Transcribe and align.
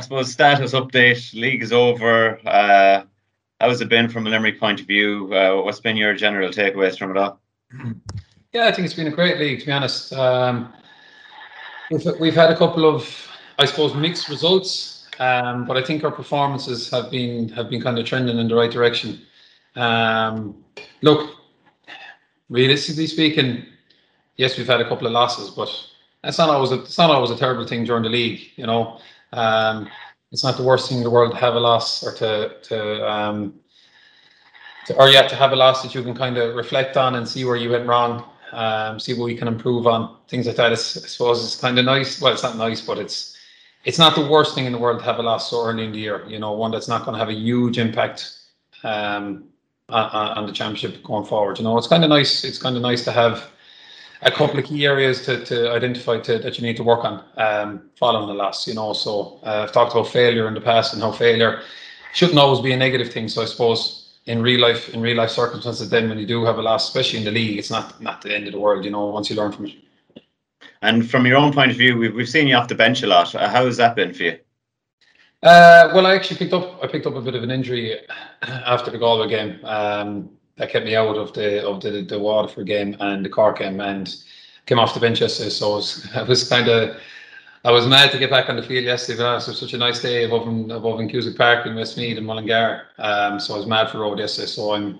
I 0.00 0.02
suppose 0.02 0.32
status 0.32 0.72
update. 0.72 1.38
League 1.38 1.62
is 1.62 1.74
over. 1.74 2.40
Uh, 2.48 3.02
how 3.60 3.68
has 3.68 3.82
it 3.82 3.90
been 3.90 4.08
from 4.08 4.26
a 4.26 4.30
Limerick 4.30 4.58
point 4.58 4.80
of 4.80 4.86
view? 4.86 5.30
Uh, 5.34 5.60
what's 5.62 5.78
been 5.78 5.94
your 5.94 6.14
general 6.14 6.48
takeaways 6.48 6.98
from 6.98 7.10
it 7.10 7.18
all? 7.18 7.40
Yeah, 8.52 8.66
I 8.66 8.72
think 8.72 8.86
it's 8.86 8.94
been 8.94 9.06
a 9.06 9.12
great 9.12 9.38
league. 9.38 9.60
To 9.60 9.66
be 9.66 9.70
honest, 9.70 10.12
um, 10.12 10.72
we've, 11.88 12.04
we've 12.18 12.34
had 12.34 12.50
a 12.50 12.56
couple 12.56 12.84
of, 12.84 13.06
I 13.60 13.64
suppose, 13.64 13.94
mixed 13.94 14.28
results, 14.28 15.06
um, 15.20 15.66
but 15.66 15.76
I 15.76 15.84
think 15.84 16.02
our 16.02 16.10
performances 16.10 16.90
have 16.90 17.12
been 17.12 17.48
have 17.50 17.70
been 17.70 17.80
kind 17.80 17.96
of 17.96 18.06
trending 18.06 18.38
in 18.38 18.48
the 18.48 18.56
right 18.56 18.70
direction. 18.70 19.20
Um, 19.76 20.64
look, 21.02 21.36
realistically 22.48 23.06
speaking, 23.06 23.66
yes, 24.34 24.58
we've 24.58 24.66
had 24.66 24.80
a 24.80 24.88
couple 24.88 25.06
of 25.06 25.12
losses, 25.12 25.50
but 25.50 25.70
that's 26.24 26.38
not 26.38 26.48
always 26.48 26.72
a, 26.72 26.80
it's 26.80 26.98
not 26.98 27.10
always 27.10 27.30
a 27.30 27.36
terrible 27.36 27.64
thing 27.68 27.84
during 27.84 28.02
the 28.02 28.08
league. 28.08 28.40
You 28.56 28.66
know, 28.66 28.98
um, 29.32 29.88
it's 30.32 30.44
not 30.44 30.56
the 30.56 30.62
worst 30.62 30.88
thing 30.88 30.98
in 30.98 31.04
the 31.04 31.10
world 31.10 31.32
to 31.32 31.36
have 31.38 31.54
a 31.54 31.60
loss 31.60 32.04
or 32.04 32.12
to 32.14 32.56
to, 32.62 33.10
um, 33.10 33.54
to 34.86 34.96
or 34.96 35.08
yeah 35.08 35.26
to 35.26 35.34
have 35.34 35.52
a 35.52 35.56
loss 35.56 35.82
that 35.82 35.94
you 35.94 36.02
can 36.02 36.14
kind 36.14 36.38
of 36.38 36.54
reflect 36.54 36.96
on 36.96 37.16
and 37.16 37.26
see 37.28 37.44
where 37.44 37.56
you 37.56 37.70
went 37.70 37.86
wrong, 37.86 38.24
um, 38.52 39.00
see 39.00 39.14
what 39.14 39.24
we 39.24 39.36
can 39.36 39.48
improve 39.48 39.86
on, 39.86 40.16
things 40.28 40.46
like 40.46 40.56
that. 40.56 40.72
It's, 40.72 40.96
I 40.96 41.06
suppose 41.06 41.44
it's 41.44 41.60
kind 41.60 41.78
of 41.78 41.84
nice. 41.84 42.20
Well, 42.20 42.32
it's 42.32 42.42
not 42.42 42.56
nice, 42.56 42.80
but 42.80 42.98
it's 42.98 43.36
it's 43.84 43.98
not 43.98 44.14
the 44.14 44.26
worst 44.26 44.54
thing 44.54 44.66
in 44.66 44.72
the 44.72 44.78
world 44.78 44.98
to 45.00 45.04
have 45.04 45.18
a 45.18 45.22
loss 45.22 45.50
so 45.50 45.64
early 45.64 45.84
in 45.84 45.92
the 45.92 45.98
year. 45.98 46.24
You 46.28 46.38
know, 46.38 46.52
one 46.52 46.70
that's 46.70 46.88
not 46.88 47.04
going 47.04 47.14
to 47.14 47.18
have 47.18 47.28
a 47.28 47.34
huge 47.34 47.78
impact 47.78 48.32
um, 48.84 49.44
on, 49.88 50.38
on 50.38 50.46
the 50.46 50.52
championship 50.52 51.02
going 51.02 51.24
forward. 51.24 51.58
You 51.58 51.64
know, 51.64 51.76
it's 51.78 51.86
kind 51.86 52.04
of 52.04 52.10
nice. 52.10 52.44
It's 52.44 52.58
kind 52.58 52.76
of 52.76 52.82
nice 52.82 53.04
to 53.04 53.12
have 53.12 53.50
a 54.22 54.30
couple 54.30 54.58
of 54.58 54.64
key 54.64 54.84
areas 54.84 55.24
to, 55.24 55.44
to 55.44 55.72
identify 55.72 56.18
to, 56.20 56.38
that 56.38 56.58
you 56.58 56.66
need 56.66 56.76
to 56.76 56.84
work 56.84 57.04
on 57.04 57.24
um, 57.36 57.90
following 57.96 58.28
the 58.28 58.34
loss. 58.34 58.66
You 58.66 58.74
know, 58.74 58.92
so 58.92 59.40
uh, 59.42 59.64
I've 59.64 59.72
talked 59.72 59.92
about 59.92 60.08
failure 60.08 60.46
in 60.48 60.54
the 60.54 60.60
past 60.60 60.92
and 60.92 61.02
how 61.02 61.12
failure 61.12 61.62
shouldn't 62.12 62.38
always 62.38 62.60
be 62.60 62.72
a 62.72 62.76
negative 62.76 63.12
thing. 63.12 63.28
So 63.28 63.42
I 63.42 63.46
suppose 63.46 64.18
in 64.26 64.42
real 64.42 64.60
life, 64.60 64.92
in 64.92 65.00
real 65.00 65.16
life 65.16 65.30
circumstances, 65.30 65.88
then 65.88 66.08
when 66.08 66.18
you 66.18 66.26
do 66.26 66.44
have 66.44 66.58
a 66.58 66.62
loss, 66.62 66.88
especially 66.88 67.18
in 67.20 67.24
the 67.24 67.30
league, 67.30 67.58
it's 67.58 67.70
not 67.70 68.00
not 68.00 68.22
the 68.22 68.34
end 68.34 68.46
of 68.46 68.52
the 68.52 68.60
world. 68.60 68.84
You 68.84 68.90
know, 68.90 69.06
once 69.06 69.30
you 69.30 69.36
learn 69.36 69.52
from 69.52 69.66
it. 69.66 69.74
And 70.82 71.10
from 71.10 71.26
your 71.26 71.36
own 71.36 71.52
point 71.52 71.70
of 71.70 71.76
view, 71.76 71.96
we've 71.96 72.14
we've 72.14 72.28
seen 72.28 72.48
you 72.48 72.56
off 72.56 72.68
the 72.68 72.74
bench 72.74 73.02
a 73.02 73.06
lot. 73.06 73.34
Uh, 73.34 73.48
how 73.48 73.64
has 73.64 73.76
that 73.78 73.96
been 73.96 74.12
for 74.12 74.24
you? 74.24 74.38
Uh, 75.42 75.90
well, 75.94 76.06
I 76.06 76.14
actually 76.14 76.36
picked 76.36 76.52
up 76.52 76.82
I 76.82 76.86
picked 76.86 77.06
up 77.06 77.14
a 77.14 77.20
bit 77.20 77.34
of 77.34 77.42
an 77.42 77.50
injury 77.50 77.98
after 78.42 78.90
the 78.90 78.98
Galway 78.98 79.28
game. 79.28 79.58
Um, 79.64 80.30
that 80.60 80.68
kept 80.68 80.84
me 80.84 80.94
out 80.94 81.16
of 81.16 81.32
the 81.32 81.66
of 81.66 81.80
the, 81.80 82.02
the 82.02 82.18
Waterford 82.18 82.66
game 82.66 82.94
and 83.00 83.24
the 83.24 83.30
Cork 83.30 83.58
game, 83.58 83.80
and 83.80 84.14
came 84.66 84.78
off 84.78 84.92
the 84.92 85.00
bench 85.00 85.22
yesterday. 85.22 85.48
So 85.48 85.72
I 85.72 85.74
was, 85.76 86.08
was 86.28 86.48
kind 86.48 86.68
of 86.68 87.00
I 87.64 87.72
was 87.72 87.86
mad 87.86 88.12
to 88.12 88.18
get 88.18 88.30
back 88.30 88.50
on 88.50 88.56
the 88.56 88.62
field 88.62 88.84
yesterday. 88.84 89.18
But 89.18 89.42
it 89.42 89.48
was 89.48 89.58
such 89.58 89.72
a 89.72 89.78
nice 89.78 90.02
day 90.02 90.24
above 90.24 90.46
in, 90.46 90.70
above 90.70 91.00
in 91.00 91.08
Cusack 91.08 91.36
Park 91.36 91.66
in 91.66 91.74
Westmeath 91.74 92.18
and 92.18 92.26
Mullingar. 92.26 92.82
Um, 92.98 93.40
so 93.40 93.54
I 93.54 93.56
was 93.56 93.66
mad 93.66 93.90
for 93.90 94.00
road 94.00 94.18
yesterday. 94.18 94.48
So 94.48 94.74
I'm 94.74 94.98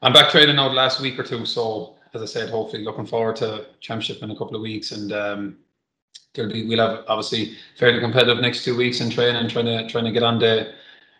I'm 0.00 0.12
back 0.12 0.30
training 0.30 0.54
now 0.54 0.68
the 0.68 0.76
last 0.76 1.00
week 1.00 1.18
or 1.18 1.24
two. 1.24 1.44
So 1.44 1.96
as 2.14 2.22
I 2.22 2.26
said, 2.26 2.48
hopefully 2.48 2.84
looking 2.84 3.04
forward 3.04 3.34
to 3.36 3.66
championship 3.80 4.22
in 4.22 4.30
a 4.30 4.36
couple 4.38 4.54
of 4.56 4.62
weeks 4.62 4.92
and. 4.92 5.12
Um, 5.12 5.56
there'll 6.34 6.52
be 6.52 6.66
we'll 6.66 6.78
have 6.78 7.04
obviously 7.08 7.56
fairly 7.78 7.98
competitive 7.98 8.40
next 8.40 8.62
two 8.62 8.76
weeks 8.76 9.00
in 9.00 9.10
training, 9.10 9.48
trying 9.48 9.64
to 9.64 9.88
trying 9.88 10.04
to 10.04 10.12
get 10.12 10.22
on 10.22 10.38
the 10.38 10.72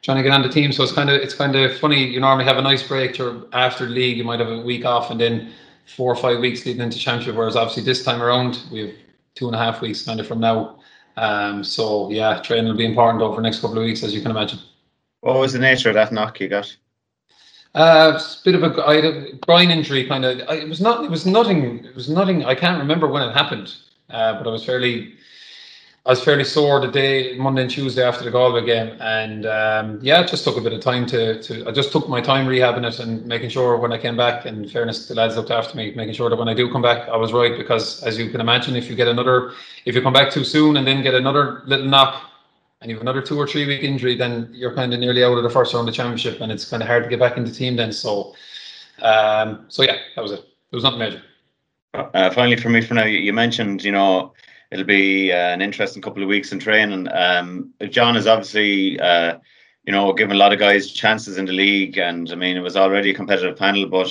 trying 0.03 0.17
to 0.17 0.23
get 0.23 0.33
on 0.33 0.43
the 0.43 0.49
team. 0.49 0.73
So 0.73 0.83
it's 0.83 0.93
kind 0.93 1.11
of 1.11 1.21
it's 1.21 1.35
kind 1.35 1.55
of 1.57 1.77
funny. 1.79 2.05
You 2.05 2.21
normally 2.21 2.45
have 2.45 2.59
a 2.59 2.63
nice 2.63 2.87
break 2.87 3.19
after 3.53 3.87
league. 3.87 4.17
You 4.17 4.25
might 4.25 4.41
have 4.41 4.51
a 4.51 4.61
week 4.61 4.85
off 4.85 5.11
and 5.11 5.21
then 5.21 5.53
four 5.97 6.13
or 6.13 6.17
five 6.17 6.41
weeks 6.41 6.67
leading 6.67 6.83
into 6.83 6.99
championship. 6.99 7.37
Whereas 7.37 7.57
obviously 7.57 7.83
this 7.83 8.05
time 8.05 8.23
around 8.23 8.61
we 8.71 8.81
have 8.81 8.95
two 9.35 9.47
and 9.47 9.55
a 9.55 9.59
half 9.59 9.81
weeks 9.81 10.03
kind 10.05 10.21
of 10.21 10.27
from 10.27 10.41
now. 10.41 10.79
Um, 11.17 11.65
so 11.65 12.11
yeah, 12.11 12.41
training 12.41 12.67
will 12.67 12.77
be 12.77 12.87
important 12.87 13.23
over 13.23 13.37
the 13.37 13.43
next 13.43 13.61
couple 13.61 13.79
of 13.79 13.85
weeks, 13.85 14.03
as 14.03 14.15
you 14.15 14.21
can 14.21 14.31
imagine. 14.31 14.61
What 15.21 15.39
was 15.39 15.53
the 15.53 15.59
nature 15.59 15.89
of 15.89 15.95
that 15.95 16.13
knock 16.13 16.39
you 16.41 16.49
got? 16.49 16.77
Uh, 17.75 18.13
it's 18.15 18.41
a 18.41 18.45
bit 18.45 18.55
of 18.55 18.63
a, 18.63 18.87
I 18.87 18.95
had 18.97 19.05
a 19.05 19.33
groin 19.47 19.71
injury, 19.71 20.07
kind 20.07 20.25
of. 20.25 20.39
It 20.39 20.69
was 20.69 20.81
not. 20.81 21.05
It 21.05 21.11
was 21.11 21.27
nothing. 21.27 21.85
It 21.85 21.95
was 21.95 22.09
nothing. 22.09 22.45
I 22.45 22.55
can't 22.55 22.79
remember 22.79 23.09
when 23.09 23.23
it 23.23 23.33
happened, 23.33 23.75
uh, 24.11 24.35
but 24.39 24.49
I 24.49 24.51
was 24.51 24.65
fairly 24.65 25.15
I 26.07 26.11
was 26.11 26.25
fairly 26.25 26.45
sore 26.45 26.81
the 26.81 26.91
day 26.91 27.37
Monday 27.37 27.63
and 27.63 27.71
Tuesday 27.71 28.03
after 28.03 28.25
the 28.25 28.31
Galway 28.31 28.65
game, 28.65 28.97
and 29.01 29.45
um, 29.45 29.99
yeah, 30.01 30.23
it 30.23 30.29
just 30.29 30.43
took 30.43 30.57
a 30.57 30.61
bit 30.61 30.73
of 30.73 30.81
time 30.81 31.05
to, 31.07 31.43
to. 31.43 31.69
I 31.69 31.71
just 31.71 31.93
took 31.93 32.09
my 32.09 32.21
time 32.21 32.47
rehabbing 32.47 32.87
it 32.89 32.99
and 32.99 33.27
making 33.27 33.51
sure 33.51 33.77
when 33.77 33.93
I 33.93 33.99
came 33.99 34.17
back. 34.17 34.47
In 34.47 34.67
fairness, 34.69 35.07
the 35.07 35.15
lads 35.15 35.37
looked 35.37 35.51
after 35.51 35.77
me, 35.77 35.93
making 35.95 36.15
sure 36.15 36.31
that 36.31 36.37
when 36.37 36.49
I 36.49 36.55
do 36.55 36.73
come 36.73 36.81
back, 36.81 37.09
I 37.09 37.17
was 37.17 37.33
right. 37.33 37.59
Because 37.59 38.03
as 38.05 38.17
you 38.17 38.31
can 38.31 38.41
imagine, 38.41 38.75
if 38.75 38.89
you 38.89 38.97
get 38.97 39.09
another, 39.09 39.53
if 39.85 39.95
you 39.95 40.01
come 40.01 40.15
back 40.15 40.33
too 40.33 40.45
soon 40.45 40.79
and 40.79 40.87
then 40.87 41.03
get 41.03 41.15
another 41.15 41.63
little 41.67 41.87
knock, 41.87 42.23
and 42.81 42.91
you 42.91 42.97
have 42.97 43.03
another 43.03 43.21
two 43.21 43.39
or 43.39 43.47
three 43.47 43.67
week 43.67 43.83
injury, 43.83 44.15
then 44.15 44.49
you're 44.53 44.75
kind 44.75 44.95
of 44.95 45.01
nearly 45.01 45.25
out 45.25 45.37
of 45.37 45.43
the 45.43 45.51
first 45.51 45.75
round 45.75 45.89
of 45.89 45.93
the 45.93 45.97
championship, 45.97 46.41
and 46.41 46.51
it's 46.51 46.65
kind 46.65 46.83
of 46.83 46.89
hard 46.89 47.03
to 47.03 47.11
get 47.11 47.19
back 47.19 47.37
into 47.37 47.51
the 47.51 47.57
team 47.57 47.77
then. 47.77 47.93
So, 47.93 48.35
um, 49.03 49.67
so 49.69 49.83
yeah, 49.83 49.99
that 50.15 50.23
was 50.23 50.33
it. 50.33 50.41
It 50.41 50.77
was 50.77 50.85
nothing 50.85 51.01
major. 51.01 51.23
Uh, 51.93 52.31
finally, 52.31 52.57
for 52.57 52.71
me, 52.71 52.81
for 52.81 52.95
now, 52.95 53.05
you 53.05 53.33
mentioned, 53.33 53.85
you 53.85 53.93
know 53.93 54.33
it'll 54.71 54.85
be 54.85 55.33
uh, 55.33 55.37
an 55.37 55.63
interesting 55.63 56.03
couple 56.03 56.23
of 56.23 56.29
weeks 56.29 56.53
in 56.53 56.59
training. 56.59 57.09
Um, 57.11 57.73
John 57.91 58.17
is 58.17 58.27
obviously, 58.27 58.99
uh, 59.01 59.39
you 59.85 59.93
know, 59.93 60.13
giving 60.13 60.35
a 60.35 60.39
lot 60.39 60.53
of 60.53 60.59
guys 60.59 60.91
chances 60.91 61.39
in 61.39 61.47
the 61.47 61.53
league, 61.53 61.99
and 61.99 62.31
I 62.31 62.35
mean, 62.35 62.57
it 62.57 62.63
was 62.63 62.77
already 62.77 63.11
a 63.11 63.15
competitive 63.15 63.57
panel, 63.57 63.87
but 63.87 64.11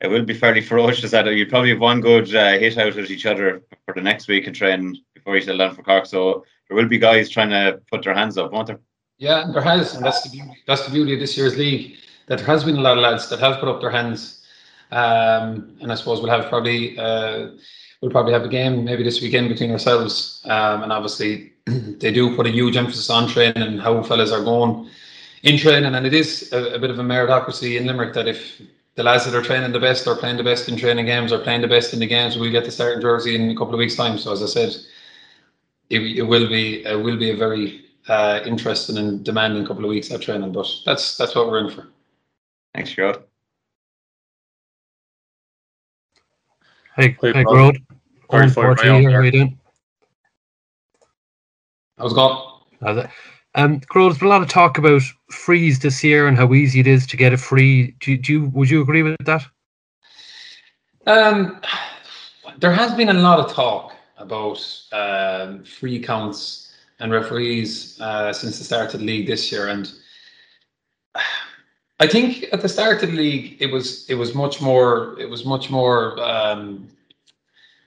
it 0.00 0.08
will 0.08 0.24
be 0.24 0.34
fairly 0.34 0.60
ferocious. 0.62 1.10
That 1.10 1.26
you 1.26 1.46
probably 1.46 1.70
have 1.70 1.80
one 1.80 2.00
good 2.00 2.34
uh, 2.34 2.58
hit 2.58 2.78
out 2.78 2.96
at 2.96 3.10
each 3.10 3.26
other 3.26 3.62
for 3.84 3.94
the 3.94 4.02
next 4.02 4.28
week 4.28 4.46
in 4.46 4.54
training 4.54 4.98
before 5.14 5.34
you 5.34 5.42
settle 5.42 5.58
down 5.58 5.74
for 5.74 5.82
Cork. 5.82 6.06
So 6.06 6.44
there 6.68 6.76
will 6.76 6.88
be 6.88 6.98
guys 6.98 7.28
trying 7.28 7.50
to 7.50 7.80
put 7.90 8.04
their 8.04 8.14
hands 8.14 8.38
up, 8.38 8.52
won't 8.52 8.68
there? 8.68 8.80
Yeah, 9.18 9.50
there 9.52 9.62
has, 9.62 9.94
and 9.94 10.04
that's 10.04 10.22
the 10.22 10.30
beauty. 10.30 10.56
That's 10.66 10.84
the 10.84 10.92
beauty 10.92 11.14
of 11.14 11.20
this 11.20 11.36
year's 11.36 11.56
league. 11.56 11.96
That 12.26 12.38
there 12.38 12.46
has 12.46 12.64
been 12.64 12.76
a 12.76 12.80
lot 12.80 12.98
of 12.98 13.02
lads 13.02 13.28
that 13.30 13.40
have 13.40 13.60
put 13.60 13.68
up 13.68 13.80
their 13.80 13.90
hands, 13.90 14.44
um, 14.90 15.76
and 15.80 15.90
I 15.90 15.94
suppose 15.94 16.20
we'll 16.20 16.30
have 16.30 16.48
probably 16.48 16.98
uh, 16.98 17.50
we'll 18.00 18.10
probably 18.10 18.32
have 18.32 18.44
a 18.44 18.48
game 18.48 18.84
maybe 18.84 19.02
this 19.02 19.20
weekend 19.20 19.48
between 19.48 19.70
ourselves. 19.70 20.40
Um, 20.44 20.82
and 20.82 20.92
obviously, 20.92 21.52
they 21.66 22.12
do 22.12 22.34
put 22.36 22.46
a 22.46 22.50
huge 22.50 22.76
emphasis 22.76 23.10
on 23.10 23.28
training 23.28 23.62
and 23.62 23.80
how 23.80 24.02
fellas 24.02 24.32
are 24.32 24.44
going 24.44 24.88
in 25.42 25.58
training. 25.58 25.94
And 25.94 26.06
it 26.06 26.14
is 26.14 26.52
a, 26.52 26.74
a, 26.74 26.78
bit 26.78 26.90
of 26.90 26.98
a 26.98 27.02
meritocracy 27.02 27.78
in 27.78 27.86
Limerick 27.86 28.14
that 28.14 28.28
if 28.28 28.60
the 28.94 29.02
lads 29.02 29.24
that 29.24 29.34
are 29.34 29.42
training 29.42 29.72
the 29.72 29.80
best 29.80 30.06
are 30.06 30.16
playing 30.16 30.36
the 30.36 30.44
best 30.44 30.68
in 30.68 30.76
training 30.76 31.06
games 31.06 31.32
or 31.32 31.38
playing 31.38 31.60
the 31.60 31.68
best 31.68 31.92
in 31.92 32.00
the 32.00 32.06
games, 32.06 32.36
we'll 32.36 32.52
get 32.52 32.64
the 32.64 32.70
starting 32.70 33.00
jersey 33.00 33.34
in 33.34 33.50
a 33.50 33.56
couple 33.56 33.74
of 33.74 33.78
weeks' 33.78 33.96
time. 33.96 34.18
So 34.18 34.32
as 34.32 34.42
I 34.42 34.46
said, 34.46 34.74
it, 35.90 36.00
it 36.00 36.22
will 36.22 36.48
be 36.48 36.84
it 36.84 36.98
will 36.98 37.16
be 37.16 37.30
a 37.30 37.36
very 37.36 37.84
uh, 38.08 38.40
interesting 38.44 38.98
and 38.98 39.24
demanding 39.24 39.66
couple 39.66 39.84
of 39.84 39.90
weeks 39.90 40.10
of 40.10 40.20
training. 40.20 40.52
But 40.52 40.66
that's 40.84 41.16
that's 41.16 41.34
what 41.34 41.48
we're 41.48 41.66
in 41.66 41.70
for. 41.70 41.88
Thanks, 42.74 42.92
Gerard. 42.92 43.22
Hey, 46.96 47.16
hey, 47.20 47.32
Gearóid. 47.32 47.85
Sorry, 48.30 48.48
for 48.48 48.74
here. 48.82 49.10
How 49.10 49.18
are 49.18 49.24
you 49.24 49.30
doing? 49.30 49.58
How's 51.98 52.12
it 52.12 52.16
going? 52.16 53.08
Um, 53.54 53.80
Gearóid, 53.80 54.10
there's 54.10 54.18
been 54.18 54.28
a 54.28 54.30
lot 54.30 54.42
of 54.42 54.48
talk 54.48 54.78
about 54.78 55.02
frees 55.30 55.78
this 55.78 56.04
year 56.04 56.26
and 56.26 56.36
how 56.36 56.52
easy 56.52 56.80
it 56.80 56.86
is 56.86 57.06
to 57.06 57.16
get 57.16 57.32
a 57.32 57.38
free. 57.38 57.94
Do, 58.00 58.16
do 58.16 58.32
you 58.32 58.44
would 58.46 58.68
you 58.68 58.82
agree 58.82 59.02
with 59.02 59.16
that? 59.24 59.46
Um, 61.06 61.60
there 62.58 62.72
has 62.72 62.92
been 62.94 63.08
a 63.08 63.14
lot 63.14 63.38
of 63.38 63.52
talk 63.52 63.94
about 64.18 64.60
um, 64.92 65.64
free 65.64 66.00
counts 66.00 66.74
and 66.98 67.12
referees 67.12 68.00
uh, 68.00 68.32
since 68.32 68.58
the 68.58 68.64
start 68.64 68.92
of 68.92 69.00
the 69.00 69.06
league 69.06 69.26
this 69.26 69.50
year, 69.52 69.68
and 69.68 69.90
I 72.00 72.06
think 72.06 72.44
at 72.52 72.60
the 72.60 72.68
start 72.68 73.02
of 73.02 73.10
the 73.10 73.16
league, 73.16 73.56
it 73.58 73.72
was 73.72 74.08
it 74.10 74.16
was 74.16 74.34
much 74.34 74.60
more 74.60 75.18
it 75.18 75.30
was 75.30 75.46
much 75.46 75.70
more 75.70 76.20
um, 76.20 76.88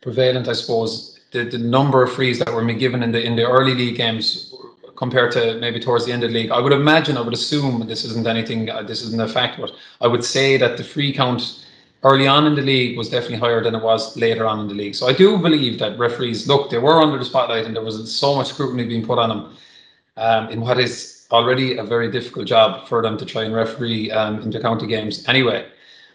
prevalent, 0.02 0.48
I 0.48 0.54
suppose. 0.54 1.20
The, 1.32 1.44
the 1.44 1.60
number 1.60 2.02
of 2.02 2.12
frees 2.12 2.40
that 2.40 2.52
were 2.52 2.66
given 2.74 3.04
in 3.04 3.12
the 3.12 3.22
in 3.22 3.36
the 3.36 3.48
early 3.48 3.76
league 3.76 3.98
games 3.98 4.52
compared 5.00 5.32
to 5.32 5.58
maybe 5.60 5.80
towards 5.80 6.06
the 6.06 6.12
end 6.12 6.24
of 6.24 6.30
the 6.32 6.40
league. 6.40 6.52
I 6.52 6.60
would 6.60 6.74
imagine, 6.74 7.16
I 7.16 7.22
would 7.22 7.34
assume 7.34 7.88
this 7.88 8.04
isn't 8.04 8.28
anything, 8.28 8.70
uh, 8.70 8.84
this 8.84 9.02
isn't 9.02 9.22
a 9.22 9.30
fact, 9.30 9.58
but 9.58 9.72
I 10.02 10.08
would 10.08 10.26
say 10.26 10.58
that 10.58 10.76
the 10.76 10.84
free 10.84 11.14
count 11.14 11.66
early 12.04 12.28
on 12.28 12.46
in 12.46 12.54
the 12.56 12.62
league 12.62 12.98
was 12.98 13.10
definitely 13.10 13.38
higher 13.38 13.64
than 13.64 13.76
it 13.76 13.82
was 13.82 14.18
later 14.18 14.46
on 14.46 14.60
in 14.60 14.68
the 14.68 14.74
league. 14.74 14.96
So 14.96 15.08
I 15.08 15.14
do 15.14 15.38
believe 15.38 15.80
that 15.80 15.98
referees, 15.98 16.50
look, 16.50 16.70
they 16.70 16.80
were 16.80 17.02
under 17.02 17.18
the 17.18 17.24
spotlight 17.24 17.66
and 17.66 17.74
there 17.74 17.84
was 17.84 18.14
so 18.14 18.36
much 18.36 18.50
scrutiny 18.50 18.86
being 18.86 19.06
put 19.06 19.20
on 19.20 19.30
them 19.30 19.58
um, 20.18 20.50
in 20.50 20.60
what 20.60 20.78
is 20.78 21.26
already 21.32 21.78
a 21.78 21.84
very 21.84 22.12
difficult 22.12 22.46
job 22.46 22.86
for 22.90 23.02
them 23.02 23.18
to 23.18 23.26
try 23.26 23.44
and 23.46 23.54
referee 23.54 24.12
um, 24.12 24.42
inter-county 24.42 24.86
games 24.86 25.26
anyway. 25.30 25.66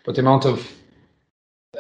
But 0.05 0.15
the 0.15 0.21
amount 0.21 0.45
of 0.45 0.71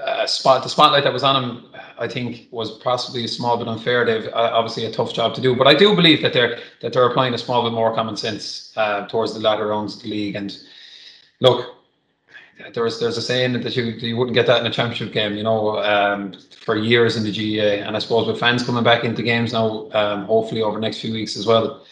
uh, 0.00 0.26
spot, 0.26 0.62
the 0.62 0.70
spotlight 0.70 1.04
that 1.04 1.12
was 1.12 1.22
on 1.22 1.34
them, 1.42 1.73
I 1.98 2.08
think, 2.08 2.48
was 2.50 2.78
possibly 2.78 3.24
a 3.24 3.28
small 3.28 3.56
bit 3.56 3.68
unfair. 3.68 4.04
They've 4.04 4.26
uh, 4.26 4.50
obviously 4.52 4.84
a 4.86 4.92
tough 4.92 5.12
job 5.12 5.34
to 5.34 5.40
do, 5.40 5.54
but 5.54 5.66
I 5.66 5.74
do 5.74 5.94
believe 5.94 6.22
that 6.22 6.32
they're 6.32 6.58
that 6.80 6.92
they're 6.92 7.06
applying 7.06 7.34
a 7.34 7.38
small 7.38 7.62
bit 7.62 7.72
more 7.72 7.94
common 7.94 8.16
sense 8.16 8.72
uh, 8.76 9.06
towards 9.06 9.34
the 9.34 9.40
latter 9.40 9.68
rounds 9.68 9.96
of 9.96 10.02
the 10.02 10.08
league. 10.08 10.36
And 10.36 10.56
look, 11.40 11.76
there's 12.72 13.00
there's 13.00 13.16
a 13.16 13.22
saying 13.22 13.60
that 13.60 13.76
you 13.76 13.84
you 13.84 14.16
wouldn't 14.16 14.34
get 14.34 14.46
that 14.46 14.60
in 14.60 14.66
a 14.66 14.70
championship 14.70 15.12
game, 15.12 15.34
you 15.36 15.42
know, 15.42 15.78
um, 15.82 16.34
for 16.64 16.76
years 16.76 17.16
in 17.16 17.24
the 17.24 17.32
GAA. 17.32 17.86
And 17.86 17.96
I 17.96 17.98
suppose 17.98 18.26
with 18.26 18.38
fans 18.38 18.62
coming 18.62 18.84
back 18.84 19.04
into 19.04 19.22
games 19.22 19.52
now, 19.52 19.90
um, 19.92 20.24
hopefully 20.24 20.62
over 20.62 20.76
the 20.76 20.82
next 20.82 21.00
few 21.00 21.12
weeks 21.12 21.36
as 21.36 21.46
well, 21.46 21.84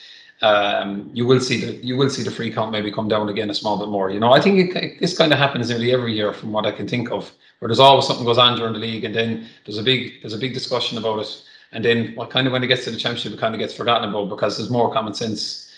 um, 0.43 1.11
you 1.13 1.27
will 1.27 1.41
see 1.41 1.65
the 1.65 1.73
you 1.85 1.97
will 1.97 2.11
see 2.11 2.23
the 2.23 2.31
free 2.31 2.53
count 2.53 2.73
maybe 2.73 2.91
come 2.91 3.09
down 3.09 3.29
again 3.29 3.51
a 3.51 3.55
small 3.55 3.79
bit 3.79 3.89
more. 3.89 4.11
You 4.11 4.21
know, 4.21 4.33
I 4.33 4.41
think 4.41 4.75
it, 4.75 5.01
this 5.01 5.17
kind 5.17 5.33
of 5.33 5.39
happens 5.39 5.69
nearly 5.69 5.93
every 5.93 6.15
year 6.15 6.33
from 6.33 6.53
what 6.53 6.67
I 6.67 6.73
can 6.73 6.89
think 6.89 7.11
of, 7.11 7.33
where 7.63 7.69
there's 7.69 7.79
always 7.79 8.05
something 8.09 8.27
goes 8.27 8.39
on 8.39 8.59
during 8.59 8.73
the 8.73 8.81
league, 8.81 9.05
and 9.05 9.15
then 9.15 9.47
there's 9.65 9.79
a 9.79 9.85
big 9.85 10.21
there's 10.21 10.35
a 10.35 10.39
big 10.39 10.53
discussion 10.53 10.99
about 10.99 11.21
it, 11.21 11.45
and 11.71 11.85
then 11.85 12.13
what 12.17 12.29
kind 12.29 12.49
of 12.49 12.53
when 12.53 12.65
it 12.65 12.67
gets 12.67 12.83
to 12.83 12.91
the 12.91 12.97
championship, 12.97 13.35
it 13.35 13.39
kind 13.39 13.55
of 13.55 13.61
gets 13.61 13.73
forgotten 13.73 14.09
about 14.09 14.29
because 14.29 14.59
there's 14.59 14.69
more 14.69 14.93
common 14.93 15.15
sense 15.15 15.73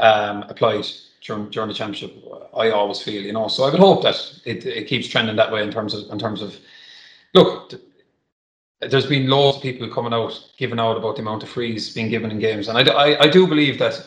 um, 0.00 0.42
applied 0.48 0.84
during 1.22 1.48
during 1.50 1.68
the 1.68 1.74
championship. 1.76 2.12
I 2.56 2.70
always 2.70 3.00
feel, 3.00 3.22
you 3.22 3.32
know, 3.32 3.46
so 3.46 3.62
I 3.62 3.70
would 3.70 3.78
hope 3.78 4.02
that 4.02 4.16
it, 4.46 4.66
it 4.66 4.88
keeps 4.88 5.06
trending 5.06 5.36
that 5.36 5.52
way 5.52 5.62
in 5.62 5.70
terms 5.70 5.94
of 5.94 6.10
in 6.10 6.18
terms 6.18 6.42
of 6.42 6.56
look 7.34 7.72
there's 8.80 9.06
been 9.06 9.30
loads 9.30 9.58
of 9.58 9.62
people 9.62 9.88
coming 9.88 10.12
out 10.12 10.44
giving 10.56 10.80
out 10.80 10.96
about 10.96 11.14
the 11.14 11.22
amount 11.22 11.44
of 11.44 11.48
frees 11.48 11.94
being 11.94 12.10
given 12.10 12.32
in 12.32 12.40
games, 12.40 12.66
and 12.66 12.76
I, 12.76 12.92
I, 12.92 13.22
I 13.26 13.28
do 13.28 13.46
believe 13.46 13.78
that 13.78 14.04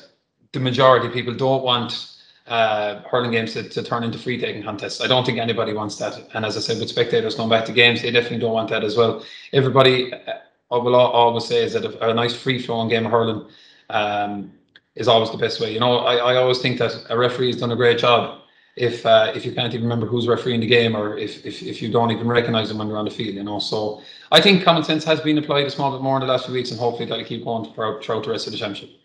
the 0.52 0.60
majority 0.60 1.08
of 1.08 1.14
people 1.14 1.34
don't 1.34 1.64
want 1.64 2.11
uh, 2.52 3.02
hurling 3.10 3.32
games 3.32 3.54
to, 3.54 3.64
to 3.64 3.82
turn 3.82 4.04
into 4.04 4.18
free 4.18 4.38
taking 4.38 4.62
contests. 4.62 5.00
I 5.00 5.08
don't 5.08 5.26
think 5.26 5.40
anybody 5.40 5.74
wants 5.74 5.96
that. 6.00 6.22
And 6.34 6.46
as 6.46 6.58
I 6.58 6.60
said, 6.60 6.80
with 6.80 6.90
spectators 6.90 7.34
going 7.36 7.50
back 7.50 7.64
to 7.66 7.72
games, 7.72 8.02
they 8.02 8.12
definitely 8.12 8.40
don't 8.40 8.52
want 8.54 8.70
that 8.72 8.84
as 8.84 8.98
well. 8.98 9.24
Everybody, 9.54 10.14
uh, 10.14 10.34
I 10.70 10.78
will 10.78 10.96
always 10.96 11.46
say, 11.46 11.64
is 11.64 11.74
that 11.74 11.86
a, 11.86 12.10
a 12.10 12.14
nice 12.14 12.36
free 12.36 12.60
flowing 12.62 12.90
game 12.90 13.06
of 13.06 13.12
hurling 13.14 13.46
um, 13.90 14.52
is 14.96 15.08
always 15.08 15.32
the 15.32 15.38
best 15.38 15.62
way. 15.62 15.74
You 15.74 15.80
know, 15.80 16.00
I, 16.00 16.34
I 16.34 16.36
always 16.36 16.60
think 16.60 16.78
that 16.80 16.94
a 17.10 17.18
referee 17.18 17.48
has 17.48 17.62
done 17.62 17.72
a 17.72 17.76
great 17.78 17.98
job 17.98 18.42
if 18.76 19.06
uh, 19.06 19.32
if 19.34 19.46
you 19.46 19.54
can't 19.54 19.74
even 19.74 19.84
remember 19.84 20.06
who's 20.06 20.28
refereeing 20.28 20.60
the 20.60 20.68
game 20.68 20.94
or 20.96 21.18
if, 21.18 21.46
if, 21.46 21.64
if 21.64 21.82
you 21.82 21.90
don't 21.90 22.12
even 22.12 22.28
recognise 22.28 22.68
them 22.68 22.80
when 22.80 22.90
they're 22.90 22.98
on 22.98 23.06
the 23.06 23.12
field, 23.12 23.36
you 23.36 23.44
know. 23.44 23.60
So 23.60 24.02
I 24.32 24.42
think 24.42 24.64
common 24.64 24.84
sense 24.84 25.06
has 25.06 25.22
been 25.22 25.38
applied 25.38 25.68
a 25.68 25.70
small 25.70 25.92
bit 25.92 26.02
more 26.02 26.18
in 26.18 26.22
the 26.22 26.28
last 26.28 26.46
few 26.46 26.54
weeks, 26.54 26.72
and 26.72 26.80
hopefully 26.80 27.08
that'll 27.08 27.24
keep 27.24 27.46
going 27.46 27.74
throughout, 27.74 28.04
throughout 28.04 28.26
the 28.26 28.32
rest 28.32 28.48
of 28.48 28.52
the 28.52 28.60
championship. 28.60 29.01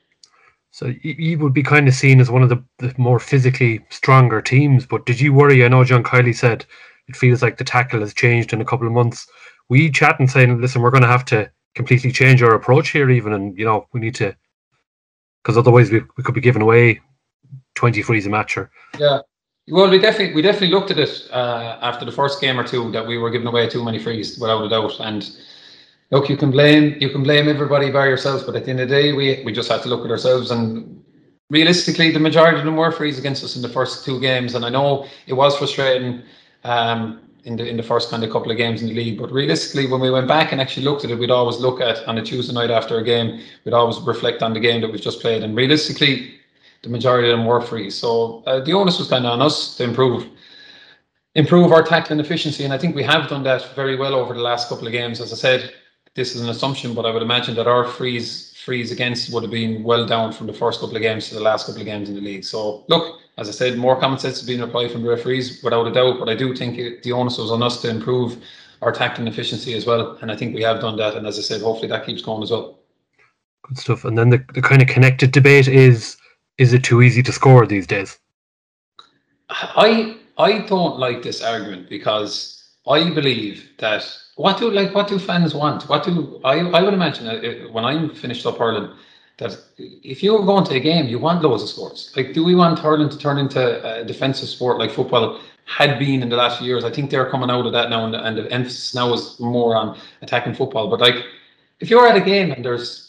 So 0.71 0.93
you 1.03 1.39
would 1.39 1.55
be 1.55 1.63
kind 1.63 1.89
of 1.89 1.95
seen 1.95 2.21
as 2.21 2.31
one 2.31 2.43
of 2.43 2.49
the, 2.51 2.63
the 2.79 2.95
more 2.99 3.19
physically 3.19 3.85
stronger 3.89 4.43
teams, 4.43 4.85
but 4.85 5.07
did 5.07 5.21
you 5.21 5.33
worry? 5.33 5.65
I 5.65 5.69
know 5.69 5.85
John 5.85 6.03
Kiely 6.03 6.37
said 6.37 6.67
it 7.09 7.17
feels 7.17 7.41
like 7.41 7.57
the 7.57 7.65
tackle 7.65 8.01
has 8.01 8.13
changed 8.13 8.53
in 8.53 8.61
a 8.61 8.65
couple 8.65 8.87
of 8.87 8.93
months. 8.93 9.27
We 9.69 9.91
chat 9.91 10.21
and 10.21 10.31
saying, 10.31 10.61
listen, 10.61 10.83
we're 10.83 10.91
going 10.91 11.03
to 11.03 11.09
have 11.09 11.25
to 11.27 11.51
completely 11.75 12.13
change 12.13 12.43
our 12.43 12.55
approach 12.55 12.91
here, 12.91 13.11
even, 13.11 13.33
and 13.33 13.57
you 13.59 13.65
know 13.65 13.87
we 13.93 14.01
need 14.01 14.15
to, 14.17 14.37
because 15.43 15.57
otherwise 15.57 15.91
we, 15.91 16.03
we 16.17 16.23
could 16.23 16.35
be 16.35 16.41
giving 16.41 16.63
away 16.63 17.01
twenty 17.75 18.03
frees 18.03 18.27
a 18.27 18.31
match. 18.31 18.57
Or 18.57 18.71
yeah, 18.99 19.21
well, 19.69 19.91
we 19.91 19.99
definitely 19.99 20.35
we 20.35 20.43
definitely 20.43 20.71
looked 20.71 20.91
at 20.91 20.99
it 20.99 21.29
uh, 21.33 21.79
after 21.83 22.05
the 22.05 22.13
first 22.13 22.41
game 22.41 22.59
or 22.59 22.65
two 22.65 22.91
that 22.93 23.07
we 23.07 23.19
were 23.19 23.31
giving 23.31 23.47
away 23.47 23.69
too 23.69 23.85
many 23.85 23.99
frees 23.99 24.39
without 24.39 24.65
a 24.65 24.69
doubt. 24.69 25.01
And 25.01 25.37
look, 26.11 26.29
you 26.29 26.37
can 26.37 26.51
blame 26.51 26.97
you 27.01 27.11
can 27.11 27.23
blame 27.23 27.49
everybody 27.49 27.91
by 27.91 28.07
yourselves, 28.07 28.43
but 28.45 28.57
at 28.57 28.65
the 28.65 28.71
end 28.71 28.81
of 28.81 28.89
the 28.89 28.95
day, 28.95 29.13
we 29.13 29.43
we 29.45 29.53
just 29.53 29.71
had 29.71 29.83
to 29.83 29.89
look 29.89 30.05
at 30.05 30.11
ourselves 30.11 30.51
and 30.51 30.97
realistically, 31.51 32.11
the 32.11 32.19
majority 32.19 32.59
of 32.59 32.65
them 32.65 32.77
were 32.77 32.93
frees 32.93 33.19
against 33.19 33.45
us 33.45 33.57
in 33.57 33.63
the 33.63 33.69
first 33.69 34.05
two 34.05 34.21
games. 34.21 34.55
And 34.55 34.65
I 34.65 34.69
know 34.69 35.07
it 35.27 35.35
was 35.35 35.57
frustrating 35.57 36.23
um, 36.65 37.21
in 37.45 37.57
the 37.57 37.69
in 37.69 37.77
the 37.77 37.83
first 37.83 38.11
kind 38.11 38.25
of 38.25 38.31
couple 38.31 38.51
of 38.51 38.57
games 38.57 38.83
in 38.83 38.89
the 38.89 38.95
league, 38.95 39.19
but 39.19 39.31
realistically, 39.31 39.87
when 39.87 40.01
we 40.01 40.11
went 40.11 40.27
back 40.27 40.53
and 40.53 40.61
actually 40.61 40.85
looked 40.85 41.05
at 41.05 41.11
it, 41.11 41.19
we'd 41.19 41.31
always 41.31 41.59
look 41.59 41.81
at 41.81 42.07
on 42.09 42.19
a 42.19 42.23
Tuesday 42.23 42.53
night 42.53 42.71
after 42.71 42.99
a 42.99 43.05
game, 43.05 43.41
we'd 43.65 43.75
always 43.75 43.99
reflect 44.01 44.43
on 44.43 44.53
the 44.53 44.61
game 44.61 44.81
that 44.81 44.91
we've 44.91 45.01
just 45.01 45.21
played. 45.21 45.43
And 45.43 45.57
realistically, 45.57 46.35
the 46.83 46.89
majority 46.89 47.31
of 47.31 47.39
them 47.39 47.47
were 47.47 47.61
free. 47.61 47.91
So 47.91 48.43
uh, 48.47 48.61
the 48.61 48.73
onus 48.73 48.99
was 48.99 49.09
kind 49.09 49.25
of 49.27 49.33
on 49.33 49.43
us 49.43 49.77
to 49.77 49.85
improve 49.85 50.27
improve 51.37 51.71
our 51.71 51.83
tackling 51.83 52.19
efficiency, 52.19 52.65
and 52.65 52.73
I 52.73 52.79
think 52.79 52.97
we 52.97 53.03
have 53.05 53.29
done 53.29 53.43
that 53.45 53.75
very 53.75 53.95
well 53.95 54.15
over 54.15 54.33
the 54.35 54.41
last 54.41 54.69
couple 54.71 54.87
of 54.87 54.93
games. 54.93 55.21
As 55.21 55.33
I 55.33 55.37
said, 55.37 55.73
this 56.17 56.35
is 56.35 56.41
an 56.41 56.49
assumption, 56.49 56.95
but 56.95 57.07
I 57.07 57.11
would 57.13 57.23
imagine 57.23 57.55
that 57.57 57.69
our 57.69 57.87
frees 57.87 58.53
frees 58.65 58.91
against 58.91 59.33
would 59.33 59.45
have 59.45 59.53
been 59.53 59.85
well 59.85 60.05
down 60.05 60.33
from 60.33 60.49
the 60.49 60.53
first 60.53 60.81
couple 60.81 60.97
of 60.97 61.03
games 61.03 61.29
to 61.29 61.37
the 61.37 61.41
last 61.41 61.67
couple 61.67 61.81
of 61.83 61.87
games 61.87 62.09
in 62.09 62.17
the 62.17 62.21
league. 62.21 62.43
So 62.43 62.85
look, 62.89 63.21
as 63.39 63.49
I 63.49 63.53
said, 63.53 63.79
more 63.79 64.01
common 64.01 64.19
sense 64.19 64.41
has 64.41 64.47
been 64.47 64.63
applied 64.63 64.91
from 64.91 65.03
the 65.03 65.09
referees 65.09 65.63
without 65.63 65.87
a 65.87 65.93
doubt, 65.93 66.19
but 66.19 66.29
I 66.29 66.35
do 66.35 66.53
think 66.53 66.77
it, 66.77 67.05
the 67.05 67.13
onus 67.13 67.39
was 67.39 67.53
on 67.53 67.63
us 67.63 67.81
to 67.83 67.89
improve 67.89 68.43
our 68.83 68.91
tackling 68.91 69.29
efficiency 69.29 69.75
as 69.75 69.87
well, 69.87 70.19
and 70.21 70.33
I 70.33 70.37
think 70.37 70.53
we 70.53 70.63
have 70.63 70.81
done 70.81 70.97
that. 70.97 71.15
And 71.15 71.29
as 71.29 71.39
I 71.39 71.43
said, 71.43 71.61
hopefully 71.61 71.89
that 71.89 72.05
keeps 72.05 72.23
going 72.23 72.43
as 72.43 72.51
well. 72.51 72.81
Good 73.63 73.79
stuff. 73.79 74.05
And 74.05 74.19
then 74.19 74.31
the, 74.31 74.45
the 74.55 74.63
kind 74.63 74.83
of 74.83 74.89
connected 74.89 75.31
debate 75.31 75.69
is 75.69 76.17
is 76.59 76.73
it 76.73 76.83
too 76.83 77.03
easy 77.03 77.23
to 77.23 77.33
score 77.33 77.67
these 77.67 77.87
days? 77.87 78.19
I 79.51 80.17
I 80.39 80.67
don't 80.67 80.99
like 80.99 81.23
this 81.23 81.43
argument 81.43 81.89
because 81.89 82.65
I 82.87 83.11
believe 83.11 83.69
that 83.79 84.05
what 84.37 84.59
do 84.59 84.71
like 84.71 84.95
what 84.95 85.09
do 85.09 85.19
fans 85.19 85.55
want? 85.55 85.89
What 85.89 86.05
do 86.05 86.41
I 86.45 86.59
I 86.61 86.83
would 86.83 86.95
imagine 86.95 87.27
uh, 87.27 87.69
when 87.73 87.85
I'm 87.85 88.15
finished 88.15 88.47
up 88.47 88.59
hurling 88.59 88.93
that 89.39 89.59
if 89.79 90.23
you're 90.23 90.45
going 90.45 90.65
to 90.65 90.75
a 90.75 90.81
game, 90.81 91.07
you 91.09 91.19
want 91.19 91.43
loads 91.43 91.63
of 91.63 91.69
scores. 91.69 92.13
Like, 92.17 92.33
do 92.33 92.43
we 92.43 92.55
want 92.55 92.79
hurling 92.79 93.11
to 93.11 93.19
turn 93.19 93.39
into 93.39 94.01
a 94.01 94.05
defensive 94.05 94.49
sport 94.49 94.79
like 94.79 94.91
football 94.91 95.41
had 95.67 95.99
been 95.99 96.23
in 96.23 96.29
the 96.29 96.37
last 96.37 96.63
years? 96.63 96.85
I 96.85 96.91
think 96.91 97.11
they're 97.11 97.31
coming 97.31 97.51
out 97.51 97.67
of 97.67 97.73
that 97.73 97.91
now, 97.91 98.07
and, 98.07 98.15
and 98.15 98.39
the 98.39 98.51
emphasis 98.51 98.95
now 98.95 99.13
is 99.13 99.39
more 99.41 99.77
on 99.77 99.99
attacking 100.23 100.55
football. 100.55 100.89
But 100.89 101.01
like, 101.01 101.25
if 101.81 101.91
you're 101.91 102.07
at 102.07 102.17
a 102.17 102.21
game 102.21 102.53
and 102.53 102.65
there's 102.65 103.07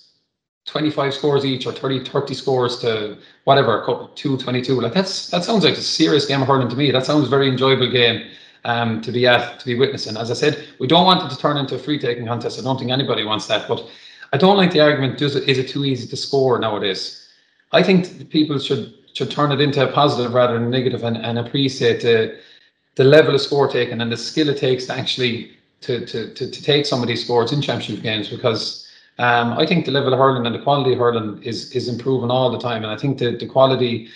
25 0.65 1.13
scores 1.13 1.45
each 1.45 1.65
or 1.65 1.71
30 1.71 2.03
30 2.03 2.33
scores 2.33 2.79
to 2.79 3.17
whatever 3.45 3.79
couple 3.85 4.09
2 4.15 4.37
22 4.37 4.81
like 4.81 4.93
that's 4.93 5.29
that 5.29 5.41
sounds 5.45 5.63
like 5.63 5.75
a 5.75 5.81
serious 5.81 6.25
game 6.25 6.41
of 6.41 6.47
hurling 6.49 6.67
to 6.67 6.75
me 6.75 6.91
that 6.91 7.05
sounds 7.05 7.29
very 7.29 7.47
enjoyable 7.47 7.89
game 7.89 8.29
um, 8.67 9.01
to 9.01 9.11
be 9.11 9.25
at 9.25 9.59
to 9.59 9.65
be 9.65 9.75
witnessing. 9.75 10.17
As 10.17 10.29
i 10.29 10.33
said 10.33 10.67
we 10.79 10.87
don't 10.87 11.05
want 11.05 11.23
it 11.23 11.33
to 11.33 11.41
turn 11.41 11.57
into 11.57 11.75
a 11.75 11.79
free 11.79 11.97
taking 11.97 12.27
contest. 12.27 12.59
I 12.59 12.63
don't 12.63 12.77
think 12.77 12.91
anybody 12.91 13.23
wants 13.23 13.47
that 13.47 13.67
but 13.67 13.89
i 14.33 14.37
don't 14.37 14.57
like 14.57 14.71
the 14.71 14.81
argument 14.81 15.17
does 15.17 15.35
it 15.35 15.47
is 15.47 15.57
it 15.57 15.69
too 15.69 15.85
easy 15.85 16.07
to 16.07 16.17
score 16.17 16.59
nowadays? 16.59 17.29
I 17.71 17.81
think 17.81 18.29
people 18.29 18.59
should 18.59 18.93
should 19.13 19.31
turn 19.31 19.51
it 19.51 19.61
into 19.61 19.87
a 19.87 19.91
positive 19.91 20.33
rather 20.33 20.59
than 20.59 20.69
negative 20.69 21.03
and, 21.03 21.17
and 21.17 21.39
appreciate 21.39 22.01
the 22.01 22.37
the 22.95 23.03
level 23.03 23.33
of 23.35 23.41
score 23.41 23.67
taken 23.67 24.01
and 24.01 24.11
the 24.11 24.17
skill 24.17 24.49
it 24.49 24.57
takes 24.57 24.85
to 24.85 24.93
actually 24.93 25.51
to, 25.81 26.05
to, 26.07 26.33
to, 26.33 26.49
to 26.49 26.63
take 26.63 26.85
some 26.85 27.01
of 27.01 27.07
these 27.07 27.23
scores 27.23 27.51
in 27.51 27.61
championship 27.61 28.03
games 28.03 28.29
because 28.29 28.87
um, 29.19 29.53
I 29.53 29.65
think 29.65 29.85
the 29.85 29.91
level 29.91 30.13
of 30.13 30.19
hurling 30.19 30.45
and 30.45 30.53
the 30.53 30.59
quality 30.59 30.93
of 30.93 30.99
hurling 30.99 31.41
is 31.41 31.71
is 31.71 31.87
improving 31.87 32.29
all 32.29 32.51
the 32.51 32.59
time, 32.59 32.83
and 32.83 32.91
I 32.91 32.97
think 32.97 33.17
the, 33.17 33.35
the 33.35 33.47
quality 33.47 34.09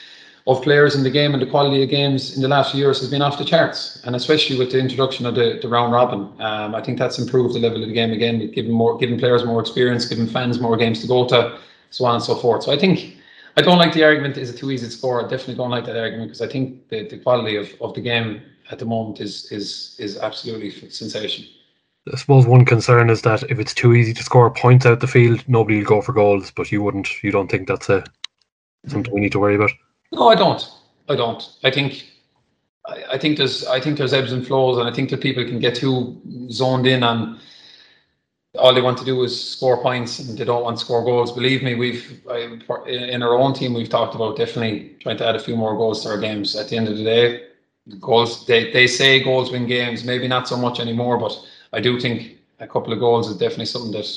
of 0.48 0.62
players 0.64 0.96
in 0.96 1.04
the 1.04 1.10
game 1.10 1.34
and 1.34 1.42
the 1.42 1.46
quality 1.46 1.84
of 1.84 1.90
games 1.90 2.36
in 2.36 2.42
the 2.42 2.48
last 2.48 2.72
few 2.72 2.80
years 2.80 3.00
has 3.00 3.10
been 3.10 3.22
off 3.22 3.38
the 3.38 3.46
charts, 3.46 4.02
and 4.06 4.16
especially 4.16 4.58
with 4.58 4.72
the 4.72 4.80
introduction 4.80 5.26
of 5.26 5.36
the, 5.36 5.60
the 5.62 5.68
round 5.68 5.94
robin, 5.94 6.22
um, 6.42 6.74
I 6.74 6.82
think 6.82 6.98
that's 6.98 7.20
improved 7.20 7.54
the 7.54 7.60
level 7.60 7.82
of 7.82 7.88
the 7.88 7.94
game 7.94 8.12
again, 8.12 8.52
giving 8.52 8.72
more 8.72 8.98
giving 8.98 9.20
players 9.20 9.46
more 9.46 9.60
experience, 9.60 10.06
giving 10.06 10.28
fans 10.28 10.60
more 10.60 10.76
games 10.78 11.02
to 11.02 11.08
go 11.08 11.28
to, 11.28 11.60
so 11.92 12.06
on 12.06 12.16
and 12.16 12.24
so 12.24 12.36
forth. 12.36 12.64
So 12.64 12.72
I 12.72 12.78
think 12.78 13.18
I 13.58 13.62
don't 13.62 13.78
like 13.78 13.94
the 13.94 14.04
argument 14.04 14.38
is 14.38 14.50
it 14.50 14.58
too 14.58 14.72
easy 14.72 14.88
to 14.88 14.92
score. 14.92 15.20
I 15.20 15.28
definitely 15.28 15.56
don't 15.56 15.70
like 15.70 15.86
that 15.86 15.98
argument 15.98 16.30
because 16.30 16.42
I 16.42 16.48
think 16.48 16.88
the, 16.90 17.08
the 17.08 17.18
quality 17.20 17.56
of, 17.58 17.70
of 17.80 17.94
the 17.94 18.02
game 18.02 18.42
at 18.72 18.80
the 18.80 18.86
moment 18.86 19.20
is 19.20 19.52
is 19.52 19.96
is 20.00 20.18
absolutely 20.18 20.72
sensational. 20.90 21.50
I 22.12 22.18
suppose 22.18 22.48
one 22.48 22.66
concern 22.66 23.12
is 23.12 23.22
that 23.22 23.44
if 23.44 23.60
it's 23.60 23.76
too 23.76 23.94
easy 23.94 24.14
to 24.16 24.24
score 24.24 24.50
points 24.50 24.88
out 24.88 25.02
the 25.02 25.08
field, 25.08 25.44
nobody 25.48 25.78
will 25.78 25.86
go 25.86 26.02
for 26.02 26.14
goals. 26.14 26.50
But 26.50 26.72
you 26.72 26.82
wouldn't. 26.82 27.24
You 27.24 27.32
don't 27.32 27.50
think 27.50 27.68
that's 27.68 27.90
a 27.90 28.04
something 28.88 29.14
we 29.14 29.20
need 29.20 29.34
to 29.34 29.40
worry 29.40 29.56
about? 29.56 29.72
No, 30.12 30.28
I 30.30 30.36
don't. 30.36 30.64
I 31.10 31.16
don't. 31.16 31.44
I 31.64 31.72
think. 31.72 32.12
I, 32.86 33.04
I 33.14 33.18
think 33.18 33.38
there's. 33.38 33.66
I 33.68 33.80
think 33.80 33.98
there's 33.98 34.14
ebbs 34.14 34.32
and 34.34 34.46
flows, 34.46 34.78
and 34.78 34.88
I 34.90 34.94
think 34.94 35.10
that 35.12 35.22
people 35.22 35.44
can 35.46 35.60
get 35.60 35.76
too 35.76 36.22
zoned 36.52 36.88
in 36.88 37.04
on. 37.04 37.40
All 38.60 38.74
they 38.74 38.82
want 38.82 38.98
to 38.98 39.06
do 39.06 39.24
is 39.24 39.52
score 39.52 39.82
points, 39.82 40.20
and 40.20 40.38
they 40.38 40.44
don't 40.44 40.64
want 40.64 40.78
to 40.78 40.84
score 40.86 41.04
goals. 41.06 41.32
Believe 41.32 41.64
me, 41.64 41.76
we've 41.76 42.22
in 42.88 43.24
our 43.24 43.36
own 43.38 43.54
team 43.54 43.74
we've 43.74 43.90
talked 43.90 44.16
about 44.16 44.36
definitely 44.38 44.98
trying 45.00 45.18
to 45.18 45.26
add 45.28 45.36
a 45.38 45.40
few 45.40 45.56
more 45.56 45.76
goals 45.78 46.04
to 46.04 46.10
our 46.10 46.18
games. 46.20 46.56
At 46.56 46.68
the 46.70 46.76
end 46.78 46.90
of 46.90 46.98
the 46.98 47.04
day, 47.04 47.48
goals 48.02 48.46
they 48.46 48.72
they 48.72 48.88
say 48.88 49.24
goals 49.24 49.52
win 49.52 49.68
games. 49.68 50.04
Maybe 50.04 50.28
not 50.28 50.48
so 50.50 50.58
much 50.58 50.80
anymore, 50.82 51.18
but 51.18 51.34
I 51.74 51.80
do 51.80 52.00
think 52.00 52.40
a 52.60 52.68
couple 52.68 52.92
of 52.92 53.00
goals 53.00 53.30
is 53.30 53.38
definitely 53.38 53.66
something 53.68 53.92
that 53.94 54.08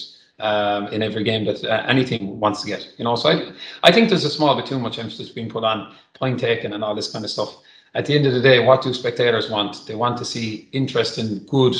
um, 0.41 0.88
in 0.88 1.03
every 1.03 1.23
game 1.23 1.45
that 1.45 1.64
uh, 1.64 1.85
anything 1.87 2.41
wants 2.41 2.62
to 2.62 2.67
get. 2.67 2.88
You 2.97 3.05
know, 3.05 3.17
so 3.17 3.31
I, 3.31 3.53
I 3.83 3.93
think 3.93 4.09
there's 4.09 4.25
a 4.25 4.31
small 4.31 4.55
bit 4.57 4.67
too 4.67 4.79
much 4.79 4.99
emphasis 4.99 5.29
being 5.29 5.49
put 5.49 5.64
on 5.64 5.95
point 6.14 6.41
taking 6.41 6.73
and 6.73 6.83
all 6.83 6.95
this 6.95 7.11
kind 7.11 7.25
of 7.25 7.31
stuff. 7.31 7.57
At 7.95 8.07
the 8.07 8.17
end 8.17 8.26
of 8.26 8.33
the 8.33 8.41
day, 8.41 8.59
what 8.59 8.83
do 8.83 8.93
spectators 8.93 9.49
want? 9.49 9.87
They 9.87 9.95
want 9.95 10.17
to 10.19 10.25
see 10.25 10.69
interest 10.73 11.19
interesting, 11.19 11.47
good 11.47 11.76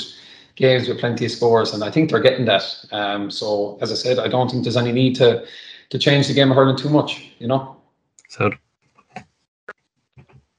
games 0.55 0.89
with 0.89 1.01
plenty 1.01 1.25
of 1.25 1.33
scores, 1.33 1.75
and 1.75 1.83
I 1.83 1.91
think 1.91 2.11
they're 2.11 2.21
getting 2.21 2.45
that. 2.45 2.85
Um, 2.93 3.31
so, 3.31 3.79
as 3.81 3.91
I 3.91 3.97
said, 3.97 4.21
I 4.21 4.29
don't 4.29 4.49
think 4.49 4.63
there's 4.63 4.77
any 4.77 4.93
need 4.93 5.17
to 5.17 5.45
to 5.91 5.99
change 5.99 6.29
the 6.29 6.35
game 6.35 6.51
of 6.51 6.57
hurling 6.57 6.77
too 6.77 6.89
much. 6.89 7.33
You 7.39 7.49
know. 7.49 7.77
So. 8.29 8.51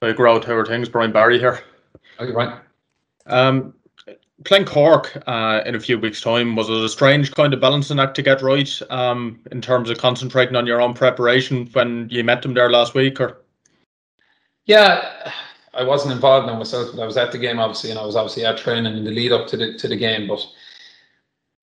Hey, 0.02 0.14
Grout, 0.14 0.44
how 0.44 0.56
are 0.56 0.66
things? 0.66 0.90
Brian 0.90 1.14
Barry 1.14 1.40
here. 1.40 1.62
Oh, 2.20 2.25
you're 2.25 2.36
right. 2.36 2.60
Um, 3.28 3.74
playing 4.44 4.65
Cork 4.65 5.22
uh, 5.27 5.62
in 5.65 5.75
a 5.75 5.80
few 5.80 5.98
weeks' 5.98 6.22
time 6.22 6.56
was 6.56 6.70
it 6.70 6.75
a 6.75 6.89
strange 6.89 7.32
kind 7.32 7.54
of 7.54 7.62
balancing 7.62 8.00
act 8.00 8.15
to 8.15 8.22
get 8.22 8.42
right 8.42 8.82
um, 8.89 9.39
in 9.51 9.62
terms 9.62 9.89
of 9.89 9.98
concentrating 9.98 10.56
on 10.56 10.68
your 10.68 10.82
own 10.82 10.94
preparation 10.94 11.68
when 11.74 12.08
you 12.10 12.24
met 12.24 12.42
them 12.42 12.54
there 12.54 12.70
last 12.70 12.94
week, 12.94 13.22
or? 13.22 13.42
Yeah, 14.65 15.32
I 15.74 15.84
wasn't 15.84 16.13
involved 16.13 16.50
in 16.50 16.58
myself, 16.58 16.89
but 16.94 17.01
I 17.01 17.06
was 17.06 17.18
at 17.18 17.32
the 17.32 17.38
game 17.38 17.60
obviously, 17.60 17.92
and 17.92 18.00
I 18.00 18.06
was 18.06 18.15
obviously 18.15 18.46
at 18.46 18.58
training 18.58 18.98
in 18.98 19.04
the 19.06 19.12
lead 19.12 19.32
up 19.32 19.48
to 19.48 19.58
the 19.58 19.77
to 19.77 19.88
the 19.88 19.96
game. 19.96 20.27
But 20.27 20.46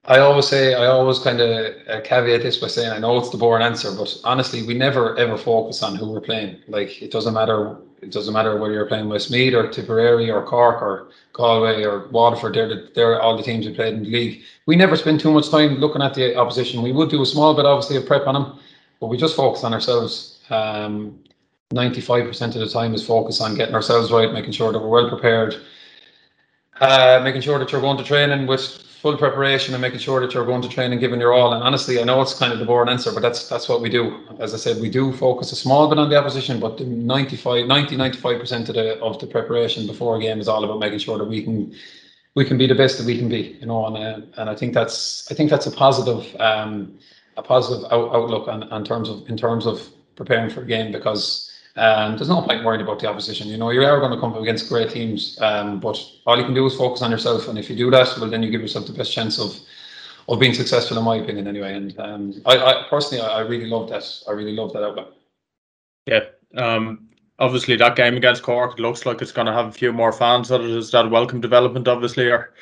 I 0.04 0.18
always 0.18 0.48
say, 0.48 0.74
I 0.74 0.86
always 0.86 1.20
kind 1.20 1.40
of 1.40 1.76
uh, 1.88 2.00
caveat 2.00 2.42
this 2.42 2.56
by 2.56 2.66
saying, 2.66 2.90
I 2.90 2.98
know 2.98 3.18
it's 3.18 3.30
the 3.30 3.38
boring 3.38 3.64
answer, 3.64 3.92
but 3.96 4.12
honestly, 4.24 4.64
we 4.64 4.74
never 4.74 5.16
ever 5.16 5.38
focus 5.38 5.80
on 5.82 5.94
who 5.94 6.10
we're 6.10 6.20
playing. 6.20 6.58
Like 6.66 7.00
it 7.00 7.12
doesn't 7.12 7.34
matter, 7.34 7.76
it 8.00 8.10
doesn't 8.10 8.34
matter 8.34 8.56
whether 8.58 8.74
you're 8.74 8.86
playing 8.86 9.08
Westmeath 9.08 9.54
or 9.54 9.68
Tipperary 9.68 10.28
or 10.28 10.44
Cork 10.44 10.82
or 10.82 11.10
Galway 11.32 11.84
or 11.84 12.08
Waterford. 12.08 12.54
They're 12.54 12.68
the, 12.68 12.90
they're 12.96 13.22
all 13.22 13.36
the 13.36 13.44
teams 13.44 13.64
we 13.64 13.74
played 13.74 13.94
in 13.94 14.02
the 14.02 14.10
league. 14.10 14.42
We 14.66 14.74
never 14.74 14.96
spend 14.96 15.20
too 15.20 15.30
much 15.30 15.50
time 15.50 15.76
looking 15.76 16.02
at 16.02 16.14
the 16.14 16.34
opposition. 16.36 16.82
We 16.82 16.90
would 16.90 17.08
do 17.08 17.22
a 17.22 17.26
small 17.26 17.54
bit, 17.54 17.64
obviously, 17.64 17.96
of 17.96 18.04
prep 18.04 18.26
on 18.26 18.34
them, 18.34 18.58
but 18.98 19.06
we 19.06 19.16
just 19.16 19.36
focus 19.36 19.62
on 19.62 19.72
ourselves. 19.72 20.40
Um, 20.50 21.20
95% 21.72 22.42
of 22.48 22.54
the 22.54 22.68
time 22.68 22.92
is 22.92 23.06
focus 23.06 23.40
on 23.40 23.54
getting 23.54 23.76
ourselves 23.76 24.10
right, 24.10 24.32
making 24.32 24.52
sure 24.52 24.72
that 24.72 24.80
we're 24.80 24.88
well 24.88 25.08
prepared, 25.08 25.62
uh, 26.82 27.20
making 27.22 27.40
sure 27.40 27.58
that 27.60 27.70
you're 27.70 27.80
going 27.80 27.96
to 27.96 28.04
training 28.04 28.46
with 28.46 28.82
full 29.02 29.16
preparation 29.16 29.72
and 29.72 29.80
making 29.80 30.00
sure 30.00 30.20
that 30.20 30.34
you're 30.34 30.44
going 30.44 30.62
to 30.62 30.68
train 30.68 30.90
and 30.90 31.00
giving 31.00 31.20
your 31.20 31.32
all. 31.32 31.52
And 31.54 31.62
honestly, 31.62 32.00
I 32.00 32.04
know 32.04 32.20
it's 32.20 32.34
kind 32.34 32.52
of 32.52 32.58
the 32.58 32.64
boring 32.64 32.88
answer, 32.88 33.12
but 33.12 33.20
that's 33.20 33.48
that's 33.48 33.68
what 33.68 33.80
we 33.80 33.88
do. 33.88 34.20
As 34.40 34.52
I 34.52 34.56
said, 34.56 34.80
we 34.80 34.90
do 34.90 35.12
focus 35.12 35.52
a 35.52 35.56
small 35.56 35.88
bit 35.88 35.98
on 35.98 36.08
the 36.10 36.16
opposition, 36.16 36.58
but 36.58 36.80
95, 36.80 37.66
90, 37.66 37.96
95% 37.96 38.68
of 38.68 38.74
the 38.74 38.98
of 39.00 39.20
the 39.20 39.26
preparation 39.28 39.86
before 39.86 40.16
a 40.16 40.20
game 40.20 40.40
is 40.40 40.48
all 40.48 40.64
about 40.64 40.80
making 40.80 40.98
sure 40.98 41.18
that 41.18 41.24
we 41.24 41.44
can 41.44 41.72
we 42.34 42.44
can 42.44 42.58
be 42.58 42.66
the 42.66 42.74
best 42.74 42.98
that 42.98 43.06
we 43.06 43.16
can 43.16 43.28
be. 43.28 43.58
You 43.60 43.66
know, 43.66 43.86
and 43.86 43.96
uh, 43.96 44.26
and 44.38 44.50
I 44.50 44.56
think 44.56 44.74
that's 44.74 45.30
I 45.30 45.34
think 45.34 45.50
that's 45.50 45.66
a 45.66 45.72
positive 45.72 46.34
um, 46.40 46.98
a 47.36 47.42
positive 47.42 47.84
out, 47.92 48.12
outlook 48.12 48.48
on, 48.48 48.64
on 48.72 48.84
terms 48.84 49.08
of 49.08 49.28
in 49.28 49.36
terms 49.36 49.66
of 49.66 49.88
preparing 50.16 50.50
for 50.50 50.62
a 50.62 50.66
game 50.66 50.90
because 50.90 51.51
um, 51.76 52.16
there's 52.16 52.28
no 52.28 52.42
point 52.42 52.64
worrying 52.64 52.82
about 52.82 52.98
the 52.98 53.08
opposition. 53.08 53.48
You 53.48 53.56
know, 53.56 53.70
you 53.70 53.80
are 53.80 53.84
ever 53.84 54.00
going 54.00 54.12
to 54.12 54.20
come 54.20 54.34
up 54.34 54.40
against 54.40 54.68
great 54.68 54.90
teams, 54.90 55.40
um, 55.40 55.80
but 55.80 55.98
all 56.26 56.36
you 56.36 56.44
can 56.44 56.54
do 56.54 56.66
is 56.66 56.74
focus 56.74 57.00
on 57.02 57.10
yourself. 57.10 57.48
And 57.48 57.58
if 57.58 57.70
you 57.70 57.76
do 57.76 57.90
that, 57.90 58.14
well, 58.20 58.28
then 58.28 58.42
you 58.42 58.50
give 58.50 58.60
yourself 58.60 58.86
the 58.86 58.92
best 58.92 59.12
chance 59.12 59.38
of 59.38 59.58
of 60.28 60.38
being 60.38 60.54
successful, 60.54 60.98
in 60.98 61.04
my 61.04 61.16
opinion, 61.16 61.48
anyway. 61.48 61.74
And 61.74 61.98
um, 61.98 62.42
I, 62.46 62.56
I, 62.56 62.86
personally, 62.88 63.24
I, 63.24 63.40
really 63.40 63.66
love 63.66 63.88
that. 63.88 64.04
I 64.28 64.32
really 64.32 64.52
love 64.52 64.72
that 64.72 64.84
outlook. 64.84 65.14
Yeah. 66.06 66.20
Um, 66.56 67.08
obviously, 67.40 67.74
that 67.76 67.96
game 67.96 68.16
against 68.16 68.42
Cork 68.42 68.78
looks 68.78 69.04
like 69.04 69.20
it's 69.20 69.32
going 69.32 69.46
to 69.46 69.52
have 69.52 69.66
a 69.66 69.72
few 69.72 69.92
more 69.92 70.12
fans. 70.12 70.48
That 70.48 70.60
is 70.60 70.90
that 70.92 71.10
welcome 71.10 71.40
development, 71.40 71.88
obviously. 71.88 72.30
Or 72.30 72.52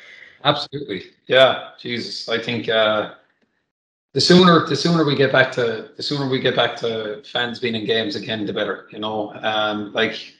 absolutely, 0.43 1.03
yeah. 1.27 1.71
Jesus, 1.79 2.29
I 2.29 2.39
think. 2.39 2.69
Uh, 2.69 3.13
the 4.13 4.21
sooner 4.21 4.65
the 4.67 4.75
sooner 4.75 5.05
we 5.05 5.15
get 5.15 5.31
back 5.31 5.51
to 5.53 5.89
the 5.95 6.03
sooner 6.03 6.27
we 6.27 6.39
get 6.39 6.55
back 6.55 6.75
to 6.77 7.21
fans 7.23 7.59
being 7.59 7.75
in 7.75 7.85
games 7.85 8.15
again, 8.15 8.45
the 8.45 8.53
better. 8.53 8.87
You 8.91 8.99
know, 8.99 9.33
um, 9.41 9.93
like 9.93 10.33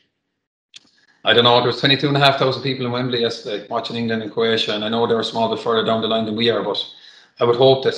I 1.24 1.34
don't 1.34 1.44
know, 1.44 1.58
there 1.60 1.68
was 1.68 1.80
22 1.80 2.08
and 2.08 2.18
a 2.18 2.20
half 2.20 2.40
thousand 2.40 2.63
people 2.63 2.86
in 2.86 2.92
Wembley 2.92 3.22
yesterday 3.22 3.68
watching 3.70 3.96
England 3.96 4.24
and 4.24 4.32
Croatia, 4.32 4.75
and 4.75 4.84
I 4.84 4.90
know 4.90 5.08
they're 5.08 5.20
a 5.20 5.24
small 5.24 5.54
bit 5.54 5.63
further 5.63 5.86
down 5.86 6.01
the 6.01 6.08
line 6.08 6.25
than 6.25 6.36
we 6.36 6.50
are, 6.50 6.63
but 6.63 6.84
I 7.40 7.46
would 7.46 7.56
hope 7.56 7.84
that 7.84 7.96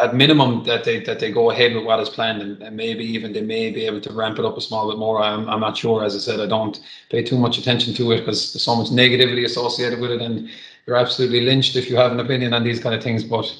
at 0.00 0.14
minimum 0.14 0.64
that 0.64 0.84
they 0.84 1.00
that 1.00 1.18
they 1.18 1.30
go 1.30 1.50
ahead 1.50 1.74
with 1.74 1.84
what 1.84 2.00
is 2.00 2.10
planned, 2.10 2.42
and, 2.42 2.62
and 2.62 2.76
maybe 2.76 3.04
even 3.04 3.32
they 3.32 3.40
may 3.40 3.70
be 3.70 3.86
able 3.86 4.00
to 4.02 4.12
ramp 4.12 4.38
it 4.38 4.44
up 4.44 4.58
a 4.58 4.60
small 4.60 4.90
bit 4.90 4.98
more. 4.98 5.22
I'm 5.22 5.48
I'm 5.48 5.60
not 5.60 5.76
sure. 5.76 6.04
As 6.04 6.14
I 6.14 6.18
said, 6.18 6.40
I 6.40 6.46
don't 6.46 6.78
pay 7.10 7.22
too 7.22 7.38
much 7.38 7.56
attention 7.56 7.94
to 7.94 8.12
it 8.12 8.20
because 8.20 8.52
there's 8.52 8.62
so 8.62 8.76
much 8.76 8.88
negativity 8.88 9.44
associated 9.46 10.00
with 10.00 10.10
it, 10.10 10.20
and 10.20 10.50
you're 10.86 10.96
absolutely 10.96 11.42
lynched 11.42 11.76
if 11.76 11.88
you 11.88 11.96
have 11.96 12.12
an 12.12 12.20
opinion 12.20 12.52
on 12.52 12.62
these 12.62 12.78
kind 12.78 12.94
of 12.94 13.02
things, 13.02 13.24
but. 13.24 13.50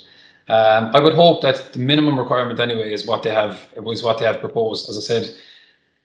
Um, 0.49 0.91
I 0.95 1.01
would 1.01 1.15
hope 1.15 1.43
that 1.43 1.73
the 1.73 1.79
minimum 1.79 2.19
requirement 2.19 2.59
anyway 2.59 2.93
is 2.93 3.07
what 3.07 3.23
they 3.23 3.31
have 3.31 3.61
was 3.77 4.03
what 4.03 4.19
they 4.19 4.25
have 4.25 4.41
proposed. 4.41 4.89
As 4.89 4.99
I 4.99 5.01
said, 5.01 5.35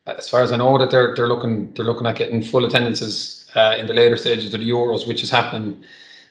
as 0.05 0.29
far 0.29 0.41
as 0.41 0.51
I 0.51 0.57
know, 0.57 0.77
that 0.77 0.91
they're 0.91 1.15
they're 1.15 1.27
looking 1.27 1.73
they're 1.73 1.85
looking 1.85 2.07
at 2.07 2.15
getting 2.15 2.43
full 2.43 2.65
attendances 2.65 3.49
uh, 3.55 3.75
in 3.79 3.87
the 3.87 3.93
later 3.93 4.17
stages 4.17 4.53
of 4.53 4.59
the 4.59 4.69
Euros, 4.69 5.07
which 5.07 5.23
is 5.23 5.31
happening 5.31 5.83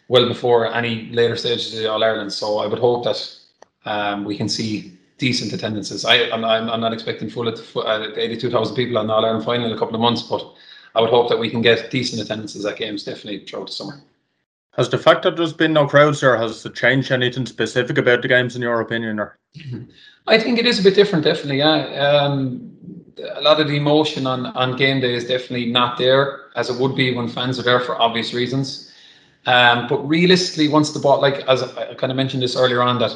well 0.08 0.28
before 0.28 0.72
any 0.72 1.10
later 1.10 1.36
stages 1.36 1.74
of 1.74 1.80
the 1.80 1.90
All 1.90 2.02
Ireland. 2.04 2.32
So 2.32 2.58
I 2.58 2.66
would 2.66 2.78
hope 2.78 3.04
that 3.04 3.36
um, 3.84 4.24
we 4.24 4.36
can 4.36 4.48
see 4.48 4.92
decent 5.18 5.52
attendances. 5.52 6.04
I 6.04 6.30
I'm, 6.30 6.44
I'm 6.44 6.80
not 6.80 6.92
expecting 6.92 7.28
full 7.28 7.48
at 7.48 7.58
uh, 7.76 8.12
82,000 8.16 8.76
people 8.76 8.98
on 8.98 9.08
the 9.08 9.12
All 9.12 9.24
Ireland 9.24 9.44
final 9.44 9.66
in 9.66 9.72
a 9.72 9.78
couple 9.78 9.96
of 9.96 10.00
months, 10.00 10.22
but 10.22 10.54
I 10.94 11.00
would 11.00 11.10
hope 11.10 11.28
that 11.28 11.38
we 11.38 11.50
can 11.50 11.60
get 11.60 11.90
decent 11.90 12.22
attendances 12.22 12.64
at 12.64 12.76
games 12.76 13.04
definitely 13.04 13.44
throughout 13.44 13.66
the 13.66 13.72
summer. 13.72 14.00
Has 14.76 14.90
the 14.90 14.98
fact 14.98 15.22
that 15.22 15.36
there's 15.36 15.54
been 15.54 15.72
no 15.72 15.86
crowds 15.86 16.20
there 16.20 16.36
has 16.36 16.64
it 16.66 16.74
changed 16.74 17.10
anything 17.10 17.46
specific 17.46 17.96
about 17.96 18.20
the 18.22 18.28
games 18.28 18.56
in 18.56 18.62
your 18.62 18.80
opinion? 18.80 19.18
Or 19.18 19.38
I 20.26 20.38
think 20.38 20.58
it 20.58 20.66
is 20.66 20.78
a 20.78 20.82
bit 20.82 20.94
different, 20.94 21.24
definitely. 21.24 21.58
Yeah, 21.58 21.76
um, 22.00 22.72
a 23.36 23.40
lot 23.40 23.60
of 23.60 23.68
the 23.68 23.76
emotion 23.76 24.26
on 24.26 24.46
on 24.46 24.76
game 24.76 25.00
day 25.00 25.14
is 25.14 25.26
definitely 25.26 25.66
not 25.66 25.96
there 25.96 26.50
as 26.56 26.68
it 26.68 26.78
would 26.80 26.94
be 26.94 27.14
when 27.14 27.28
fans 27.28 27.58
are 27.58 27.62
there 27.62 27.80
for 27.80 28.00
obvious 28.00 28.34
reasons. 28.34 28.92
Um, 29.46 29.86
but 29.88 29.98
realistically, 30.06 30.68
once 30.68 30.92
the 30.92 30.98
ball, 30.98 31.20
like 31.20 31.36
as 31.48 31.62
I 31.62 31.94
kind 31.94 32.10
of 32.10 32.16
mentioned 32.16 32.42
this 32.42 32.56
earlier 32.56 32.82
on, 32.82 32.98
that 32.98 33.14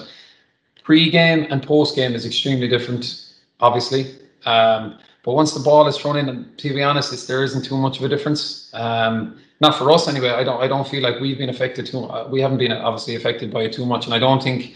pre-game 0.82 1.46
and 1.50 1.62
post-game 1.62 2.14
is 2.14 2.24
extremely 2.24 2.68
different, 2.68 3.34
obviously. 3.60 4.14
Um, 4.46 4.98
but 5.24 5.34
once 5.34 5.52
the 5.52 5.60
ball 5.60 5.86
is 5.88 5.98
thrown 5.98 6.16
in, 6.16 6.28
and 6.28 6.58
to 6.58 6.72
be 6.72 6.82
honest, 6.82 7.28
there 7.28 7.44
isn't 7.44 7.64
too 7.64 7.76
much 7.76 7.98
of 7.98 8.04
a 8.04 8.08
difference. 8.08 8.70
Um, 8.72 9.38
not 9.60 9.76
for 9.76 9.90
us 9.90 10.08
anyway. 10.08 10.30
I 10.30 10.42
don't 10.42 10.60
I 10.60 10.66
don't 10.66 10.88
feel 10.88 11.02
like 11.02 11.20
we've 11.20 11.38
been 11.38 11.50
affected 11.50 11.86
too. 11.86 12.04
Uh, 12.04 12.26
we 12.28 12.40
haven't 12.40 12.58
been 12.58 12.72
obviously 12.72 13.14
affected 13.16 13.52
by 13.52 13.62
it 13.64 13.72
too 13.72 13.86
much, 13.86 14.06
and 14.06 14.14
I 14.14 14.18
don't 14.18 14.42
think 14.42 14.74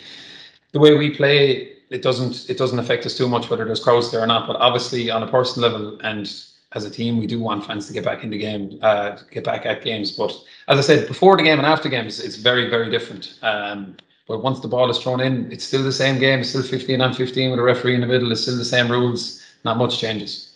the 0.73 0.79
way 0.79 0.95
we 0.95 1.11
play 1.11 1.73
it 1.91 2.03
doesn't 2.03 2.50
it 2.50 2.59
doesn't 2.59 2.79
affect 2.79 3.07
us 3.07 3.17
too 3.17 3.29
much 3.29 3.50
whether 3.50 3.64
there's 3.64 3.83
crowds 3.83 4.11
there 4.11 4.21
or 4.23 4.26
not. 4.26 4.47
But 4.47 4.57
obviously 4.57 5.11
on 5.11 5.23
a 5.23 5.26
personal 5.26 5.71
level 5.71 5.99
and 6.03 6.31
as 6.73 6.85
a 6.85 6.91
team, 6.91 7.19
we 7.19 7.26
do 7.26 7.38
want 7.38 7.64
fans 7.64 7.87
to 7.87 7.93
get 7.93 8.05
back 8.05 8.25
in 8.25 8.31
the 8.31 8.38
game, 8.38 8.81
uh, 8.83 9.17
get 9.31 9.45
back 9.45 9.64
at 9.64 9.85
games. 9.85 10.11
But 10.11 10.33
as 10.67 10.76
I 10.76 10.81
said, 10.81 11.07
before 11.07 11.37
the 11.37 11.45
game 11.45 11.59
and 11.59 11.67
after 11.67 11.88
games, 11.88 12.21
it's 12.21 12.37
very 12.37 12.69
very 12.69 12.91
different. 12.91 13.38
Um, 13.43 13.97
but 14.26 14.43
once 14.43 14.61
the 14.61 14.69
ball 14.69 14.91
is 14.91 14.99
thrown 14.99 15.21
in, 15.21 15.53
it's 15.53 15.64
still 15.64 15.83
the 15.83 15.93
same 15.93 16.19
game. 16.19 16.41
It's 16.41 16.49
still 16.49 16.62
15 16.62 17.00
on 17.00 17.12
15 17.12 17.50
with 17.50 17.61
a 17.61 17.62
referee 17.62 17.95
in 17.95 18.00
the 18.00 18.07
middle. 18.07 18.33
It's 18.33 18.41
still 18.41 18.57
the 18.57 18.64
same 18.64 18.91
rules. 18.91 19.43
Not 19.64 19.76
much 19.76 19.99
changes. 19.99 20.53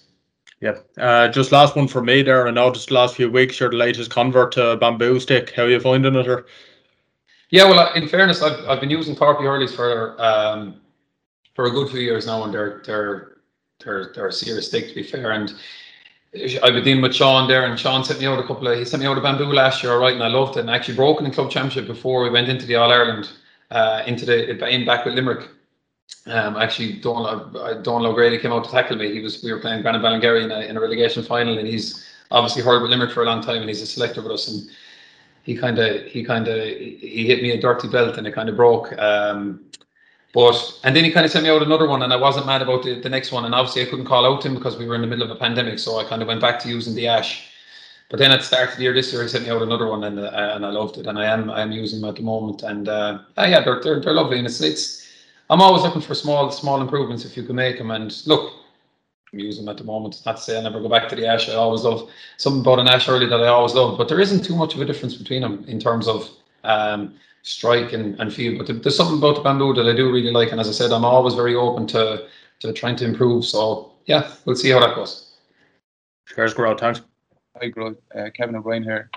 Yeah. 0.61 0.79
Uh, 0.99 1.29
just 1.29 1.53
last 1.53 1.77
one 1.77 1.87
for 1.87 2.03
me 2.03 2.23
there. 2.23 2.49
I 2.49 2.51
noticed 2.51 2.89
the 2.89 2.95
last 2.95 3.17
few 3.17 3.31
weeks 3.31 3.61
you're 3.61 3.71
the 3.71 3.77
latest 3.77 4.11
convert 4.11 4.53
to 4.53 4.77
bamboo 4.77 5.21
stick. 5.21 5.53
How 5.55 5.65
are 5.65 5.71
you 5.71 5.79
finding 5.81 6.17
it? 6.17 6.27
Or? 6.27 6.47
Yeah, 7.51 7.65
well, 7.65 7.93
in 7.95 8.09
fairness, 8.09 8.43
I've, 8.43 8.69
I've 8.69 8.81
been 8.81 8.91
using 8.91 9.15
Torpey 9.15 9.43
Hurleys 9.43 9.75
for 9.75 10.21
um, 10.21 10.81
for 11.55 11.67
a 11.67 11.71
good 11.71 11.91
few 11.91 12.01
years 12.01 12.27
now, 12.27 12.45
and 12.45 12.53
they're 12.53 12.83
they're 12.85 13.39
they're 13.85 14.13
they're 14.15 14.27
a 14.27 14.33
serious 14.33 14.69
stick 14.69 14.89
to 14.89 14.95
be 14.95 15.03
fair. 15.03 15.31
And 15.31 15.55
I've 16.35 16.75
been 16.75 16.85
dealing 16.85 17.03
with 17.03 17.15
Sean 17.15 17.49
there, 17.49 17.65
and 17.65 17.79
Sean 17.79 18.05
sent 18.05 18.21
me 18.21 18.27
out 18.27 18.39
a 18.39 18.47
couple 18.47 18.67
of 18.67 18.77
he 18.77 18.85
sent 18.85 19.03
me 19.03 19.09
out 19.09 19.17
a 19.17 19.21
bamboo 19.21 19.53
last 19.53 19.83
year, 19.83 19.97
right, 19.99 20.13
and 20.13 20.23
I 20.23 20.29
loved 20.29 20.57
it. 20.57 20.61
And 20.61 20.71
I 20.71 20.77
actually 20.77 20.97
broken 20.97 21.25
in 21.25 21.33
club 21.33 21.51
championship 21.51 21.87
before 21.87 22.23
we 22.23 22.31
went 22.31 22.49
into 22.49 22.67
the 22.67 22.75
All 22.75 22.93
Ireland, 22.93 23.31
uh, 23.71 24.03
into 24.07 24.27
the 24.27 24.69
in 24.69 24.85
back 24.85 25.05
with 25.05 25.15
Limerick. 25.15 25.49
Um, 26.27 26.57
actually, 26.57 26.95
Donal, 26.95 27.83
Donal 27.83 28.07
O'Grady 28.09 28.39
came 28.39 28.53
out 28.53 28.65
to 28.65 28.71
tackle 28.71 28.97
me. 28.97 29.13
He 29.13 29.21
was 29.21 29.43
we 29.43 29.53
were 29.53 29.61
playing 29.61 29.83
Granagh 29.83 30.03
Ballingarry 30.03 30.45
in 30.45 30.51
a, 30.51 30.61
in 30.61 30.77
a 30.77 30.81
relegation 30.81 31.23
final, 31.23 31.59
and 31.59 31.67
he's 31.67 32.07
obviously 32.31 32.63
heard 32.63 32.83
with 32.83 32.91
Limerick 32.91 33.13
for 33.13 33.23
a 33.23 33.27
long 33.27 33.43
time, 33.43 33.61
and 33.61 33.69
he's 33.69 33.81
a 33.81 33.87
selector 33.87 34.23
with 34.23 34.33
us. 34.33 34.49
And 34.49 34.69
he 35.45 35.57
kind 35.57 35.79
of 35.79 36.05
he 36.05 36.23
kind 36.23 36.47
of 36.49 36.63
he 36.63 37.27
hit 37.27 37.43
me 37.43 37.53
a 37.53 37.61
dirty 37.61 37.89
belt, 37.89 38.19
and 38.19 38.27
it 38.27 38.35
kind 38.35 38.49
of 38.49 38.57
broke. 38.57 38.93
Um, 38.99 39.61
but 40.35 40.81
and 40.85 40.95
then 40.95 41.05
he 41.05 41.11
kind 41.11 41.25
of 41.25 41.33
sent 41.33 41.45
me 41.45 41.51
out 41.51 41.63
another 41.63 41.89
one, 41.89 42.03
and 42.03 42.13
I 42.13 42.17
wasn't 42.17 42.47
mad 42.47 42.61
about 42.61 42.83
the, 42.83 43.01
the 43.01 43.09
next 43.09 43.33
one. 43.33 43.47
And 43.47 43.55
obviously, 43.55 43.83
I 43.83 43.87
couldn't 43.87 44.05
call 44.05 44.27
out 44.27 44.45
him 44.45 44.55
because 44.55 44.77
we 44.77 44.87
were 44.87 44.95
in 44.95 45.01
the 45.01 45.07
middle 45.07 45.25
of 45.25 45.31
a 45.31 45.41
pandemic, 45.41 45.79
so 45.79 45.99
I 45.99 46.05
kind 46.05 46.21
of 46.21 46.29
went 46.29 46.43
back 46.43 46.59
to 46.61 46.69
using 46.69 46.95
the 46.95 47.09
ash. 47.09 47.51
But 48.11 48.19
then 48.19 48.33
at 48.33 48.41
the 48.41 48.47
start 48.47 48.71
of 48.71 48.77
the 48.77 48.83
year 48.83 48.95
this 48.95 49.13
year, 49.13 49.23
he 49.23 49.29
sent 49.29 49.45
me 49.45 49.51
out 49.51 49.63
another 49.63 49.87
one, 49.87 50.05
and 50.05 50.19
uh, 50.19 50.53
and 50.55 50.67
I 50.67 50.71
loved 50.71 50.99
it, 50.99 51.07
and 51.07 51.19
I 51.19 51.25
am 51.27 51.51
I 51.51 51.63
am 51.63 51.73
using 51.73 52.03
them 52.03 52.11
at 52.11 52.17
the 52.17 52.23
moment, 52.23 52.63
and 52.63 52.89
uh, 52.89 53.21
yeah, 53.39 53.61
they're, 53.63 53.81
they're 53.81 54.01
they're 54.01 54.15
lovely, 54.15 54.39
and 54.39 54.47
it's 54.47 54.61
it's 54.61 54.98
I'm 55.51 55.63
always 55.63 55.83
looking 55.83 56.03
for 56.03 56.15
small, 56.15 56.51
small 56.51 56.81
improvements 56.81 57.25
if 57.25 57.37
you 57.37 57.43
can 57.43 57.57
make 57.57 57.79
them. 57.79 57.91
And 57.91 58.15
look, 58.27 58.53
I'm 59.33 59.39
using 59.39 59.65
them 59.65 59.73
at 59.73 59.79
the 59.79 59.85
moment. 59.85 60.15
It's 60.15 60.27
not 60.27 60.37
to 60.37 60.43
say 60.43 60.59
I 60.59 60.63
never 60.63 60.81
go 60.81 60.89
back 60.89 61.09
to 61.09 61.17
the 61.17 61.27
ash. 61.27 61.49
I 61.49 61.55
always 61.55 61.83
love 61.83 62.11
something 62.37 62.61
about 62.61 62.79
an 62.79 62.89
ash 62.89 63.07
hurley 63.07 63.27
that 63.27 63.41
I 63.41 63.49
always 63.49 63.75
love, 63.75 63.97
but 63.97 64.09
there 64.09 64.21
isn't 64.21 64.45
too 64.45 64.57
much 64.57 64.75
of 64.75 64.81
a 64.81 64.85
difference 64.85 65.15
between 65.15 65.43
them 65.43 65.65
in 65.67 65.79
terms 65.79 66.07
of 66.07 66.31
um, 66.65 67.15
strike 67.43 67.93
and, 67.93 68.19
and 68.21 68.33
feel. 68.33 68.59
But 68.59 68.83
there's 68.83 68.97
something 68.97 69.19
about 69.19 69.37
the 69.37 69.43
bamboo 69.43 69.75
that 69.75 69.87
I 69.87 69.95
do 69.95 70.13
really 70.13 70.31
like. 70.31 70.51
And 70.53 70.61
as 70.61 70.69
I 70.69 70.73
said, 70.73 70.93
I'm 70.93 71.05
always 71.05 71.35
very 71.35 71.55
open 71.55 71.87
to 71.89 72.27
to 72.61 72.73
trying 72.73 72.97
to 72.97 73.05
improve. 73.05 73.45
So 73.45 73.93
yeah, 74.07 74.31
we'll 74.45 74.57
see 74.57 74.71
how 74.71 74.81
that 74.81 74.95
goes. 74.95 75.37
Cheers, 76.27 76.55
Grow. 76.55 76.77
Thanks. 76.77 77.01
Hi, 77.61 77.69
Grow. 77.69 77.95
Uh, 78.15 78.31
Kevin 78.35 78.57
O'Brien 78.57 78.83
here. 78.83 79.11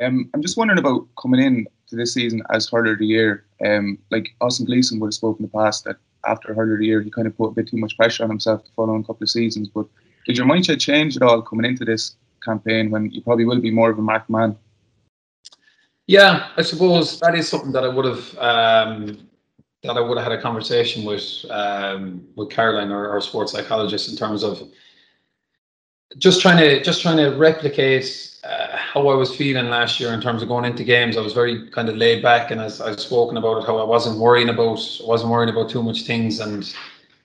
Um, 0.00 0.30
I'm 0.34 0.42
just 0.42 0.56
wondering 0.56 0.78
about 0.78 1.06
coming 1.20 1.40
in 1.40 1.66
to 1.88 1.96
this 1.96 2.14
season 2.14 2.42
as 2.50 2.68
hurler 2.68 2.92
of 2.92 2.98
the 2.98 3.06
year. 3.06 3.44
Um, 3.64 3.98
like 4.10 4.34
Austin 4.40 4.66
Gleeson 4.66 5.00
would 5.00 5.08
have 5.08 5.14
spoken 5.14 5.44
in 5.44 5.50
the 5.50 5.58
past 5.58 5.84
that 5.84 5.96
after 6.26 6.54
hurler 6.54 6.74
of 6.74 6.80
the 6.80 6.86
year, 6.86 7.00
he 7.00 7.10
kind 7.10 7.26
of 7.26 7.36
put 7.36 7.48
a 7.48 7.52
bit 7.52 7.68
too 7.68 7.76
much 7.76 7.96
pressure 7.96 8.24
on 8.24 8.30
himself 8.30 8.64
the 8.64 8.70
following 8.74 9.02
couple 9.02 9.24
of 9.24 9.30
seasons. 9.30 9.68
But 9.68 9.86
did 10.26 10.36
your 10.36 10.46
mindset 10.46 10.80
change 10.80 11.16
at 11.16 11.22
all 11.22 11.42
coming 11.42 11.66
into 11.66 11.84
this 11.84 12.16
campaign 12.42 12.90
when 12.90 13.10
you 13.10 13.22
probably 13.22 13.44
will 13.44 13.60
be 13.60 13.70
more 13.70 13.90
of 13.90 13.98
a 13.98 14.02
marked 14.02 14.30
man? 14.30 14.56
Yeah, 16.06 16.50
I 16.56 16.62
suppose 16.62 17.18
that 17.20 17.34
is 17.34 17.48
something 17.48 17.72
that 17.72 17.84
I 17.84 17.88
would 17.88 18.04
have 18.04 18.38
um, 18.38 19.26
that 19.82 19.96
I 19.96 20.00
would 20.00 20.18
have 20.18 20.30
had 20.30 20.38
a 20.38 20.42
conversation 20.42 21.04
with 21.04 21.44
um, 21.50 22.26
with 22.36 22.50
Caroline, 22.50 22.90
our, 22.90 23.08
our 23.08 23.20
sports 23.20 23.52
psychologist, 23.52 24.10
in 24.10 24.16
terms 24.16 24.42
of 24.42 24.62
just 26.18 26.40
trying 26.42 26.58
to 26.58 26.82
just 26.82 27.00
trying 27.00 27.16
to 27.16 27.30
replicate 27.36 28.38
uh, 28.44 28.78
how 28.94 29.08
I 29.08 29.14
was 29.16 29.34
feeling 29.34 29.70
last 29.70 29.98
year 29.98 30.12
in 30.12 30.20
terms 30.20 30.40
of 30.40 30.46
going 30.46 30.64
into 30.64 30.84
games. 30.84 31.16
I 31.16 31.20
was 31.20 31.32
very 31.32 31.68
kind 31.70 31.88
of 31.88 31.96
laid 31.96 32.22
back, 32.22 32.52
and 32.52 32.60
as 32.60 32.80
I've 32.80 33.00
spoken 33.00 33.36
about 33.36 33.58
it, 33.58 33.66
how 33.66 33.78
I 33.78 33.82
wasn't 33.82 34.20
worrying 34.20 34.48
about 34.48 34.78
wasn't 35.02 35.32
worrying 35.32 35.52
about 35.52 35.68
too 35.68 35.82
much 35.82 36.02
things, 36.02 36.38
and 36.38 36.72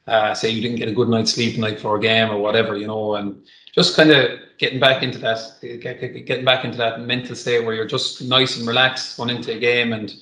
uh, 0.08 0.34
say 0.34 0.50
you 0.50 0.64
didn't 0.64 0.78
get 0.78 0.90
a 0.90 0.94
good 0.94 1.10
night's 1.10 1.34
sleep 1.34 1.60
night 1.60 1.80
for 1.80 1.96
a 1.96 2.00
game 2.00 2.32
or 2.32 2.40
whatever, 2.40 2.76
you 2.76 2.88
know, 2.88 3.16
and 3.16 3.40
just 3.72 3.96
kind 3.96 4.10
of 4.10 4.40
getting 4.58 4.80
back 4.80 5.04
into 5.04 5.20
that, 5.20 5.40
getting 5.62 6.44
back 6.44 6.66
into 6.66 6.78
that 6.78 7.02
mental 7.02 7.36
state 7.36 7.64
where 7.64 7.76
you're 7.76 7.86
just 7.86 8.24
nice 8.24 8.58
and 8.58 8.68
relaxed 8.68 9.16
going 9.16 9.30
into 9.30 9.56
a 9.56 9.60
game, 9.60 9.94
and 9.94 10.16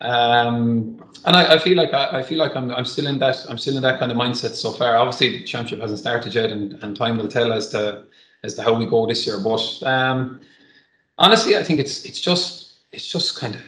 um, 0.00 1.04
and 1.24 1.36
I, 1.36 1.54
I, 1.54 1.58
feel 1.58 1.76
like 1.76 1.94
I, 1.94 2.18
I, 2.18 2.22
feel 2.24 2.38
like 2.38 2.56
I'm 2.56 2.72
I'm 2.72 2.84
still 2.84 3.06
in 3.06 3.20
that 3.20 3.46
I'm 3.48 3.58
still 3.58 3.76
in 3.76 3.82
that 3.84 4.00
kind 4.00 4.10
of 4.10 4.18
mindset 4.18 4.56
so 4.56 4.72
far. 4.72 4.96
Obviously, 4.96 5.38
the 5.38 5.44
championship 5.44 5.82
hasn't 5.82 6.00
started 6.00 6.34
yet, 6.34 6.50
and, 6.50 6.82
and 6.82 6.96
time 6.96 7.16
will 7.16 7.28
tell 7.28 7.52
as 7.52 7.68
to 7.68 8.06
as 8.42 8.54
to 8.54 8.62
how 8.64 8.74
we 8.74 8.86
go 8.86 9.06
this 9.06 9.24
year. 9.24 9.38
But 9.38 9.80
um, 9.84 10.40
honestly, 11.18 11.56
I 11.56 11.62
think 11.62 11.80
it's 11.80 12.04
it's 12.04 12.20
just 12.20 12.74
it's 12.92 13.06
just 13.06 13.38
kind 13.38 13.54
of 13.54 13.62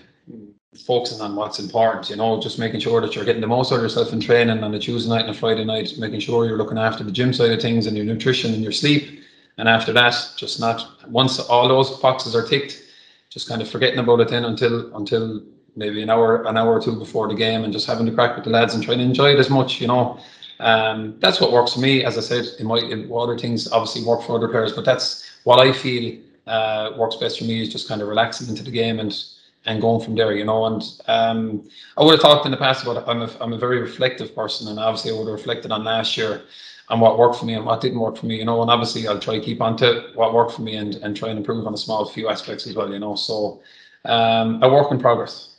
focusing 0.80 1.20
on 1.20 1.36
what's 1.36 1.58
important. 1.58 2.10
You 2.10 2.16
know, 2.16 2.40
just 2.40 2.58
making 2.58 2.80
sure 2.80 3.00
that 3.00 3.14
you're 3.14 3.24
getting 3.24 3.40
the 3.40 3.46
most 3.46 3.72
out 3.72 3.76
of 3.76 3.82
yourself 3.82 4.12
in 4.12 4.20
training 4.20 4.62
on 4.62 4.74
a 4.74 4.78
Tuesday 4.78 5.08
night 5.08 5.22
and 5.22 5.30
a 5.30 5.34
Friday 5.34 5.64
night. 5.64 5.94
Making 5.98 6.20
sure 6.20 6.46
you're 6.46 6.58
looking 6.58 6.78
after 6.78 7.04
the 7.04 7.12
gym 7.12 7.32
side 7.32 7.50
of 7.50 7.60
things 7.60 7.86
and 7.86 7.96
your 7.96 8.06
nutrition 8.06 8.54
and 8.54 8.62
your 8.62 8.72
sleep. 8.72 9.20
And 9.58 9.68
after 9.68 9.92
that, 9.94 10.14
just 10.36 10.60
not 10.60 11.08
once 11.08 11.38
all 11.38 11.68
those 11.68 11.98
boxes 12.00 12.34
are 12.36 12.46
ticked, 12.46 12.82
just 13.30 13.48
kind 13.48 13.62
of 13.62 13.68
forgetting 13.68 13.98
about 13.98 14.20
it 14.20 14.28
then 14.28 14.44
until 14.44 14.94
until 14.96 15.42
maybe 15.76 16.02
an 16.02 16.10
hour 16.10 16.44
an 16.44 16.56
hour 16.56 16.72
or 16.72 16.80
two 16.80 16.96
before 16.96 17.28
the 17.28 17.34
game 17.34 17.64
and 17.64 17.72
just 17.72 17.86
having 17.86 18.06
to 18.06 18.12
crack 18.12 18.34
with 18.34 18.44
the 18.44 18.50
lads 18.50 18.74
and 18.74 18.82
trying 18.82 18.98
to 18.98 19.04
enjoy 19.04 19.32
it 19.32 19.38
as 19.38 19.50
much. 19.50 19.80
You 19.80 19.88
know, 19.88 20.18
um, 20.60 21.16
that's 21.20 21.40
what 21.40 21.52
works 21.52 21.74
for 21.74 21.80
me. 21.80 22.04
As 22.04 22.18
I 22.18 22.20
said, 22.20 22.44
it 22.58 22.64
might 22.64 22.84
in 22.84 23.10
other 23.12 23.38
things 23.38 23.70
obviously 23.72 24.04
work 24.04 24.22
for 24.22 24.36
other 24.36 24.48
players, 24.48 24.72
but 24.72 24.84
that's 24.84 25.24
what 25.44 25.60
I 25.60 25.72
feel 25.72 26.18
uh, 26.46 26.92
works 26.96 27.16
best 27.16 27.38
for 27.38 27.44
me 27.44 27.62
is 27.62 27.68
just 27.68 27.88
kind 27.88 28.02
of 28.02 28.08
relaxing 28.08 28.48
into 28.48 28.62
the 28.62 28.70
game 28.70 29.00
and 29.00 29.24
and 29.66 29.80
going 29.80 30.00
from 30.00 30.14
there, 30.14 30.32
you 30.32 30.44
know. 30.44 30.66
And 30.66 30.82
um, 31.08 31.68
I 31.96 32.04
would 32.04 32.12
have 32.12 32.20
talked 32.20 32.46
in 32.46 32.52
the 32.52 32.56
past 32.56 32.84
about 32.84 33.08
I'm 33.08 33.22
a 33.22 33.30
I'm 33.40 33.52
a 33.52 33.58
very 33.58 33.80
reflective 33.80 34.34
person, 34.34 34.68
and 34.68 34.78
obviously 34.78 35.10
I 35.10 35.14
would 35.14 35.26
have 35.28 35.34
reflected 35.34 35.72
on 35.72 35.84
last 35.84 36.16
year 36.16 36.42
and 36.88 37.00
what 37.00 37.18
worked 37.18 37.36
for 37.36 37.46
me 37.46 37.54
and 37.54 37.66
what 37.66 37.80
didn't 37.80 37.98
work 37.98 38.16
for 38.16 38.26
me, 38.26 38.36
you 38.36 38.44
know. 38.44 38.62
And 38.62 38.70
obviously 38.70 39.06
I'll 39.08 39.18
try 39.18 39.38
to 39.38 39.44
keep 39.44 39.60
on 39.60 39.76
to 39.78 40.10
what 40.14 40.34
worked 40.34 40.52
for 40.52 40.62
me 40.62 40.76
and 40.76 40.94
and 40.96 41.16
try 41.16 41.28
and 41.30 41.38
improve 41.38 41.66
on 41.66 41.74
a 41.74 41.78
small 41.78 42.08
few 42.08 42.28
aspects 42.28 42.66
as 42.66 42.74
well, 42.74 42.92
you 42.92 42.98
know. 42.98 43.16
So 43.16 43.60
um, 44.04 44.62
a 44.62 44.72
work 44.72 44.90
in 44.92 45.00
progress. 45.00 45.56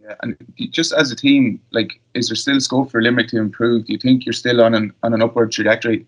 Yeah, 0.00 0.14
and 0.22 0.36
just 0.70 0.92
as 0.92 1.10
a 1.10 1.16
team, 1.16 1.60
like, 1.72 2.00
is 2.14 2.28
there 2.28 2.36
still 2.36 2.60
scope 2.60 2.90
for 2.90 3.02
Limerick 3.02 3.28
to 3.28 3.38
improve? 3.38 3.86
Do 3.86 3.92
you 3.92 3.98
think 3.98 4.24
you're 4.24 4.32
still 4.32 4.62
on 4.62 4.74
an 4.74 4.92
on 5.02 5.12
an 5.12 5.22
upward 5.22 5.50
trajectory? 5.50 6.06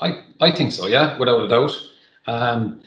I 0.00 0.22
I 0.40 0.50
think 0.50 0.72
so, 0.72 0.86
yeah, 0.86 1.16
without 1.18 1.40
a 1.40 1.48
doubt. 1.48 1.74
Um, 2.26 2.82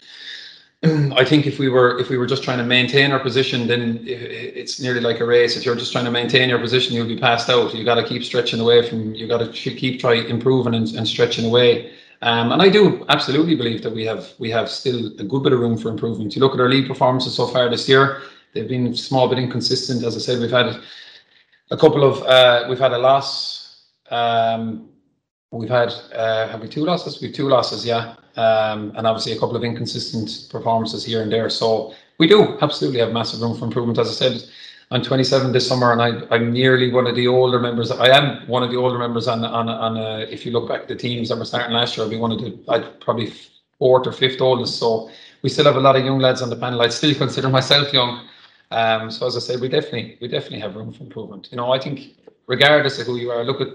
I 0.83 1.25
think 1.25 1.47
if 1.47 1.57
we 1.57 1.69
were 1.69 1.99
if 1.99 2.09
we 2.09 2.17
were 2.17 2.27
just 2.27 2.43
trying 2.43 2.59
to 2.59 2.63
maintain 2.63 3.11
our 3.11 3.19
position, 3.19 3.67
then 3.67 4.03
it's 4.05 4.79
nearly 4.79 4.99
like 4.99 5.19
a 5.19 5.25
race. 5.25 5.57
If 5.57 5.65
you're 5.65 5.75
just 5.75 5.91
trying 5.91 6.05
to 6.05 6.11
maintain 6.11 6.49
your 6.49 6.59
position, 6.59 6.93
you'll 6.93 7.07
be 7.07 7.17
passed 7.17 7.49
out. 7.49 7.73
You 7.73 7.83
got 7.83 7.95
to 7.95 8.03
keep 8.03 8.23
stretching 8.23 8.59
away 8.59 8.87
from. 8.87 9.15
You 9.15 9.27
got 9.27 9.39
to 9.39 9.51
keep 9.51 9.99
try 9.99 10.15
improving 10.15 10.75
and, 10.75 10.87
and 10.89 11.07
stretching 11.07 11.45
away. 11.45 11.93
Um, 12.21 12.51
and 12.51 12.61
I 12.61 12.69
do 12.69 13.05
absolutely 13.09 13.55
believe 13.55 13.81
that 13.83 13.93
we 13.93 14.05
have 14.05 14.33
we 14.37 14.51
have 14.51 14.69
still 14.69 15.07
a 15.19 15.23
good 15.23 15.43
bit 15.43 15.53
of 15.53 15.59
room 15.59 15.77
for 15.77 15.89
improvement. 15.89 16.35
You 16.35 16.41
look 16.41 16.53
at 16.53 16.59
our 16.59 16.69
league 16.69 16.87
performances 16.87 17.35
so 17.35 17.47
far 17.47 17.69
this 17.69 17.89
year; 17.89 18.21
they've 18.53 18.67
been 18.67 18.95
small 18.95 19.27
but 19.27 19.39
inconsistent. 19.39 20.03
As 20.03 20.15
I 20.15 20.19
said, 20.19 20.39
we've 20.39 20.51
had 20.51 20.79
a 21.71 21.77
couple 21.77 22.03
of 22.03 22.21
uh, 22.23 22.65
we've 22.69 22.79
had 22.79 22.93
a 22.93 22.99
loss. 22.99 23.83
Um, 24.11 24.89
we've 25.51 25.69
had 25.69 25.93
uh, 26.13 26.47
have 26.47 26.61
we 26.61 26.67
two 26.67 26.85
losses? 26.85 27.21
We've 27.21 27.33
two 27.33 27.47
losses, 27.49 27.85
yeah 27.85 28.15
um, 28.37 28.93
and 28.95 29.07
obviously 29.07 29.33
a 29.33 29.39
couple 29.39 29.55
of 29.55 29.63
inconsistent 29.63 30.47
performances 30.49 31.03
here 31.03 31.21
and 31.23 31.31
there. 31.31 31.49
So 31.49 31.93
we 32.19 32.27
do 32.27 32.57
absolutely 32.61 32.99
have 32.99 33.11
massive 33.11 33.41
room 33.41 33.57
for 33.57 33.65
improvement. 33.65 33.97
As 33.97 34.09
I 34.09 34.11
said, 34.11 34.49
I'm 34.91 35.01
27 35.01 35.51
this 35.51 35.67
summer, 35.67 35.91
and 35.91 36.01
I, 36.01 36.21
I'm 36.33 36.53
nearly 36.53 36.91
one 36.93 37.07
of 37.07 37.15
the 37.15 37.27
older 37.27 37.59
members. 37.59 37.91
I 37.91 38.09
am 38.15 38.47
one 38.47 38.63
of 38.63 38.69
the 38.69 38.77
older 38.77 38.97
members 38.97 39.27
on 39.27 39.43
on 39.43 39.67
on. 39.67 39.97
Uh, 39.97 40.25
if 40.29 40.45
you 40.45 40.51
look 40.51 40.69
back 40.69 40.81
at 40.81 40.87
the 40.87 40.95
teams 40.95 41.29
that 41.29 41.37
were 41.37 41.45
starting 41.45 41.73
last 41.73 41.97
year, 41.97 42.05
I'd 42.05 42.11
be 42.11 42.17
one 42.17 42.31
of 42.31 42.39
the. 42.39 42.57
I'd 42.69 43.01
probably 43.01 43.33
fourth 43.79 44.07
or 44.07 44.11
fifth 44.11 44.39
oldest. 44.39 44.77
So 44.77 45.09
we 45.41 45.49
still 45.49 45.65
have 45.65 45.75
a 45.75 45.81
lot 45.81 45.95
of 45.95 46.05
young 46.05 46.19
lads 46.19 46.41
on 46.41 46.49
the 46.49 46.55
panel. 46.55 46.81
I'd 46.81 46.93
still 46.93 47.13
consider 47.25 47.49
myself 47.49 47.91
young. 47.91 48.27
Um, 48.71 49.11
so 49.11 49.27
as 49.27 49.35
I 49.35 49.39
said, 49.39 49.59
we 49.59 49.67
definitely 49.67 50.17
we 50.21 50.27
definitely 50.27 50.59
have 50.59 50.75
room 50.75 50.93
for 50.93 51.03
improvement. 51.03 51.49
You 51.51 51.57
know, 51.57 51.71
I 51.73 51.79
think 51.79 52.15
regardless 52.47 52.99
of 52.99 53.07
who 53.07 53.17
you 53.17 53.29
are, 53.31 53.43
look 53.43 53.61
at 53.61 53.67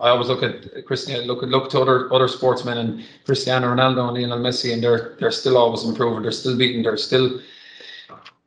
I 0.00 0.08
always 0.08 0.28
look 0.28 0.42
at 0.42 0.86
Cristiano, 0.86 1.24
look 1.24 1.42
at 1.42 1.50
look 1.50 1.70
to 1.70 1.80
other 1.80 2.12
other 2.12 2.28
sportsmen 2.28 2.78
and 2.78 3.04
Cristiano 3.24 3.74
Ronaldo 3.74 4.08
and 4.08 4.16
Lionel 4.16 4.38
Messi, 4.38 4.72
and 4.72 4.82
they're 4.82 5.16
they're 5.20 5.30
still 5.30 5.56
always 5.56 5.84
improving. 5.84 6.22
They're 6.22 6.32
still 6.32 6.56
beating. 6.56 6.82
They're 6.82 6.96
still 6.96 7.40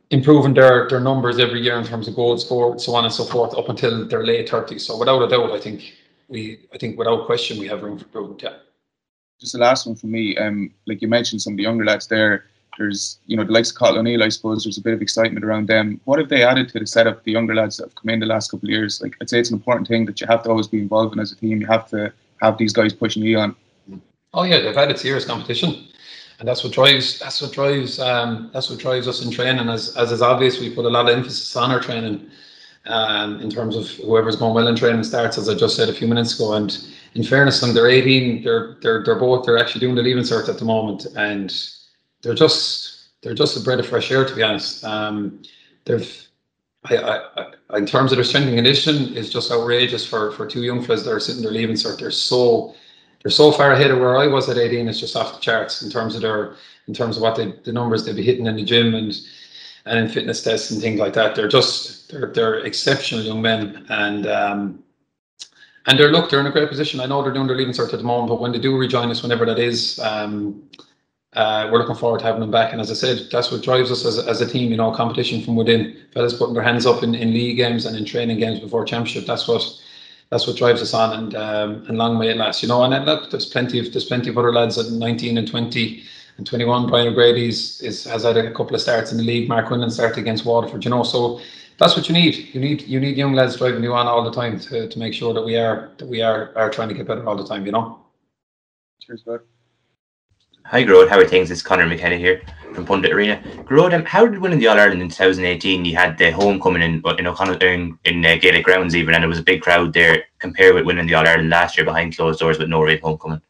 improving 0.09 0.53
their 0.53 0.89
their 0.89 0.99
numbers 0.99 1.39
every 1.39 1.61
year 1.61 1.77
in 1.77 1.85
terms 1.85 2.07
of 2.07 2.15
goals 2.15 2.45
scored, 2.45 2.81
so 2.81 2.95
on 2.95 3.05
and 3.05 3.13
so 3.13 3.23
forth, 3.23 3.55
up 3.55 3.69
until 3.69 4.07
their 4.07 4.25
late 4.25 4.49
thirties. 4.49 4.85
So 4.85 4.97
without 4.97 5.21
a 5.21 5.27
doubt, 5.27 5.51
I 5.51 5.59
think 5.59 5.93
we, 6.27 6.67
I 6.73 6.77
think 6.77 6.97
without 6.97 7.27
question, 7.27 7.59
we 7.59 7.67
have 7.67 7.83
room 7.83 7.99
for 7.99 8.05
improvement. 8.05 8.41
Yeah. 8.41 8.57
Just 9.39 9.53
the 9.53 9.59
last 9.59 9.85
one 9.85 9.95
for 9.95 10.07
me. 10.07 10.35
Um, 10.37 10.73
like 10.87 11.01
you 11.01 11.07
mentioned, 11.07 11.41
some 11.41 11.53
of 11.53 11.57
the 11.57 11.63
younger 11.63 11.85
lads 11.85 12.07
there 12.07 12.45
there's 12.77 13.19
you 13.27 13.37
know 13.37 13.43
the 13.43 13.51
likes 13.51 13.71
of 13.71 13.77
Cathal 13.77 13.99
O'Neill, 13.99 14.23
I 14.23 14.29
suppose 14.29 14.63
there's 14.63 14.77
a 14.77 14.81
bit 14.81 14.93
of 14.93 15.01
excitement 15.01 15.45
around 15.45 15.67
them. 15.67 15.99
What 16.05 16.19
have 16.19 16.29
they 16.29 16.43
added 16.43 16.69
to 16.69 16.79
the 16.79 16.87
setup? 16.87 17.23
The 17.23 17.31
younger 17.31 17.55
lads 17.55 17.77
that 17.77 17.85
have 17.85 17.95
come 17.95 18.09
in 18.09 18.19
the 18.19 18.25
last 18.25 18.51
couple 18.51 18.67
of 18.67 18.71
years, 18.71 19.01
like 19.01 19.15
I'd 19.21 19.29
say 19.29 19.39
it's 19.39 19.49
an 19.49 19.55
important 19.55 19.87
thing 19.87 20.05
that 20.05 20.19
you 20.21 20.27
have 20.27 20.43
to 20.43 20.49
always 20.49 20.67
be 20.67 20.79
involved 20.79 21.13
in 21.13 21.19
as 21.19 21.31
a 21.31 21.35
team. 21.35 21.61
You 21.61 21.67
have 21.67 21.89
to 21.89 22.11
have 22.41 22.57
these 22.57 22.73
guys 22.73 22.93
pushing 22.93 23.23
you 23.23 23.37
on. 23.39 23.55
Oh 24.33 24.43
yeah, 24.43 24.59
they've 24.59 24.75
added 24.75 24.97
serious 24.97 25.25
competition, 25.25 25.87
and 26.39 26.47
that's 26.47 26.63
what 26.63 26.73
drives 26.73 27.19
that's 27.19 27.41
what 27.41 27.51
drives 27.51 27.99
um, 27.99 28.49
that's 28.53 28.69
what 28.69 28.79
drives 28.79 29.07
us 29.07 29.23
in 29.23 29.31
training. 29.31 29.69
As 29.69 29.95
as 29.95 30.11
is 30.11 30.21
obvious, 30.21 30.59
we 30.59 30.73
put 30.73 30.85
a 30.85 30.89
lot 30.89 31.09
of 31.09 31.15
emphasis 31.15 31.55
on 31.55 31.71
our 31.71 31.79
training. 31.79 32.29
Um, 32.85 33.39
in 33.39 33.49
terms 33.49 33.77
of 33.77 33.87
whoever's 33.91 34.35
going 34.35 34.53
well 34.53 34.67
in 34.67 34.75
training 34.75 35.05
starts, 35.05 35.37
as 35.37 35.47
I 35.47 35.55
just 35.55 35.77
said 35.77 35.87
a 35.87 35.93
few 35.93 36.05
minutes 36.05 36.35
ago. 36.35 36.55
And 36.55 36.77
in 37.15 37.23
fairness, 37.23 37.61
them 37.61 37.73
they're 37.73 37.87
18. 37.87 38.43
They're 38.43 38.75
they're 38.81 39.03
they're 39.05 39.15
both 39.15 39.45
they're 39.45 39.57
actually 39.57 39.79
doing 39.79 39.95
the 39.95 40.01
leaving 40.01 40.23
cert 40.23 40.49
at 40.49 40.57
the 40.57 40.65
moment, 40.65 41.05
and 41.15 41.49
they're 42.23 42.33
just 42.33 43.09
they're 43.21 43.33
just 43.33 43.57
a 43.57 43.59
breath 43.59 43.79
of 43.79 43.87
fresh 43.87 44.11
air 44.11 44.25
to 44.25 44.35
be 44.35 44.43
honest. 44.43 44.83
Um, 44.83 45.41
they've 45.85 46.27
I, 46.85 46.97
I, 46.97 47.45
I, 47.69 47.77
in 47.77 47.85
terms 47.85 48.11
of 48.11 48.17
their 48.17 48.25
strength 48.25 48.47
and 48.47 48.55
condition 48.55 49.13
is 49.15 49.31
just 49.31 49.51
outrageous 49.51 50.05
for 50.05 50.31
for 50.31 50.45
two 50.47 50.63
young 50.63 50.83
fellas 50.83 51.03
that 51.03 51.11
are 51.11 51.19
sitting 51.19 51.41
there 51.41 51.51
leaving 51.51 51.75
cert. 51.75 51.99
They're 51.99 52.11
so 52.11 52.75
they're 53.21 53.31
so 53.31 53.51
far 53.51 53.71
ahead 53.71 53.91
of 53.91 53.99
where 53.99 54.17
I 54.17 54.27
was 54.27 54.49
at 54.49 54.57
18. 54.57 54.87
It's 54.87 54.99
just 54.99 55.15
off 55.15 55.35
the 55.35 55.39
charts 55.39 55.81
in 55.81 55.89
terms 55.89 56.15
of 56.15 56.21
their 56.21 56.55
in 56.87 56.93
terms 56.93 57.15
of 57.15 57.23
what 57.23 57.35
they, 57.35 57.53
the 57.63 57.71
numbers 57.71 58.05
they'd 58.05 58.15
be 58.15 58.23
hitting 58.23 58.47
in 58.47 58.55
the 58.55 58.63
gym 58.63 58.95
and 58.95 59.13
and 59.85 59.99
in 59.99 60.09
fitness 60.09 60.41
tests 60.41 60.71
and 60.71 60.81
things 60.81 60.99
like 60.99 61.13
that. 61.13 61.35
They're 61.35 61.47
just 61.47 62.11
they're 62.11 62.27
they're 62.27 62.65
exceptional 62.65 63.23
young 63.23 63.41
men 63.41 63.85
and 63.89 64.27
um, 64.27 64.83
and 65.85 65.97
they're 65.97 66.11
look 66.11 66.29
they're 66.29 66.41
in 66.41 66.47
a 66.47 66.51
great 66.51 66.69
position. 66.69 66.99
I 66.99 67.05
know 67.05 67.21
they're 67.21 67.33
doing 67.33 67.47
their 67.47 67.57
leaving 67.57 67.73
cert 67.73 67.93
at 67.93 67.99
the 67.99 68.05
moment, 68.05 68.29
but 68.29 68.41
when 68.41 68.51
they 68.51 68.59
do 68.59 68.77
rejoin 68.77 69.09
us, 69.09 69.23
whenever 69.23 69.45
that 69.45 69.59
is, 69.59 69.99
um, 69.99 70.63
uh, 71.35 71.69
we're 71.71 71.79
looking 71.79 71.95
forward 71.95 72.19
to 72.19 72.25
having 72.25 72.41
them 72.41 72.51
back. 72.51 72.71
And 72.71 72.81
as 72.81 72.91
I 72.91 72.93
said, 72.93 73.27
that's 73.31 73.51
what 73.51 73.63
drives 73.63 73.91
us 73.91 74.05
as, 74.05 74.19
as 74.19 74.41
a 74.41 74.47
team, 74.47 74.71
you 74.71 74.77
know, 74.77 74.91
competition 74.91 75.41
from 75.41 75.55
within. 75.55 75.97
Fellas 76.13 76.33
putting 76.33 76.53
their 76.53 76.63
hands 76.63 76.85
up 76.85 77.03
in, 77.03 77.15
in 77.15 77.33
league 77.33 77.57
games 77.57 77.85
and 77.85 77.95
in 77.97 78.05
training 78.05 78.39
games 78.39 78.59
before 78.59 78.85
championship. 78.85 79.25
That's 79.25 79.47
what 79.47 79.63
that's 80.29 80.47
what 80.47 80.57
drives 80.57 80.81
us 80.81 80.93
on 80.95 81.17
and 81.17 81.35
um, 81.35 81.85
and 81.87 81.97
long 81.97 82.17
may 82.17 82.29
it 82.29 82.37
last, 82.37 82.63
you 82.63 82.69
know. 82.69 82.83
And 82.83 83.05
look, 83.05 83.29
there's 83.29 83.45
plenty 83.45 83.79
of 83.79 83.91
there's 83.91 84.05
plenty 84.05 84.29
of 84.29 84.37
other 84.37 84.51
lads 84.51 84.77
at 84.77 84.91
19 84.91 85.37
and 85.37 85.47
20 85.47 86.03
and 86.37 86.47
21. 86.47 86.87
Brian 86.87 87.07
O'Grady's 87.09 87.81
is 87.81 88.03
has 88.05 88.23
had 88.23 88.37
a 88.37 88.51
couple 88.51 88.75
of 88.75 88.81
starts 88.81 89.11
in 89.11 89.17
the 89.17 89.23
league. 89.23 89.49
Mark 89.49 89.67
Quinlan 89.67 89.91
started 89.91 90.19
against 90.19 90.45
Waterford, 90.45 90.83
you 90.85 90.89
know. 90.89 91.03
So 91.03 91.39
that's 91.77 91.95
what 91.95 92.07
you 92.07 92.13
need. 92.13 92.53
You 92.53 92.61
need 92.61 92.81
you 92.83 92.99
need 92.99 93.17
young 93.17 93.33
lads 93.33 93.57
driving 93.57 93.83
you 93.83 93.93
on 93.93 94.07
all 94.07 94.23
the 94.23 94.31
time 94.31 94.59
to, 94.59 94.87
to 94.87 94.99
make 94.99 95.13
sure 95.13 95.33
that 95.33 95.43
we 95.43 95.55
are 95.57 95.91
that 95.97 96.07
we 96.07 96.21
are 96.21 96.51
are 96.55 96.69
trying 96.69 96.89
to 96.89 96.95
get 96.95 97.07
better 97.07 97.27
all 97.27 97.35
the 97.35 97.47
time, 97.47 97.65
you 97.65 97.71
know. 97.71 97.99
Cheers, 98.99 99.23
bud. 99.23 99.41
Hi, 100.67 100.81
Gearóid. 100.83 101.09
How 101.09 101.19
are 101.19 101.25
things? 101.25 101.51
It's 101.51 101.61
Conor 101.61 101.85
McKenna 101.85 102.15
here 102.15 102.41
from 102.73 102.85
Pundit 102.85 103.11
Arena. 103.11 103.41
Gearóid, 103.65 103.93
um, 103.93 104.05
how 104.05 104.25
did 104.25 104.39
winning 104.39 104.59
the 104.59 104.67
All 104.67 104.79
Ireland 104.79 105.01
in 105.01 105.09
2018? 105.09 105.83
You 105.83 105.95
had 105.97 106.17
the 106.17 106.31
homecoming 106.31 106.81
in 106.81 107.03
in 107.19 107.27
O'Connell 107.27 107.57
in, 107.61 107.99
in 108.05 108.25
uh, 108.25 108.37
Gaelic 108.37 108.63
grounds 108.63 108.95
even, 108.95 109.13
and 109.13 109.21
there 109.21 109.29
was 109.29 109.39
a 109.39 109.43
big 109.43 109.61
crowd 109.61 109.91
there. 109.93 110.23
Compared 110.39 110.73
with 110.73 110.85
winning 110.85 111.05
the 111.05 111.15
All 111.15 111.27
Ireland 111.27 111.49
last 111.49 111.77
year 111.77 111.85
behind 111.85 112.15
closed 112.15 112.39
doors 112.39 112.59
with 112.59 112.69
no 112.69 112.81
real 112.81 112.97
homecoming. 113.03 113.41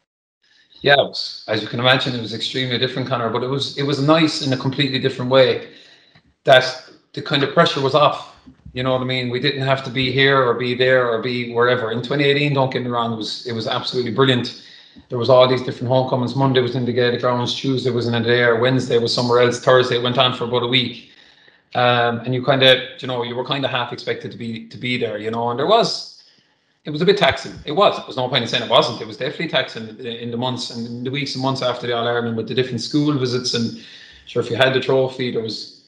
Yeah, 0.81 0.95
was, 0.95 1.45
as 1.47 1.61
you 1.61 1.67
can 1.67 1.79
imagine, 1.79 2.15
it 2.15 2.21
was 2.21 2.33
extremely 2.33 2.79
different, 2.79 3.07
Conor. 3.07 3.29
But 3.29 3.43
it 3.43 3.47
was 3.47 3.77
it 3.77 3.83
was 3.83 4.01
nice 4.01 4.41
in 4.45 4.51
a 4.51 4.57
completely 4.57 4.97
different 4.97 5.29
way. 5.29 5.69
That 6.45 6.65
the 7.13 7.21
kind 7.21 7.43
of 7.43 7.53
pressure 7.53 7.79
was 7.79 7.93
off. 7.93 8.35
You 8.73 8.81
know 8.81 8.91
what 8.91 9.01
I 9.01 9.05
mean? 9.05 9.29
We 9.29 9.39
didn't 9.39 9.61
have 9.61 9.83
to 9.83 9.91
be 9.91 10.11
here 10.11 10.41
or 10.41 10.55
be 10.55 10.73
there 10.73 11.07
or 11.07 11.21
be 11.21 11.53
wherever. 11.53 11.91
In 11.91 11.99
2018, 11.99 12.55
don't 12.55 12.73
get 12.73 12.81
me 12.81 12.89
wrong, 12.89 13.13
it 13.13 13.17
was 13.17 13.45
it 13.45 13.53
was 13.53 13.67
absolutely 13.67 14.11
brilliant 14.11 14.63
there 15.09 15.17
was 15.17 15.29
all 15.29 15.47
these 15.47 15.61
different 15.61 15.89
homecomings. 15.89 16.35
Monday 16.35 16.61
was 16.61 16.75
in 16.75 16.85
the 16.85 16.93
Gaelic 16.93 17.21
grounds, 17.21 17.55
Tuesday 17.55 17.91
was 17.91 18.07
in 18.07 18.23
there, 18.23 18.57
Wednesday 18.57 18.97
was 18.97 19.13
somewhere 19.13 19.41
else, 19.41 19.59
Thursday 19.59 19.99
went 19.99 20.17
on 20.17 20.33
for 20.33 20.45
about 20.45 20.63
a 20.63 20.67
week. 20.67 21.11
Um, 21.75 22.19
and 22.19 22.33
you 22.33 22.43
kind 22.43 22.61
of, 22.61 22.77
you 22.99 23.07
know, 23.07 23.23
you 23.23 23.35
were 23.35 23.45
kind 23.45 23.65
of 23.65 23.71
half 23.71 23.91
expected 23.91 24.31
to 24.31 24.37
be 24.37 24.67
to 24.67 24.77
be 24.77 24.97
there, 24.97 25.17
you 25.17 25.31
know, 25.31 25.49
and 25.49 25.57
there 25.57 25.65
was, 25.65 26.23
it 26.85 26.91
was 26.91 27.01
a 27.01 27.05
bit 27.05 27.17
taxing. 27.17 27.53
It 27.65 27.71
was. 27.71 27.97
It 27.97 28.05
was 28.05 28.17
no 28.17 28.27
point 28.29 28.43
in 28.43 28.47
saying 28.47 28.63
it 28.63 28.69
wasn't. 28.69 29.01
It 29.01 29.07
was 29.07 29.17
definitely 29.17 29.47
taxing 29.47 29.87
in 29.99 30.29
the 30.29 30.37
months 30.37 30.69
and 30.69 31.05
the 31.05 31.09
weeks 31.09 31.33
and 31.33 31.41
months 31.41 31.61
after 31.63 31.87
the 31.87 31.93
All 31.97 32.07
Ireland 32.07 32.37
with 32.37 32.47
the 32.47 32.53
different 32.53 32.81
school 32.81 33.17
visits 33.17 33.53
and 33.55 33.83
sure 34.25 34.41
if 34.41 34.49
you 34.49 34.55
had 34.55 34.73
the 34.73 34.79
trophy, 34.79 35.31
there 35.31 35.41
was 35.41 35.85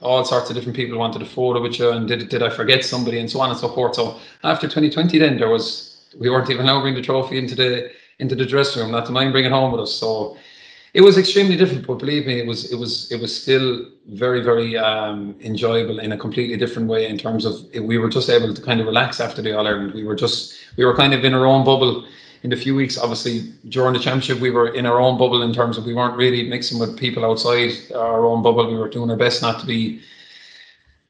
all 0.00 0.24
sorts 0.24 0.50
of 0.50 0.56
different 0.56 0.76
people 0.76 0.98
wanted 0.98 1.22
a 1.22 1.26
photo 1.26 1.60
with 1.60 1.78
you, 1.78 1.90
and 1.90 2.08
did 2.08 2.28
did 2.28 2.42
I 2.42 2.50
forget 2.50 2.84
somebody, 2.84 3.18
and 3.18 3.30
so 3.30 3.40
on 3.40 3.50
and 3.50 3.58
so 3.58 3.68
forth. 3.68 3.94
So 3.94 4.18
after 4.42 4.66
2020, 4.66 5.18
then 5.18 5.38
there 5.38 5.48
was 5.48 6.06
we 6.18 6.28
weren't 6.28 6.50
even 6.50 6.66
allowed 6.66 6.78
to 6.78 6.82
bring 6.82 6.94
the 6.94 7.02
trophy 7.02 7.38
into 7.38 7.54
the 7.54 7.90
into 8.22 8.34
the 8.36 8.46
dressing 8.46 8.80
room, 8.80 8.92
not 8.92 9.04
to 9.06 9.12
mind 9.12 9.32
bringing 9.32 9.50
home 9.50 9.72
with 9.72 9.82
us. 9.82 9.92
So 9.92 10.36
it 10.94 11.00
was 11.00 11.18
extremely 11.18 11.56
different, 11.56 11.86
but 11.86 11.98
believe 11.98 12.26
me, 12.26 12.38
it 12.38 12.46
was 12.46 12.70
it 12.72 12.78
was 12.82 13.10
it 13.10 13.20
was 13.20 13.32
still 13.42 13.86
very 14.08 14.40
very 14.50 14.76
um, 14.76 15.34
enjoyable 15.40 15.98
in 15.98 16.12
a 16.12 16.18
completely 16.24 16.56
different 16.56 16.88
way 16.88 17.02
in 17.12 17.18
terms 17.18 17.44
of 17.44 17.54
we 17.90 17.98
were 17.98 18.10
just 18.18 18.28
able 18.30 18.54
to 18.54 18.62
kind 18.62 18.80
of 18.80 18.86
relax 18.86 19.20
after 19.20 19.42
the 19.42 19.52
All 19.56 19.66
Ireland. 19.66 19.92
We 19.94 20.04
were 20.04 20.18
just 20.24 20.40
we 20.76 20.84
were 20.84 20.96
kind 21.02 21.12
of 21.14 21.24
in 21.24 21.34
our 21.34 21.46
own 21.46 21.64
bubble 21.64 22.04
in 22.44 22.50
the 22.50 22.56
few 22.56 22.74
weeks. 22.74 22.98
Obviously, 22.98 23.52
during 23.68 23.94
the 23.94 24.00
championship, 24.06 24.38
we 24.40 24.50
were 24.50 24.68
in 24.74 24.84
our 24.86 25.00
own 25.00 25.16
bubble 25.18 25.42
in 25.42 25.52
terms 25.52 25.78
of 25.78 25.86
we 25.86 25.94
weren't 25.94 26.16
really 26.16 26.42
mixing 26.48 26.78
with 26.78 26.98
people 26.98 27.24
outside 27.24 27.72
our 27.94 28.24
own 28.30 28.42
bubble. 28.42 28.70
We 28.70 28.78
were 28.78 28.90
doing 28.96 29.10
our 29.10 29.16
best 29.16 29.42
not 29.42 29.60
to 29.60 29.66
be 29.66 30.02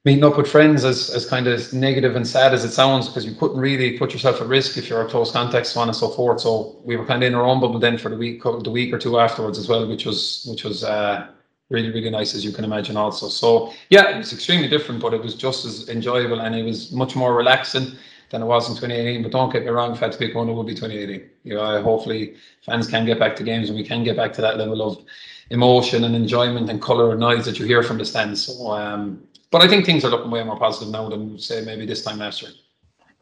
meeting 0.04 0.24
up 0.24 0.36
with 0.36 0.50
friends 0.50 0.84
as, 0.84 1.10
as 1.10 1.26
kind 1.26 1.46
of 1.46 1.72
negative 1.72 2.16
and 2.16 2.26
sad 2.26 2.52
as 2.52 2.64
it 2.64 2.72
sounds 2.72 3.08
because 3.08 3.24
you 3.24 3.34
couldn't 3.34 3.58
really 3.58 3.96
put 3.98 4.12
yourself 4.12 4.40
at 4.40 4.48
risk 4.48 4.76
if 4.76 4.88
you're 4.88 5.06
a 5.06 5.08
close 5.08 5.30
contact 5.30 5.66
so 5.66 5.80
on 5.80 5.88
and 5.88 5.96
so 5.96 6.08
forth. 6.08 6.40
So 6.40 6.80
we 6.84 6.96
were 6.96 7.06
kind 7.06 7.22
of 7.22 7.28
in 7.28 7.34
our 7.34 7.44
own 7.44 7.60
bubble 7.60 7.78
then 7.78 7.98
for 7.98 8.08
the 8.08 8.16
week 8.16 8.42
the 8.42 8.70
week 8.70 8.92
or 8.92 8.98
two 8.98 9.18
afterwards 9.20 9.58
as 9.58 9.68
well 9.68 9.86
which 9.86 10.04
was 10.04 10.46
which 10.50 10.64
was 10.64 10.82
uh, 10.82 11.28
really 11.70 11.90
really 11.90 12.10
nice 12.10 12.34
as 12.34 12.44
you 12.44 12.50
can 12.50 12.64
imagine 12.64 12.96
also. 12.96 13.28
So 13.28 13.72
yeah 13.90 14.10
it 14.10 14.18
was 14.18 14.32
extremely 14.32 14.68
different 14.68 15.00
but 15.00 15.14
it 15.14 15.22
was 15.22 15.34
just 15.36 15.64
as 15.64 15.88
enjoyable 15.88 16.40
and 16.40 16.54
it 16.56 16.64
was 16.64 16.90
much 16.90 17.14
more 17.14 17.36
relaxing 17.36 17.92
than 18.30 18.42
it 18.42 18.46
was 18.46 18.68
in 18.68 18.74
2018 18.74 19.22
but 19.22 19.30
don't 19.30 19.52
get 19.52 19.62
me 19.62 19.68
wrong 19.68 19.92
if 19.92 19.98
I 19.98 20.06
had 20.06 20.12
to 20.12 20.18
pick 20.18 20.34
one 20.34 20.48
it 20.48 20.54
would 20.54 20.66
be 20.66 20.74
2018 20.74 21.30
you 21.44 21.54
know 21.54 21.82
hopefully 21.82 22.34
fans 22.64 22.88
can 22.88 23.04
get 23.04 23.18
back 23.18 23.36
to 23.36 23.44
games 23.44 23.68
and 23.68 23.78
we 23.78 23.84
can 23.84 24.02
get 24.02 24.16
back 24.16 24.32
to 24.32 24.40
that 24.40 24.56
level 24.56 24.80
of 24.82 25.04
emotion 25.50 26.04
and 26.04 26.16
enjoyment 26.16 26.70
and 26.70 26.80
colour 26.80 27.10
and 27.10 27.20
noise 27.20 27.44
that 27.44 27.58
you 27.58 27.66
hear 27.66 27.82
from 27.82 27.98
the 27.98 28.04
stands. 28.06 28.46
So 28.46 28.72
um 28.72 29.22
but 29.52 29.62
I 29.62 29.68
think 29.68 29.86
things 29.86 30.04
are 30.04 30.10
looking 30.10 30.30
way 30.30 30.42
more 30.42 30.58
positive 30.58 30.92
now 30.92 31.08
than 31.08 31.38
say 31.38 31.62
maybe 31.64 31.86
this 31.86 32.02
time 32.02 32.18
last 32.18 32.42
year. 32.42 32.50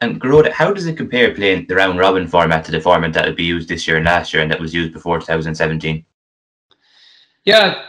And 0.00 0.18
Gearóid, 0.18 0.50
how 0.52 0.72
does 0.72 0.86
it 0.86 0.96
compare 0.96 1.34
playing 1.34 1.66
the 1.66 1.74
round 1.74 1.98
robin 1.98 2.26
format 2.26 2.64
to 2.64 2.72
the 2.72 2.80
format 2.80 3.12
that 3.12 3.26
would 3.26 3.36
be 3.36 3.44
used 3.44 3.68
this 3.68 3.86
year 3.86 3.98
and 3.98 4.06
last 4.06 4.32
year 4.32 4.42
and 4.42 4.50
that 4.50 4.60
was 4.60 4.72
used 4.72 4.94
before 4.94 5.18
2017? 5.18 6.06
Yeah, 7.44 7.82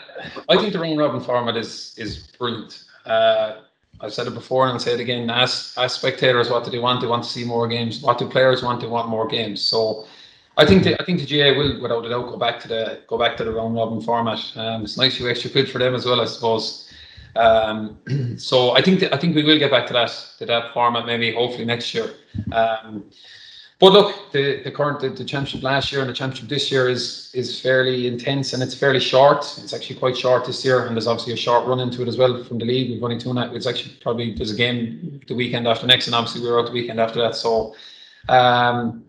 I 0.50 0.58
think 0.58 0.74
the 0.74 0.80
round 0.80 1.00
robin 1.00 1.22
format 1.22 1.56
is 1.56 1.94
is 1.98 2.28
brilliant. 2.38 2.84
Uh, 3.06 3.62
I've 4.02 4.14
said 4.14 4.28
it 4.28 4.34
before 4.34 4.66
and 4.66 4.74
I'll 4.74 4.80
say 4.80 4.94
it 4.96 5.00
again. 5.00 5.30
Ask, 5.30 5.78
ask 5.78 6.00
spectators 6.00 6.50
what 6.50 6.66
do 6.66 6.72
they 6.72 6.80
want. 6.80 7.02
They 7.02 7.08
want 7.08 7.24
to 7.24 7.30
see 7.30 7.46
more 7.46 7.68
games. 7.68 8.02
What 8.02 8.18
do 8.18 8.28
players 8.28 8.64
want? 8.64 8.82
They 8.82 8.88
want 8.88 9.08
more 9.08 9.28
games. 9.28 9.62
So 9.62 10.08
I 10.58 10.66
think 10.66 10.84
the, 10.84 11.00
I 11.00 11.06
think 11.06 11.20
the 11.22 11.28
GAA 11.28 11.58
will, 11.58 11.80
without 11.80 12.06
a 12.06 12.10
doubt, 12.10 12.28
go 12.28 12.38
back 12.38 12.60
to 12.62 12.68
the 12.68 13.02
go 13.08 13.18
back 13.18 13.38
to 13.38 13.44
the 13.44 13.52
round 13.52 13.76
robin 13.76 14.02
format. 14.02 14.40
Um, 14.56 14.84
it's 14.84 14.98
nice 14.98 15.20
you 15.20 15.30
extra 15.30 15.52
quid 15.52 15.70
for 15.70 15.78
them 15.78 15.94
as 15.94 16.06
well, 16.06 16.20
I 16.20 16.26
suppose. 16.26 16.91
Um, 17.36 17.98
so 18.38 18.72
I 18.72 18.82
think 18.82 19.04
I 19.04 19.18
think 19.18 19.36
we 19.36 19.44
will 19.44 19.60
get 19.60 19.72
back 19.72 19.88
to 19.88 19.94
that 19.94 20.12
to 20.40 20.46
that 20.46 20.74
format 20.74 21.06
maybe 21.06 21.34
hopefully 21.34 21.66
next 21.66 21.94
year. 21.94 22.14
Um, 22.52 23.06
but 23.80 23.94
look, 23.94 24.32
the, 24.32 24.62
the 24.64 24.70
current 24.70 25.00
the, 25.00 25.10
the, 25.10 25.26
championship 25.26 25.64
last 25.64 25.92
year 25.92 26.02
and 26.02 26.10
the 26.10 26.14
championship 26.14 26.48
this 26.50 26.72
year 26.72 26.88
is 26.88 27.32
is 27.34 27.60
fairly 27.60 28.06
intense 28.06 28.54
and 28.54 28.62
it's 28.62 28.76
fairly 28.76 29.00
short. 29.00 29.40
It's 29.58 29.74
actually 29.74 29.96
quite 29.96 30.16
short 30.16 30.46
this 30.46 30.64
year, 30.64 30.86
and 30.86 30.96
there's 30.96 31.08
obviously 31.08 31.34
a 31.34 31.38
short 31.38 31.66
run 31.66 31.80
into 31.80 32.04
it 32.04 32.08
as 32.08 32.16
well 32.16 32.44
from 32.44 32.60
the 32.60 32.66
league. 32.66 32.92
We've 32.92 33.04
only 33.04 33.18
two 33.18 33.34
nights. 33.34 33.56
It's 33.56 33.66
actually 33.66 33.96
probably 34.02 34.36
there's 34.36 34.52
a 34.52 34.56
game 34.56 35.20
the 35.28 35.34
weekend 35.34 35.68
after 35.68 35.88
next, 35.88 36.06
and 36.06 36.16
obviously 36.16 36.42
we're 36.42 36.60
out 36.60 36.68
the 36.68 36.72
weekend 36.72 37.00
after 37.00 37.20
that. 37.22 37.36
So, 37.36 37.74
um, 38.30 39.04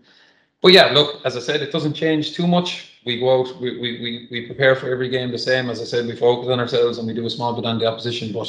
but 0.63 0.73
yeah, 0.73 0.87
look, 0.87 1.21
as 1.27 1.37
I 1.37 1.41
said, 1.41 1.61
it 1.61 1.71
doesn't 1.71 1.93
change 1.93 2.33
too 2.33 2.47
much 2.47 2.92
we 3.05 3.19
go 3.19 3.41
out, 3.41 3.61
we, 3.61 3.79
we, 3.79 4.01
we, 4.01 4.29
we 4.31 4.47
prepare 4.47 4.77
for 4.77 4.91
every 4.91 5.09
game 5.09 5.31
the 5.31 5.39
same. 5.39 5.69
As 5.71 5.81
I 5.81 5.85
said, 5.85 6.07
we 6.07 6.17
focus 6.17 6.49
on 6.49 6.61
ourselves 6.61 6.99
and 6.99 7.07
we 7.07 7.15
do 7.15 7.27
a 7.27 7.31
small 7.31 7.55
bit 7.55 7.65
on 7.65 7.79
the 7.79 7.87
opposition, 7.87 8.33
but 8.33 8.49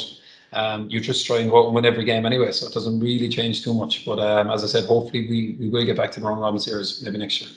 um, 0.52 0.88
you 0.88 1.00
just 1.00 1.26
try 1.26 1.38
and 1.38 1.50
go 1.50 1.60
out 1.60 1.66
and 1.66 1.74
win 1.74 1.84
every 1.84 2.04
game 2.04 2.24
anyway, 2.24 2.52
so 2.52 2.66
it 2.66 2.72
doesn't 2.72 3.00
really 3.00 3.28
change 3.28 3.64
too 3.64 3.74
much. 3.74 4.04
But 4.04 4.20
um, 4.20 4.50
as 4.50 4.62
I 4.62 4.66
said, 4.68 4.84
hopefully 4.84 5.26
we, 5.28 5.56
we 5.58 5.68
will 5.68 5.84
get 5.84 5.96
back 5.96 6.12
to 6.12 6.20
the 6.20 6.26
round 6.26 6.40
robin 6.40 6.60
series 6.60 7.02
maybe 7.02 7.18
next 7.18 7.40
year. 7.40 7.50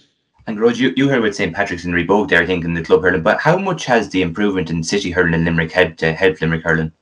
And 0.48 0.60
Rog, 0.60 0.78
you, 0.78 0.94
you 0.96 1.10
heard 1.10 1.22
with 1.22 1.36
St 1.36 1.54
Patrick's 1.54 1.84
and 1.84 2.08
both 2.08 2.30
there, 2.30 2.42
I 2.42 2.46
think, 2.46 2.64
in 2.64 2.74
the 2.74 2.82
club 2.82 3.02
hurling. 3.02 3.22
But 3.22 3.40
how 3.40 3.58
much 3.58 3.86
has 3.86 4.10
the 4.10 4.22
improvement 4.22 4.70
in 4.70 4.82
City 4.82 5.12
hurling 5.12 5.34
and 5.34 5.44
Limerick 5.44 5.74
helped 5.74 6.02
uh, 6.02 6.14
help 6.14 6.40
Limerick 6.40 6.64
hurling? 6.64 6.94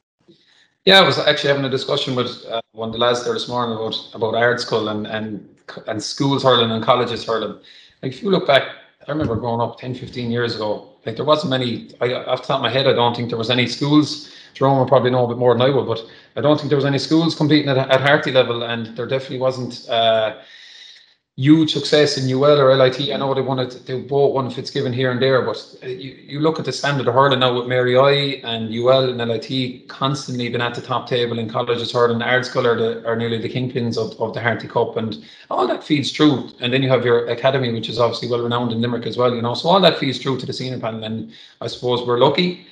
Yeah, 0.84 1.00
I 1.00 1.06
was 1.06 1.20
actually 1.20 1.50
having 1.50 1.66
a 1.66 1.70
discussion 1.70 2.16
with 2.16 2.44
uh, 2.50 2.62
one 2.72 2.90
of 2.90 2.94
the 2.94 3.00
lads 3.00 3.24
there 3.24 3.34
this 3.34 3.48
morning 3.48 3.76
about 3.78 3.96
about 4.14 4.34
Ardscoil 4.34 4.90
and 4.92 5.08
and 5.08 5.48
and 5.88 6.02
schools 6.02 6.44
hurling 6.44 6.72
and 6.72 6.84
colleges 6.84 7.24
hurling. 7.24 7.60
Like 8.02 8.14
if 8.14 8.24
you 8.24 8.32
look 8.32 8.48
back 8.48 8.64
I 9.08 9.12
remember 9.12 9.36
growing 9.36 9.62
up 9.62 9.80
10, 9.80 9.94
15 9.94 10.32
years 10.32 10.56
ago, 10.56 10.90
like 11.06 11.16
there 11.16 11.26
wasn't 11.26 11.52
many, 11.52 11.92
I, 12.02 12.14
off 12.14 12.42
the 12.42 12.48
top 12.48 12.58
of 12.58 12.64
my 12.64 12.72
head, 12.72 12.88
I 12.88 12.94
don't 12.94 13.16
think 13.16 13.30
there 13.30 13.38
was 13.38 13.52
any 13.52 13.68
schools. 13.68 14.32
Jerome 14.56 14.80
will 14.80 14.88
probably 14.88 15.12
know 15.12 15.26
a 15.26 15.28
bit 15.28 15.38
more 15.38 15.54
than 15.54 15.62
I 15.62 15.70
will, 15.70 15.86
but 15.86 16.02
I 16.36 16.42
don't 16.42 16.58
think 16.58 16.70
there 16.70 16.78
was 16.78 16.86
any 16.86 16.98
schools 16.98 17.36
competing 17.36 17.70
at, 17.70 17.78
at 17.78 18.02
Harty 18.02 18.32
level, 18.32 18.64
and 18.64 18.88
there 18.98 19.06
definitely 19.06 19.40
wasn't 19.40 19.88
uh, 19.90 20.38
huge 21.38 21.74
success 21.74 22.18
in 22.18 22.32
UL 22.32 22.62
or 22.62 22.74
LIT. 22.78 23.12
I 23.12 23.18
know 23.18 23.34
they 23.34 23.42
wanted 23.42 23.70
to, 23.72 23.80
they 23.80 24.00
bought 24.00 24.34
one 24.34 24.50
Fitzgibbon 24.50 24.94
here 24.94 25.12
and 25.12 25.22
there, 25.22 25.42
but 25.42 25.58
uh, 25.84 25.88
you, 25.88 26.12
you 26.12 26.40
look 26.40 26.60
at 26.60 26.66
the 26.66 26.72
standard 26.72 27.10
of 27.10 27.14
hurling 27.14 27.40
now 27.40 27.54
with 27.54 27.68
Mary 27.68 27.98
I 27.98 28.40
and 28.50 28.74
UL 28.74 29.10
and 29.10 29.18
LIT 29.18 29.90
constantly 29.90 30.48
been 30.48 30.62
at 30.62 30.76
the 30.76 30.82
top 30.82 31.10
table 31.10 31.38
in 31.38 31.50
colleges 31.50 31.92
hurling. 31.92 32.20
Ardscoil 32.20 32.66
are, 32.66 32.78
the, 32.78 33.06
are 33.06 33.18
nearly 33.18 33.38
the 33.38 33.50
kingpins 33.50 33.98
of, 33.98 34.18
of 34.22 34.34
the 34.34 34.42
Harty 34.42 34.70
Cup, 34.70 34.96
and 34.96 35.26
all 35.50 35.68
that 35.68 35.84
feeds 35.84 36.10
through. 36.12 36.52
And 36.62 36.72
then 36.72 36.82
you 36.82 36.88
have 36.88 37.04
your 37.04 37.26
academy, 37.28 37.74
which 37.74 37.90
is 37.90 38.00
obviously 38.00 38.30
well 38.30 38.42
renowned 38.42 38.72
in 38.72 38.80
Limerick 38.80 39.06
as 39.06 39.18
well, 39.18 39.36
you 39.36 39.42
know. 39.42 39.56
So 39.56 39.68
all 39.68 39.82
that 39.82 39.98
feeds 39.98 40.20
through 40.20 40.40
to 40.40 40.46
the 40.46 40.54
senior 40.54 40.80
panel, 40.80 41.04
and 41.04 41.34
I 41.60 41.68
suppose 41.68 42.08
we're 42.08 42.20
lucky 42.20 42.66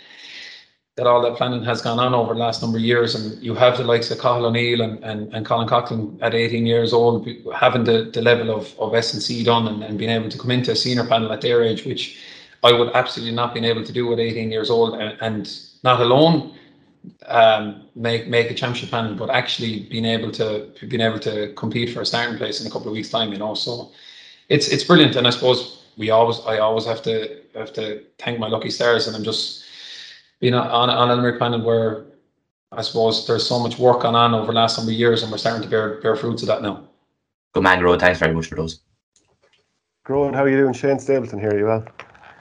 that 0.96 1.08
all 1.08 1.22
that 1.24 1.36
planning 1.36 1.64
has 1.64 1.82
gone 1.82 2.00
on 2.00 2.14
over 2.14 2.34
the 2.34 2.40
last 2.40 2.62
number 2.62 2.78
of 2.78 2.84
years, 2.84 3.16
and 3.16 3.42
you 3.42 3.56
have 3.56 3.78
the 3.78 3.84
likes 3.84 4.12
of 4.12 4.20
Cathal 4.20 4.46
O'Neill 4.46 4.82
and, 4.82 5.04
and, 5.04 5.34
and 5.34 5.46
Colin 5.46 5.68
Coughlan 5.68 6.20
at 6.22 6.36
18 6.36 6.68
years 6.68 6.94
old 6.94 7.28
having 7.56 7.84
the, 7.84 8.12
the 8.14 8.22
level 8.22 8.52
of, 8.56 8.78
of 8.80 8.94
S&C 8.94 9.44
done 9.44 9.68
and, 9.68 9.84
and 9.84 9.98
being 9.98 10.12
able 10.12 10.30
to 10.30 10.38
come 10.38 10.52
into 10.52 10.72
a 10.72 10.76
senior 10.76 11.06
panel 11.06 11.32
at 11.32 11.42
their 11.42 11.64
age, 11.64 11.84
which 11.86 12.20
I 12.64 12.72
would 12.74 12.90
absolutely 12.94 13.36
not 13.36 13.56
been 13.56 13.66
able 13.66 13.84
to 13.84 13.92
do 13.92 14.14
at 14.14 14.20
18 14.20 14.52
years 14.52 14.70
old, 14.70 15.02
and, 15.02 15.18
and 15.22 15.60
not 15.84 16.00
alone 16.00 16.54
um, 17.28 17.84
make 17.96 18.28
make 18.28 18.50
a 18.52 18.54
championship 18.54 18.92
panel, 18.92 19.16
but 19.16 19.30
actually 19.30 19.88
being 19.90 20.06
able 20.06 20.32
to 20.32 20.72
being 20.88 21.02
able 21.02 21.20
to 21.20 21.54
compete 21.54 21.94
for 21.94 22.02
a 22.02 22.06
starting 22.06 22.38
place 22.38 22.62
in 22.62 22.68
a 22.68 22.70
couple 22.70 22.88
of 22.88 22.94
weeks' 22.94 23.10
time, 23.10 23.32
you 23.32 23.40
know. 23.40 23.56
So 23.56 23.92
it's 24.50 24.68
it's 24.70 24.84
brilliant, 24.84 25.16
and 25.16 25.28
I 25.28 25.32
suppose 25.32 25.86
we 25.98 26.12
always 26.12 26.40
I 26.46 26.60
always 26.60 26.86
have 26.86 27.02
to 27.04 27.42
have 27.56 27.74
to 27.74 28.04
thank 28.20 28.40
my 28.40 28.48
lucky 28.48 28.70
stars, 28.70 29.08
and 29.08 29.16
I'm 29.16 29.24
just 29.24 29.63
being 30.44 30.54
on, 30.56 30.90
on 30.90 31.10
a 31.10 31.16
Limerick 31.16 31.40
panel 31.40 31.62
where 31.62 32.04
I 32.74 32.82
suppose 32.82 33.26
there's 33.26 33.48
so 33.48 33.60
much 33.60 33.80
work 33.80 34.04
on 34.04 34.14
on 34.14 34.34
over 34.34 34.48
the 34.48 34.52
last 34.52 34.78
number 34.78 34.92
of 34.92 34.98
years 34.98 35.24
and 35.24 35.32
we're 35.32 35.38
starting 35.38 35.62
to 35.64 35.70
bear 35.70 36.02
bear 36.02 36.18
fruits 36.18 36.44
of 36.44 36.50
that 36.50 36.62
now. 36.62 36.84
Good 37.54 37.64
man, 37.64 37.80
Gearóid. 37.80 38.02
Thanks 38.02 38.20
very 38.20 38.34
much 38.34 38.48
for 38.48 38.56
those. 38.56 38.82
Gearóid, 40.06 40.36
how 40.36 40.44
are 40.44 40.50
you 40.50 40.58
doing? 40.58 40.74
Shane 40.74 41.00
Stapleton 41.00 41.40
here, 41.40 41.58
you 41.58 41.64
well? 41.64 41.86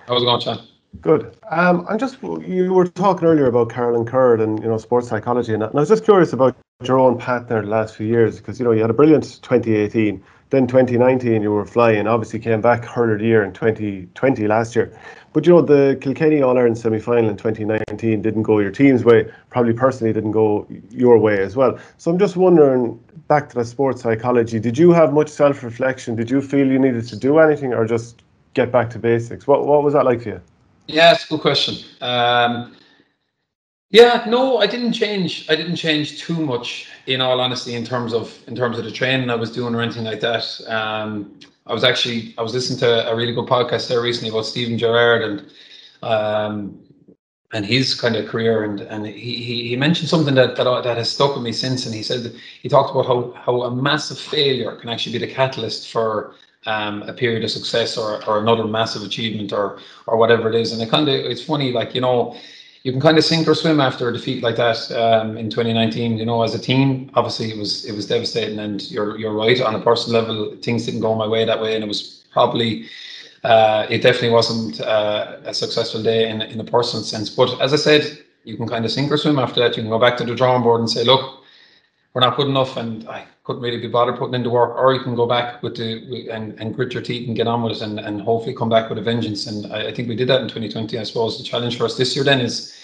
How's 0.08 0.20
it 0.20 0.24
going, 0.24 0.40
Shane? 0.40 0.58
Good. 1.00 1.36
Um, 1.48 1.86
I'm 1.88 1.96
just 1.96 2.20
you 2.22 2.72
were 2.72 2.88
talking 2.88 3.28
earlier 3.28 3.46
about 3.46 3.70
Caroline 3.70 4.04
Currid 4.04 4.42
and 4.42 4.60
you 4.60 4.68
know 4.68 4.78
sports 4.78 5.06
psychology 5.06 5.52
and, 5.52 5.62
that, 5.62 5.70
and 5.70 5.78
I 5.78 5.82
was 5.82 5.88
just 5.88 6.02
curious 6.02 6.32
about 6.32 6.56
your 6.82 6.98
own 6.98 7.16
path 7.16 7.46
there 7.46 7.62
the 7.62 7.68
last 7.68 7.94
few 7.94 8.08
years 8.08 8.38
because 8.38 8.58
you 8.58 8.64
know 8.64 8.72
you 8.72 8.80
had 8.80 8.90
a 8.90 8.94
brilliant 8.94 9.40
2018 9.42 10.20
then 10.52 10.66
2019 10.68 11.42
you 11.42 11.50
were 11.50 11.66
flying 11.66 12.06
obviously 12.06 12.38
came 12.38 12.60
back 12.60 12.84
hurler 12.84 13.18
the 13.18 13.24
year 13.24 13.42
in 13.42 13.52
2020 13.52 14.46
last 14.46 14.76
year 14.76 14.96
but 15.32 15.46
you 15.46 15.52
know, 15.52 15.62
the 15.62 15.98
Kilkenny 16.00 16.42
All 16.42 16.58
Ireland 16.58 16.76
semi 16.76 16.98
final 16.98 17.30
in 17.30 17.36
2019 17.36 18.20
didn't 18.20 18.42
go 18.42 18.58
your 18.58 18.70
team's 18.70 19.02
way, 19.04 19.30
probably 19.48 19.72
personally 19.72 20.12
didn't 20.12 20.32
go 20.32 20.66
your 20.90 21.18
way 21.18 21.42
as 21.42 21.56
well. 21.56 21.78
So 21.96 22.10
I'm 22.10 22.18
just 22.18 22.36
wondering, 22.36 23.00
back 23.28 23.48
to 23.50 23.54
the 23.54 23.64
sports 23.64 24.02
psychology, 24.02 24.60
did 24.60 24.76
you 24.76 24.92
have 24.92 25.12
much 25.12 25.30
self 25.30 25.62
reflection? 25.62 26.16
Did 26.16 26.30
you 26.30 26.42
feel 26.42 26.66
you 26.66 26.78
needed 26.78 27.08
to 27.08 27.16
do 27.16 27.38
anything 27.38 27.72
or 27.72 27.86
just 27.86 28.22
get 28.52 28.70
back 28.70 28.90
to 28.90 28.98
basics? 28.98 29.46
What, 29.46 29.66
what 29.66 29.82
was 29.82 29.94
that 29.94 30.04
like 30.04 30.22
for 30.22 30.28
you? 30.30 30.40
Yeah, 30.86 31.12
it's 31.12 31.24
a 31.24 31.28
good 31.28 31.40
question. 31.40 31.76
Um, 32.02 32.76
yeah, 33.92 34.24
no, 34.26 34.58
I 34.58 34.66
didn't 34.66 34.94
change. 34.94 35.46
I 35.50 35.54
didn't 35.54 35.76
change 35.76 36.18
too 36.18 36.34
much, 36.44 36.88
in 37.06 37.20
all 37.20 37.40
honesty, 37.40 37.74
in 37.74 37.84
terms 37.84 38.14
of 38.14 38.36
in 38.48 38.56
terms 38.56 38.78
of 38.78 38.84
the 38.84 38.90
training 38.90 39.30
I 39.30 39.34
was 39.34 39.52
doing 39.52 39.74
or 39.74 39.82
anything 39.82 40.04
like 40.04 40.20
that. 40.20 40.44
Um, 40.66 41.38
I 41.66 41.74
was 41.74 41.84
actually 41.84 42.34
I 42.38 42.42
was 42.42 42.54
listening 42.54 42.78
to 42.80 43.10
a 43.10 43.14
really 43.14 43.34
good 43.34 43.46
podcast 43.46 43.88
there 43.88 44.00
recently 44.00 44.30
about 44.30 44.46
Steven 44.46 44.78
Gerrard 44.78 45.22
and 45.22 45.52
um, 46.02 46.80
and 47.52 47.66
his 47.66 47.94
kind 47.94 48.16
of 48.16 48.28
career 48.28 48.64
and 48.64 48.80
and 48.80 49.06
he 49.06 49.68
he 49.68 49.76
mentioned 49.76 50.08
something 50.08 50.34
that 50.36 50.56
that 50.56 50.84
that 50.84 50.96
has 50.96 51.10
stuck 51.10 51.34
with 51.34 51.44
me 51.44 51.52
since 51.52 51.84
and 51.84 51.94
he 51.94 52.02
said 52.02 52.34
he 52.62 52.68
talked 52.70 52.90
about 52.90 53.06
how 53.06 53.32
how 53.32 53.62
a 53.62 53.70
massive 53.70 54.18
failure 54.18 54.74
can 54.76 54.88
actually 54.88 55.18
be 55.18 55.26
the 55.26 55.32
catalyst 55.32 55.90
for 55.92 56.34
um, 56.66 57.02
a 57.02 57.12
period 57.12 57.44
of 57.44 57.50
success 57.50 57.98
or, 57.98 58.24
or 58.26 58.40
another 58.40 58.64
massive 58.64 59.02
achievement 59.02 59.52
or 59.52 59.78
or 60.06 60.16
whatever 60.16 60.48
it 60.48 60.54
is 60.54 60.72
and 60.72 60.80
it 60.80 60.88
kind 60.88 61.08
of 61.08 61.14
it's 61.14 61.44
funny 61.44 61.72
like 61.72 61.94
you 61.94 62.00
know 62.00 62.34
you 62.82 62.90
can 62.90 63.00
kind 63.00 63.16
of 63.16 63.24
sink 63.24 63.46
or 63.46 63.54
swim 63.54 63.80
after 63.80 64.08
a 64.08 64.12
defeat 64.12 64.42
like 64.42 64.56
that 64.56 64.90
um, 64.92 65.36
in 65.36 65.48
2019. 65.50 66.18
You 66.18 66.26
know, 66.26 66.42
as 66.42 66.54
a 66.54 66.58
team, 66.58 67.10
obviously 67.14 67.50
it 67.50 67.58
was 67.58 67.84
it 67.84 67.94
was 67.94 68.06
devastating, 68.06 68.58
and 68.58 68.90
you're 68.90 69.16
you're 69.18 69.32
right 69.32 69.60
on 69.60 69.74
a 69.74 69.80
personal 69.80 70.20
level, 70.20 70.56
things 70.62 70.86
didn't 70.86 71.00
go 71.00 71.14
my 71.14 71.26
way 71.26 71.44
that 71.44 71.60
way, 71.60 71.74
and 71.74 71.84
it 71.84 71.88
was 71.88 72.24
probably 72.32 72.86
uh, 73.44 73.86
it 73.88 74.02
definitely 74.02 74.30
wasn't 74.30 74.80
uh, 74.80 75.36
a 75.44 75.54
successful 75.54 76.02
day 76.02 76.28
in 76.28 76.42
in 76.42 76.58
a 76.58 76.64
personal 76.64 77.04
sense. 77.04 77.30
But 77.30 77.60
as 77.60 77.72
I 77.72 77.76
said, 77.76 78.18
you 78.44 78.56
can 78.56 78.68
kind 78.68 78.84
of 78.84 78.90
sink 78.90 79.12
or 79.12 79.16
swim 79.16 79.38
after 79.38 79.60
that. 79.60 79.76
You 79.76 79.82
can 79.82 79.90
go 79.90 79.98
back 80.00 80.16
to 80.16 80.24
the 80.24 80.34
drawing 80.34 80.62
board 80.62 80.80
and 80.80 80.90
say, 80.90 81.04
look, 81.04 81.44
we're 82.14 82.20
not 82.20 82.36
good 82.36 82.48
enough, 82.48 82.76
and 82.76 83.08
I 83.08 83.26
couldn't 83.44 83.62
really 83.62 83.80
be 83.80 83.88
bothered 83.88 84.16
putting 84.16 84.34
into 84.34 84.50
work. 84.50 84.76
Or 84.76 84.94
you 84.94 85.00
can 85.00 85.14
go 85.14 85.26
back 85.26 85.62
with 85.62 85.76
the 85.76 86.28
and, 86.30 86.58
and 86.60 86.74
grit 86.74 86.92
your 86.94 87.02
teeth 87.02 87.26
and 87.26 87.36
get 87.36 87.46
on 87.46 87.62
with 87.62 87.72
it, 87.72 87.82
and, 87.82 87.98
and 87.98 88.22
hopefully 88.22 88.54
come 88.54 88.68
back 88.68 88.88
with 88.88 88.98
a 88.98 89.02
vengeance. 89.02 89.46
And 89.46 89.72
I, 89.72 89.88
I 89.88 89.94
think 89.94 90.08
we 90.08 90.16
did 90.16 90.28
that 90.28 90.42
in 90.42 90.48
2020. 90.48 90.98
I 90.98 91.02
suppose 91.02 91.38
the 91.38 91.44
challenge 91.44 91.76
for 91.76 91.84
us 91.84 91.96
this 91.96 92.14
year 92.14 92.24
then 92.24 92.40
is 92.40 92.78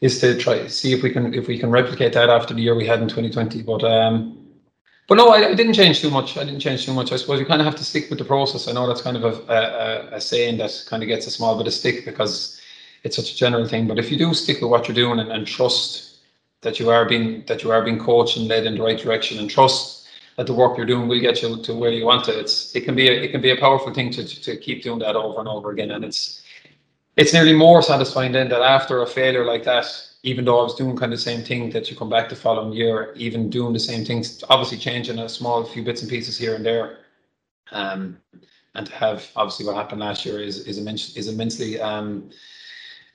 is 0.00 0.20
to 0.20 0.36
try 0.36 0.66
see 0.66 0.92
if 0.92 1.02
we 1.02 1.10
can 1.10 1.32
if 1.32 1.46
we 1.46 1.58
can 1.58 1.70
replicate 1.70 2.12
that 2.14 2.28
after 2.28 2.54
the 2.54 2.62
year 2.62 2.74
we 2.74 2.86
had 2.86 3.00
in 3.00 3.08
2020. 3.08 3.62
But 3.62 3.84
um, 3.84 4.38
but 5.06 5.16
no, 5.16 5.28
I, 5.28 5.48
I, 5.48 5.54
didn't 5.54 5.74
change 5.74 6.00
too 6.00 6.10
much. 6.10 6.38
I 6.38 6.44
didn't 6.44 6.60
change 6.60 6.86
too 6.86 6.94
much. 6.94 7.12
I 7.12 7.16
suppose 7.16 7.38
you 7.38 7.46
kind 7.46 7.60
of 7.60 7.66
have 7.66 7.76
to 7.76 7.84
stick 7.84 8.08
with 8.08 8.18
the 8.18 8.24
process. 8.24 8.68
I 8.68 8.72
know 8.72 8.86
that's 8.86 9.02
kind 9.02 9.18
of 9.18 9.24
a, 9.24 9.52
a, 9.52 10.16
a 10.16 10.20
saying 10.20 10.56
that 10.58 10.72
kind 10.88 11.02
of 11.02 11.08
gets 11.08 11.26
a 11.26 11.30
small 11.30 11.56
bit 11.58 11.66
of 11.66 11.74
stick 11.74 12.06
because 12.06 12.58
it's 13.02 13.16
such 13.16 13.32
a 13.32 13.36
general 13.36 13.68
thing. 13.68 13.86
But 13.86 13.98
if 13.98 14.10
you 14.10 14.16
do 14.16 14.32
stick 14.32 14.62
with 14.62 14.70
what 14.70 14.88
you're 14.88 14.94
doing 14.94 15.20
and, 15.20 15.30
and 15.30 15.46
trust 15.46 16.13
that 16.64 16.80
you 16.80 16.90
are 16.90 17.04
being 17.04 17.44
that 17.46 17.62
you 17.62 17.70
are 17.70 17.82
being 17.82 17.98
coached 17.98 18.36
and 18.36 18.48
led 18.48 18.66
in 18.66 18.74
the 18.76 18.82
right 18.82 18.98
direction, 18.98 19.38
and 19.38 19.48
trust 19.48 20.08
that 20.36 20.46
the 20.46 20.52
work 20.52 20.76
you're 20.76 20.86
doing 20.86 21.06
will 21.06 21.20
get 21.20 21.42
you 21.42 21.62
to 21.62 21.74
where 21.74 21.92
you 21.92 22.04
want 22.04 22.24
to, 22.24 22.36
it's 22.36 22.74
it 22.74 22.84
can 22.84 22.96
be 22.96 23.08
a, 23.08 23.12
it 23.12 23.30
can 23.30 23.40
be 23.40 23.50
a 23.50 23.56
powerful 23.56 23.94
thing 23.94 24.10
to, 24.10 24.24
to, 24.24 24.42
to 24.42 24.56
keep 24.56 24.82
doing 24.82 24.98
that 24.98 25.14
over 25.14 25.38
and 25.38 25.48
over 25.48 25.70
again. 25.70 25.92
And 25.92 26.04
it's 26.04 26.42
it's 27.16 27.32
nearly 27.32 27.52
more 27.52 27.80
satisfying 27.82 28.32
then 28.32 28.48
that 28.48 28.62
after 28.62 29.02
a 29.02 29.06
failure 29.06 29.44
like 29.44 29.62
that 29.64 29.86
even 30.24 30.44
though 30.46 30.58
I 30.58 30.62
was 30.62 30.74
doing 30.74 30.96
kind 30.96 31.12
of 31.12 31.18
the 31.18 31.22
same 31.22 31.42
thing 31.44 31.70
that 31.70 31.90
you 31.90 31.96
come 31.96 32.08
back 32.08 32.30
the 32.30 32.34
following 32.34 32.72
year, 32.72 33.12
even 33.14 33.50
doing 33.50 33.74
the 33.74 33.78
same 33.78 34.06
things, 34.06 34.42
obviously 34.48 34.78
changing 34.78 35.18
a 35.18 35.28
small 35.28 35.62
few 35.64 35.84
bits 35.84 36.00
and 36.00 36.10
pieces 36.10 36.38
here 36.38 36.54
and 36.54 36.64
there. 36.64 37.00
Um, 37.72 38.16
and 38.74 38.86
to 38.86 38.92
have 38.94 39.30
obviously 39.36 39.66
what 39.66 39.76
happened 39.76 40.00
last 40.00 40.24
year 40.24 40.40
is 40.40 40.66
is 40.66 40.78
immense 40.78 41.16
is 41.16 41.28
immensely 41.28 41.80
um, 41.80 42.30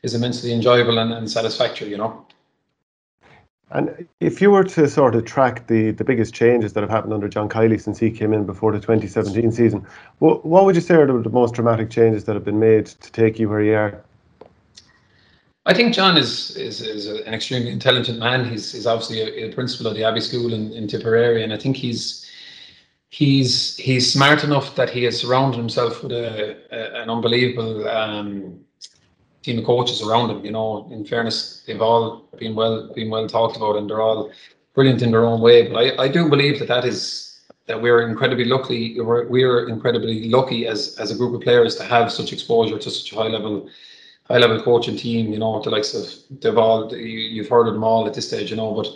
is 0.04 0.14
immensely 0.14 0.54
enjoyable 0.54 1.00
and, 1.00 1.12
and 1.12 1.30
satisfactory, 1.30 1.90
you 1.90 1.98
know. 1.98 2.26
And 3.72 4.08
if 4.20 4.42
you 4.42 4.50
were 4.50 4.64
to 4.64 4.88
sort 4.88 5.14
of 5.14 5.26
track 5.26 5.68
the, 5.68 5.92
the 5.92 6.04
biggest 6.04 6.34
changes 6.34 6.74
that 6.74 6.82
have 6.82 6.90
happened 6.90 7.14
under 7.14 7.30
John 7.30 7.48
Kiely 7.48 7.80
since 7.80 8.00
he 8.00 8.10
came 8.10 8.34
in 8.34 8.46
before 8.46 8.72
the 8.72 8.80
2017 8.80 9.52
season, 9.52 9.86
what, 10.18 10.44
what 10.46 10.66
would 10.66 10.76
you 10.76 10.82
say 10.82 10.96
are 10.96 11.06
the, 11.06 11.22
the 11.22 11.30
most 11.30 11.54
dramatic 11.54 11.92
changes 11.92 12.26
that 12.26 12.34
have 12.34 12.44
been 12.44 12.60
made 12.60 12.88
to 12.88 13.12
take 13.12 13.38
you 13.38 13.48
where 13.48 13.62
you 13.62 13.76
are? 13.76 14.04
I 15.66 15.74
think 15.76 15.94
John 15.94 16.18
is 16.18 16.56
is, 16.58 16.82
is 16.82 17.06
an 17.06 17.32
extremely 17.32 17.70
intelligent 17.70 18.18
man. 18.18 18.50
He's 18.50 18.72
he's 18.72 18.88
obviously 18.88 19.22
a, 19.22 19.50
a 19.50 19.54
principal 19.54 19.86
of 19.86 19.96
the 19.96 20.04
Abbey 20.04 20.22
School 20.22 20.52
in, 20.52 20.72
in 20.72 20.88
Tipperary, 20.88 21.44
and 21.44 21.54
I 21.54 21.58
think 21.58 21.76
he's 21.76 22.28
he's 23.10 23.78
he's 23.78 24.12
smart 24.12 24.44
enough 24.44 24.76
that 24.76 24.90
he 24.90 25.04
has 25.04 25.20
surrounded 25.20 25.58
himself 25.58 26.02
with 26.02 26.12
a, 26.12 26.58
a 26.72 27.04
an 27.04 27.10
unbelievable 27.12 27.88
um, 27.88 28.62
team 29.44 29.60
of 29.60 29.66
coaches 29.66 30.02
around 30.02 30.30
him. 30.30 30.44
You 30.46 30.52
know, 30.52 30.88
in 30.92 31.06
fairness, 31.06 31.64
they've 31.66 31.82
all 31.82 32.30
been 32.38 32.56
well 32.56 32.92
been 32.94 33.10
well 33.10 33.28
talked 33.28 33.58
about, 33.58 33.76
and 33.76 33.90
they're 33.90 34.02
all 34.02 34.32
brilliant 34.74 35.02
in 35.02 35.12
their 35.12 35.26
own 35.26 35.42
way. 35.42 35.68
But 35.68 35.78
I, 35.78 36.04
I 36.04 36.08
do 36.08 36.30
believe 36.30 36.60
that 36.60 36.68
that 36.68 36.86
is 36.86 37.42
that 37.66 37.82
we're 37.82 38.08
incredibly 38.08 38.46
lucky. 38.46 39.00
We're, 39.00 39.28
we're 39.28 39.70
incredibly 39.70 40.30
lucky 40.30 40.68
as 40.68 40.98
as 40.98 41.12
a 41.12 41.16
group 41.16 41.34
of 41.36 41.42
players 41.42 41.76
to 41.76 41.84
have 41.84 42.12
such 42.12 42.34
exposure 42.34 42.78
to 42.78 42.90
such 42.90 43.12
a 43.12 43.16
high 43.16 43.28
level 43.28 43.70
high 44.30 44.38
level 44.38 44.62
coaching 44.62 44.96
team, 44.96 45.34
you 45.34 45.40
know, 45.40 45.62
the 45.62 45.70
likes 45.70 45.94
of 45.94 46.08
they've 46.42 46.58
all 46.58 46.96
you, 46.96 47.20
you've 47.36 47.50
heard 47.50 47.68
of 47.68 47.74
them 47.74 47.84
all 47.84 48.08
at 48.08 48.14
this 48.14 48.28
stage, 48.28 48.52
you 48.52 48.58
know, 48.58 48.74
but 48.74 48.88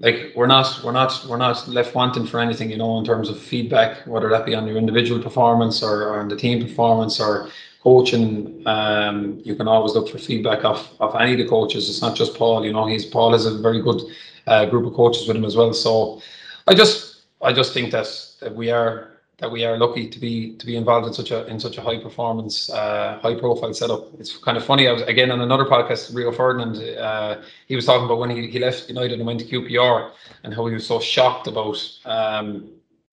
like 0.00 0.32
we're 0.34 0.46
not 0.46 0.80
we're 0.84 0.92
not 0.92 1.24
we're 1.28 1.36
not 1.36 1.68
left 1.68 1.94
wanting 1.94 2.26
for 2.26 2.40
anything, 2.40 2.70
you 2.70 2.76
know, 2.76 2.98
in 2.98 3.04
terms 3.04 3.28
of 3.28 3.38
feedback, 3.38 4.06
whether 4.06 4.28
that 4.28 4.46
be 4.46 4.54
on 4.54 4.66
your 4.66 4.76
individual 4.76 5.22
performance 5.22 5.82
or, 5.82 6.08
or 6.08 6.20
on 6.20 6.28
the 6.28 6.36
team 6.36 6.60
performance 6.60 7.20
or 7.20 7.48
coaching. 7.82 8.62
Um, 8.66 9.40
you 9.44 9.54
can 9.54 9.68
always 9.68 9.94
look 9.94 10.08
for 10.08 10.18
feedback 10.18 10.64
off 10.64 10.92
of 11.00 11.14
any 11.16 11.32
of 11.32 11.38
the 11.38 11.48
coaches. 11.48 11.88
It's 11.88 12.02
not 12.02 12.16
just 12.16 12.34
Paul, 12.34 12.64
you 12.64 12.72
know, 12.72 12.86
he's 12.86 13.06
Paul 13.06 13.32
has 13.32 13.46
a 13.46 13.58
very 13.58 13.80
good 13.80 14.02
uh, 14.46 14.66
group 14.66 14.86
of 14.86 14.94
coaches 14.94 15.26
with 15.26 15.36
him 15.36 15.44
as 15.44 15.56
well. 15.56 15.72
So 15.72 16.20
I 16.66 16.74
just 16.74 17.22
I 17.42 17.52
just 17.52 17.72
think 17.72 17.92
that 17.92 18.08
that 18.40 18.54
we 18.54 18.70
are 18.70 19.10
that 19.38 19.50
we 19.50 19.64
are 19.64 19.78
lucky 19.78 20.06
to 20.08 20.18
be 20.18 20.54
to 20.56 20.66
be 20.66 20.76
involved 20.76 21.06
in 21.06 21.14
such 21.14 21.30
a 21.30 21.46
in 21.46 21.58
such 21.58 21.78
a 21.78 21.80
high 21.80 21.98
performance, 21.98 22.70
uh, 22.70 23.18
high 23.22 23.34
profile 23.34 23.72
setup. 23.72 24.08
It's 24.20 24.36
kind 24.36 24.58
of 24.58 24.64
funny. 24.64 24.86
I 24.86 24.92
was 24.92 25.02
again 25.02 25.30
on 25.30 25.40
another 25.40 25.64
podcast, 25.64 26.14
Rio 26.14 26.30
Ferdinand. 26.30 26.76
Uh, 26.98 27.42
he 27.66 27.74
was 27.74 27.86
talking 27.86 28.04
about 28.04 28.18
when 28.18 28.30
he, 28.30 28.48
he 28.48 28.58
left 28.58 28.88
United 28.88 29.18
and 29.18 29.26
went 29.26 29.40
to 29.40 29.46
QPR, 29.46 30.10
and 30.44 30.54
how 30.54 30.66
he 30.66 30.74
was 30.74 30.86
so 30.86 31.00
shocked 31.00 31.46
about 31.46 31.78
um, 32.04 32.68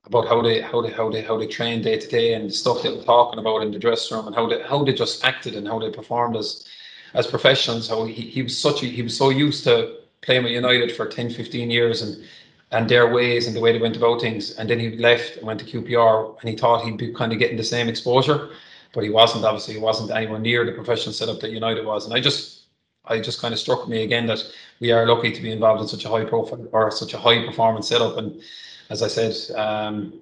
about 0.08 0.28
how 0.28 0.42
they 0.42 0.62
how 0.62 0.82
they 0.82 0.90
how 0.90 1.10
they 1.10 1.22
how 1.22 1.38
they 1.38 1.48
train 1.48 1.82
day 1.82 1.98
to 2.00 2.08
day 2.08 2.34
and 2.34 2.50
the 2.50 2.54
stuff 2.54 2.82
they 2.82 2.92
were 2.92 3.04
talking 3.04 3.40
about 3.40 3.62
in 3.62 3.72
the 3.72 3.80
dressing 3.80 4.18
room 4.18 4.28
and 4.28 4.36
how 4.36 4.48
they 4.48 4.62
how 4.64 4.84
they 4.84 4.94
just 4.94 5.24
acted 5.24 5.56
and 5.56 5.68
how 5.68 5.80
they 5.80 5.92
performed 5.92 6.36
as 6.36 6.66
as 7.14 7.28
professionals. 7.28 7.90
How 7.90 8.06
he, 8.06 8.22
he 8.22 8.42
was 8.42 8.58
such 8.58 8.84
a, 8.84 8.86
he 8.86 9.02
was 9.02 9.18
so 9.18 9.30
used 9.30 9.64
to 9.66 9.98
playing 10.22 10.44
with 10.44 10.52
United 10.52 10.92
for 10.92 11.06
10, 11.08 11.30
15 11.30 11.70
years 11.70 12.02
and 12.02 12.24
and 12.72 12.90
their 12.90 13.14
ways 13.14 13.48
and 13.48 13.56
the 13.56 13.62
way 13.62 13.72
they 13.72 13.80
went 13.80 13.96
about 13.96 14.20
things. 14.20 14.52
And 14.58 14.70
then 14.70 14.80
he 14.80 14.98
left 14.98 15.38
and 15.38 15.48
went 15.48 15.60
to 15.62 15.66
QPR 15.66 16.40
and 16.42 16.50
he 16.50 16.56
thought 16.56 16.84
he'd 16.84 16.98
be 16.98 17.14
kind 17.14 17.32
of 17.32 17.40
getting 17.40 17.56
the 17.56 17.64
same 17.64 17.88
exposure, 17.88 18.50
but 18.94 19.04
he 19.04 19.10
wasn't. 19.10 19.46
Obviously, 19.46 19.76
he 19.76 19.80
wasn't 19.80 20.12
anywhere 20.12 20.40
near 20.40 20.66
the 20.66 20.74
professional 20.74 21.14
setup 21.14 21.40
that 21.40 21.52
United 21.52 21.86
was. 21.86 22.06
And 22.06 22.14
I 22.14 22.20
just, 22.20 22.64
I 23.06 23.22
just 23.22 23.40
kind 23.42 23.54
of 23.54 23.60
struck 23.60 23.88
me 23.88 24.04
again 24.04 24.26
that 24.28 24.44
we 24.82 24.92
are 24.92 25.08
lucky 25.08 25.32
to 25.32 25.42
be 25.42 25.52
involved 25.52 25.82
in 25.82 25.88
such 25.88 26.04
a 26.04 26.10
high 26.10 26.26
profile 26.26 26.68
or 26.74 26.92
such 26.92 27.14
a 27.14 27.18
high 27.18 27.46
performance 27.46 27.88
setup. 27.88 28.18
And 28.18 28.42
as 28.90 29.04
I 29.04 29.08
said, 29.08 29.36
um, 29.58 30.22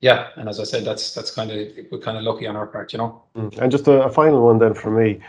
yeah, 0.00 0.28
and 0.36 0.48
as 0.48 0.60
I 0.60 0.64
said, 0.64 0.84
that's 0.84 1.14
that's 1.14 1.30
kind 1.30 1.50
of 1.50 1.68
we're 1.90 1.98
kind 1.98 2.18
of 2.18 2.24
lucky 2.24 2.46
on 2.46 2.56
our 2.56 2.66
part, 2.66 2.92
you 2.92 2.98
know. 2.98 3.22
Mm. 3.36 3.58
And 3.58 3.72
just 3.72 3.88
a, 3.88 4.04
a 4.04 4.10
final 4.10 4.44
one 4.44 4.58
then 4.58 4.74
for 4.74 4.90
me. 4.90 5.20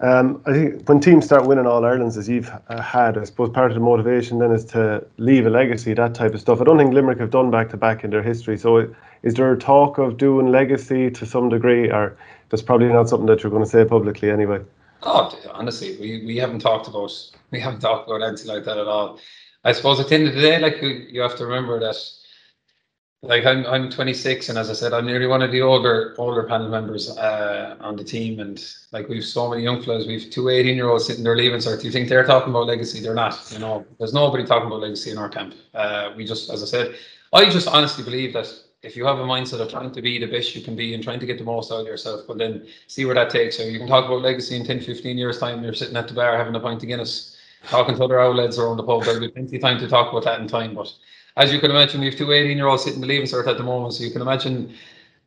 Um, 0.00 0.42
I 0.44 0.52
think 0.52 0.88
when 0.88 0.98
teams 0.98 1.24
start 1.24 1.46
winning 1.46 1.66
All 1.66 1.84
Irelands, 1.84 2.16
as 2.16 2.28
you've 2.28 2.50
uh, 2.68 2.82
had, 2.82 3.16
I 3.16 3.24
suppose 3.24 3.50
part 3.50 3.70
of 3.70 3.76
the 3.76 3.80
motivation 3.80 4.40
then 4.40 4.50
is 4.50 4.64
to 4.66 5.06
leave 5.18 5.46
a 5.46 5.50
legacy, 5.50 5.94
that 5.94 6.14
type 6.14 6.34
of 6.34 6.40
stuff. 6.40 6.60
I 6.60 6.64
don't 6.64 6.76
think 6.78 6.92
Limerick 6.92 7.20
have 7.20 7.30
done 7.30 7.50
back 7.50 7.70
to 7.70 7.76
back 7.76 8.02
in 8.02 8.10
their 8.10 8.22
history. 8.22 8.58
So, 8.58 8.92
is 9.22 9.34
there 9.34 9.54
talk 9.56 9.98
of 9.98 10.16
doing 10.16 10.48
legacy 10.48 11.10
to 11.10 11.24
some 11.24 11.48
degree, 11.48 11.90
or 11.90 12.16
that's 12.48 12.62
probably 12.62 12.88
not 12.88 13.08
something 13.08 13.26
that 13.26 13.42
you're 13.42 13.50
going 13.50 13.64
to 13.64 13.70
say 13.70 13.84
publicly 13.84 14.30
anyway? 14.30 14.60
Oh, 15.04 15.38
honestly, 15.52 15.96
we, 16.00 16.24
we 16.26 16.36
haven't 16.38 16.58
talked 16.58 16.88
about 16.88 17.12
we 17.52 17.60
haven't 17.60 17.80
talked 17.80 18.08
about 18.08 18.22
anything 18.22 18.48
like 18.48 18.64
that 18.64 18.78
at 18.78 18.88
all. 18.88 19.20
I 19.64 19.72
suppose 19.72 19.98
at 19.98 20.08
the 20.08 20.14
end 20.14 20.28
of 20.28 20.34
the 20.34 20.40
day, 20.40 20.58
like 20.58 20.82
you 20.82 21.20
have 21.20 21.36
to 21.36 21.46
remember 21.46 21.80
that 21.80 21.96
like 23.24 23.46
I'm 23.46 23.64
I'm 23.66 23.90
26 23.90 24.50
and 24.50 24.58
as 24.58 24.68
I 24.68 24.74
said 24.74 24.92
I'm 24.92 25.06
nearly 25.06 25.26
one 25.26 25.40
of 25.40 25.50
the 25.50 25.62
older 25.62 26.14
older 26.18 26.42
panel 26.44 26.68
members 26.68 27.16
uh, 27.16 27.76
on 27.80 27.96
the 27.96 28.04
team. 28.04 28.40
And 28.40 28.62
like 28.92 29.08
we've 29.08 29.24
so 29.24 29.48
many 29.48 29.62
young 29.62 29.82
fellas 29.82 30.06
we've 30.06 30.30
two 30.30 30.50
18 30.50 30.76
year 30.76 30.88
olds 30.88 31.06
sitting 31.06 31.24
there 31.24 31.36
leaving 31.36 31.60
so 31.60 31.76
do 31.76 31.84
you 31.86 31.90
think 31.90 32.08
they're 32.08 32.24
talking 32.24 32.50
about 32.50 32.66
legacy? 32.66 33.00
They're 33.00 33.14
not. 33.14 33.50
You 33.50 33.58
know 33.58 33.86
there's 33.98 34.12
nobody 34.12 34.44
talking 34.44 34.66
about 34.66 34.80
legacy 34.80 35.10
in 35.10 35.18
our 35.18 35.28
camp. 35.28 35.54
Uh, 35.72 36.12
we 36.16 36.24
just 36.24 36.50
as 36.50 36.62
I 36.62 36.66
said 36.66 36.96
I 37.32 37.48
just 37.48 37.66
honestly 37.66 38.04
believe 38.04 38.34
that 38.34 38.52
if 38.82 38.96
you 38.96 39.06
have 39.06 39.18
a 39.18 39.22
mindset 39.24 39.60
of 39.60 39.70
trying 39.70 39.90
to 39.92 40.02
be 40.02 40.18
the 40.18 40.26
best 40.26 40.54
you 40.54 40.60
can 40.60 40.76
be 40.76 40.92
and 40.92 41.02
trying 41.02 41.20
to 41.20 41.26
get 41.26 41.38
the 41.38 41.44
most 41.44 41.72
out 41.72 41.80
of 41.80 41.86
yourself 41.86 42.20
but 42.28 42.36
then 42.36 42.66
see 42.86 43.06
where 43.06 43.14
that 43.14 43.30
takes 43.30 43.58
you. 43.58 43.64
You 43.64 43.78
can 43.78 43.88
talk 43.88 44.04
about 44.04 44.20
legacy 44.20 44.56
in 44.56 44.66
10 44.66 44.82
15 44.82 45.16
years 45.16 45.38
time. 45.38 45.64
You're 45.64 45.72
sitting 45.72 45.96
at 45.96 46.08
the 46.08 46.14
bar 46.14 46.36
having 46.36 46.54
a 46.54 46.60
pint 46.60 46.82
of 46.82 46.88
Guinness 46.88 47.33
talking 47.68 47.96
to 47.96 48.04
other 48.04 48.20
outlets 48.20 48.58
around 48.58 48.76
the 48.76 48.82
pub 48.82 49.02
there'll 49.04 49.20
be 49.20 49.28
plenty 49.28 49.56
of 49.56 49.62
time 49.62 49.78
to 49.78 49.88
talk 49.88 50.10
about 50.10 50.24
that 50.24 50.40
in 50.40 50.48
time 50.48 50.74
but 50.74 50.92
as 51.36 51.52
you 51.52 51.58
can 51.58 51.70
imagine, 51.70 52.00
we 52.00 52.06
have 52.06 52.16
two 52.16 52.30
18 52.32 52.56
year 52.56 52.66
olds 52.66 52.84
sitting 52.84 52.96
in 52.96 53.00
the 53.00 53.06
leaving 53.08 53.26
cert 53.26 53.46
at 53.46 53.56
the 53.56 53.64
moment, 53.64 53.94
so 53.94 54.04
you 54.04 54.10
can 54.10 54.22
imagine 54.22 54.74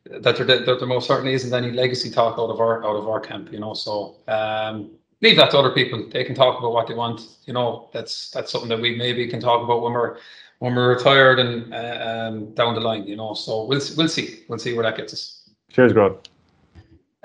that 0.04 0.36
there, 0.36 0.46
that 0.46 0.64
there 0.64 0.86
most 0.86 1.06
certainly 1.06 1.34
isn't 1.34 1.52
any 1.52 1.70
legacy 1.70 2.10
talk 2.10 2.38
out 2.38 2.48
of 2.48 2.60
our 2.60 2.84
out 2.84 2.96
of 2.96 3.08
our 3.08 3.20
camp, 3.20 3.52
you 3.52 3.60
know. 3.60 3.74
So 3.74 4.16
um, 4.26 4.90
leave 5.20 5.36
that 5.36 5.50
to 5.50 5.58
other 5.58 5.70
people. 5.70 6.08
They 6.10 6.24
can 6.24 6.34
talk 6.34 6.58
about 6.58 6.72
what 6.72 6.86
they 6.86 6.94
want. 6.94 7.20
You 7.44 7.52
know, 7.52 7.90
that's 7.92 8.30
that's 8.30 8.50
something 8.50 8.70
that 8.70 8.80
we 8.80 8.96
maybe 8.96 9.28
can 9.28 9.40
talk 9.40 9.62
about 9.62 9.82
when 9.82 9.92
we're 9.92 10.16
when 10.60 10.74
we're 10.74 10.94
retired 10.94 11.40
and 11.40 11.74
uh, 11.74 12.28
um, 12.30 12.54
down 12.54 12.74
the 12.74 12.80
line. 12.80 13.06
You 13.06 13.16
know, 13.16 13.34
so 13.34 13.64
we'll 13.64 13.82
we'll 13.96 14.08
see 14.08 14.44
we'll 14.48 14.58
see 14.58 14.72
where 14.72 14.84
that 14.84 14.96
gets 14.96 15.12
us. 15.12 15.50
Cheers, 15.70 15.92
Gearóid. 15.92 16.24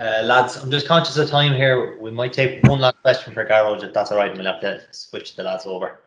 Uh, 0.03 0.21
lads, 0.21 0.57
I'm 0.57 0.69
just 0.69 0.85
conscious 0.85 1.15
of 1.15 1.29
time 1.29 1.53
here. 1.53 1.97
We 1.97 2.11
might 2.11 2.33
take 2.33 2.61
one 2.63 2.79
last 2.79 3.01
question 3.03 3.33
for 3.33 3.45
Gearóid, 3.45 3.85
if 3.85 3.93
that's 3.93 4.11
all 4.11 4.17
right, 4.17 4.29
and 4.29 4.37
we'll 4.37 4.51
have 4.51 4.59
to 4.59 4.81
switch 4.91 5.37
the 5.37 5.43
lads 5.43 5.65
over. 5.65 6.01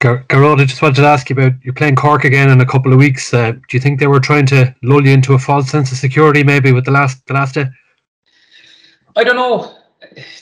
Gearóid, 0.00 0.62
I 0.62 0.64
just 0.64 0.80
wanted 0.80 0.96
to 0.96 1.06
ask 1.06 1.28
you 1.28 1.36
about 1.36 1.52
you're 1.62 1.74
playing 1.74 1.96
Cork 1.96 2.24
again 2.24 2.48
in 2.48 2.62
a 2.62 2.64
couple 2.64 2.94
of 2.94 2.98
weeks. 2.98 3.34
Uh, 3.34 3.52
do 3.52 3.60
you 3.72 3.80
think 3.80 4.00
they 4.00 4.06
were 4.06 4.20
trying 4.20 4.46
to 4.46 4.74
lull 4.82 5.04
you 5.04 5.12
into 5.12 5.34
a 5.34 5.38
false 5.38 5.68
sense 5.68 5.92
of 5.92 5.98
security, 5.98 6.44
maybe 6.44 6.72
with 6.72 6.86
the 6.86 6.90
last 6.90 7.26
the 7.26 7.34
last 7.34 7.56
day? 7.56 7.66
I 9.16 9.22
don't 9.22 9.36
know. 9.36 9.76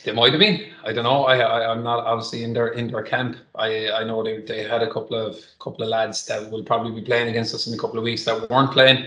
They 0.05 0.13
might 0.13 0.31
have 0.31 0.41
been. 0.41 0.65
I 0.85 0.93
don't 0.93 1.05
know. 1.05 1.25
I, 1.25 1.39
I 1.39 1.73
am 1.73 1.83
not 1.83 2.05
obviously 2.05 2.45
in 2.45 2.53
their 2.53 2.69
in 2.69 2.93
their 2.93 3.03
camp. 3.03 3.39
I 3.57 3.91
I 3.91 4.05
know 4.05 4.23
they, 4.23 4.43
they 4.43 4.63
had 4.63 4.83
a 4.83 4.93
couple 4.93 5.17
of 5.17 5.37
couple 5.59 5.83
of 5.83 5.89
lads 5.89 6.25
that 6.27 6.49
will 6.49 6.63
probably 6.63 6.93
be 7.01 7.05
playing 7.05 7.29
against 7.29 7.57
us 7.57 7.67
in 7.67 7.75
a 7.75 7.79
couple 7.79 7.99
of 7.99 8.05
weeks 8.05 8.25
that 8.27 8.49
weren't 8.49 8.71
playing. 8.71 9.07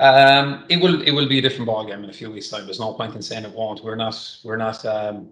Um, 0.00 0.64
it 0.68 0.80
will 0.80 1.02
it 1.02 1.12
will 1.12 1.28
be 1.28 1.38
a 1.38 1.42
different 1.42 1.66
ball 1.66 1.86
game 1.86 2.02
in 2.02 2.10
a 2.10 2.12
few 2.12 2.30
weeks' 2.30 2.48
time. 2.48 2.64
There's 2.64 2.80
no 2.80 2.94
point 2.94 3.14
in 3.14 3.22
saying 3.22 3.44
it 3.44 3.52
won't. 3.52 3.84
We're 3.84 3.94
not 3.94 4.38
we're 4.42 4.56
not 4.56 4.84
um, 4.84 5.30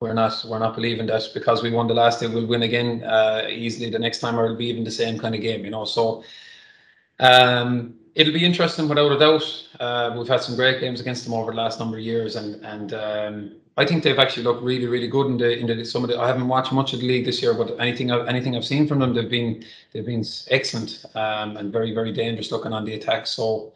we're 0.00 0.14
not 0.14 0.44
we're 0.48 0.58
not 0.58 0.74
believing 0.74 1.06
that 1.06 1.28
because 1.32 1.62
we 1.62 1.70
won 1.70 1.86
the 1.86 1.94
last 1.94 2.20
day 2.20 2.26
we'll 2.26 2.46
win 2.46 2.62
again 2.62 3.04
uh, 3.04 3.46
easily 3.48 3.90
the 3.90 3.98
next 3.98 4.18
time 4.18 4.38
or 4.38 4.44
it'll 4.44 4.56
be 4.56 4.66
even 4.66 4.84
the 4.84 4.90
same 4.90 5.18
kind 5.18 5.34
of 5.34 5.40
game 5.40 5.64
you 5.64 5.70
know 5.70 5.84
so 5.84 6.22
um 7.20 7.94
it'll 8.14 8.32
be 8.32 8.44
interesting 8.44 8.88
without 8.88 9.12
a 9.12 9.18
doubt. 9.18 9.68
Uh, 9.80 10.14
we've 10.16 10.28
had 10.28 10.42
some 10.42 10.56
great 10.56 10.80
games 10.80 11.00
against 11.00 11.24
them 11.24 11.34
over 11.34 11.50
the 11.50 11.56
last 11.56 11.78
number 11.78 11.96
of 11.96 12.02
years, 12.02 12.36
and 12.36 12.64
and 12.64 12.94
um, 12.94 13.52
I 13.76 13.84
think 13.84 14.02
they've 14.02 14.18
actually 14.18 14.44
looked 14.44 14.62
really, 14.62 14.86
really 14.86 15.08
good 15.08 15.26
in 15.26 15.36
the 15.36 15.58
in 15.58 15.66
the 15.66 15.84
some 15.84 16.04
of 16.04 16.10
the. 16.10 16.18
I 16.18 16.26
haven't 16.26 16.48
watched 16.48 16.72
much 16.72 16.92
of 16.92 17.00
the 17.00 17.08
league 17.08 17.24
this 17.24 17.42
year, 17.42 17.54
but 17.54 17.78
anything 17.80 18.10
I've, 18.10 18.26
anything 18.28 18.56
I've 18.56 18.64
seen 18.64 18.86
from 18.86 19.00
them, 19.00 19.14
they've 19.14 19.28
been 19.28 19.64
they've 19.92 20.06
been 20.06 20.24
excellent 20.50 21.04
um, 21.14 21.56
and 21.56 21.72
very, 21.72 21.92
very 21.92 22.12
dangerous 22.12 22.52
looking 22.52 22.72
on 22.72 22.84
the 22.84 22.94
attack. 22.94 23.26
So 23.26 23.72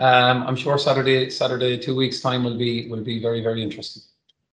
um, 0.00 0.46
I'm 0.46 0.56
sure 0.56 0.78
Saturday 0.78 1.30
Saturday 1.30 1.76
two 1.76 1.94
weeks 1.94 2.20
time 2.20 2.42
will 2.42 2.56
be 2.56 2.88
will 2.88 3.04
be 3.04 3.20
very, 3.20 3.42
very 3.42 3.62
interesting. 3.62 4.02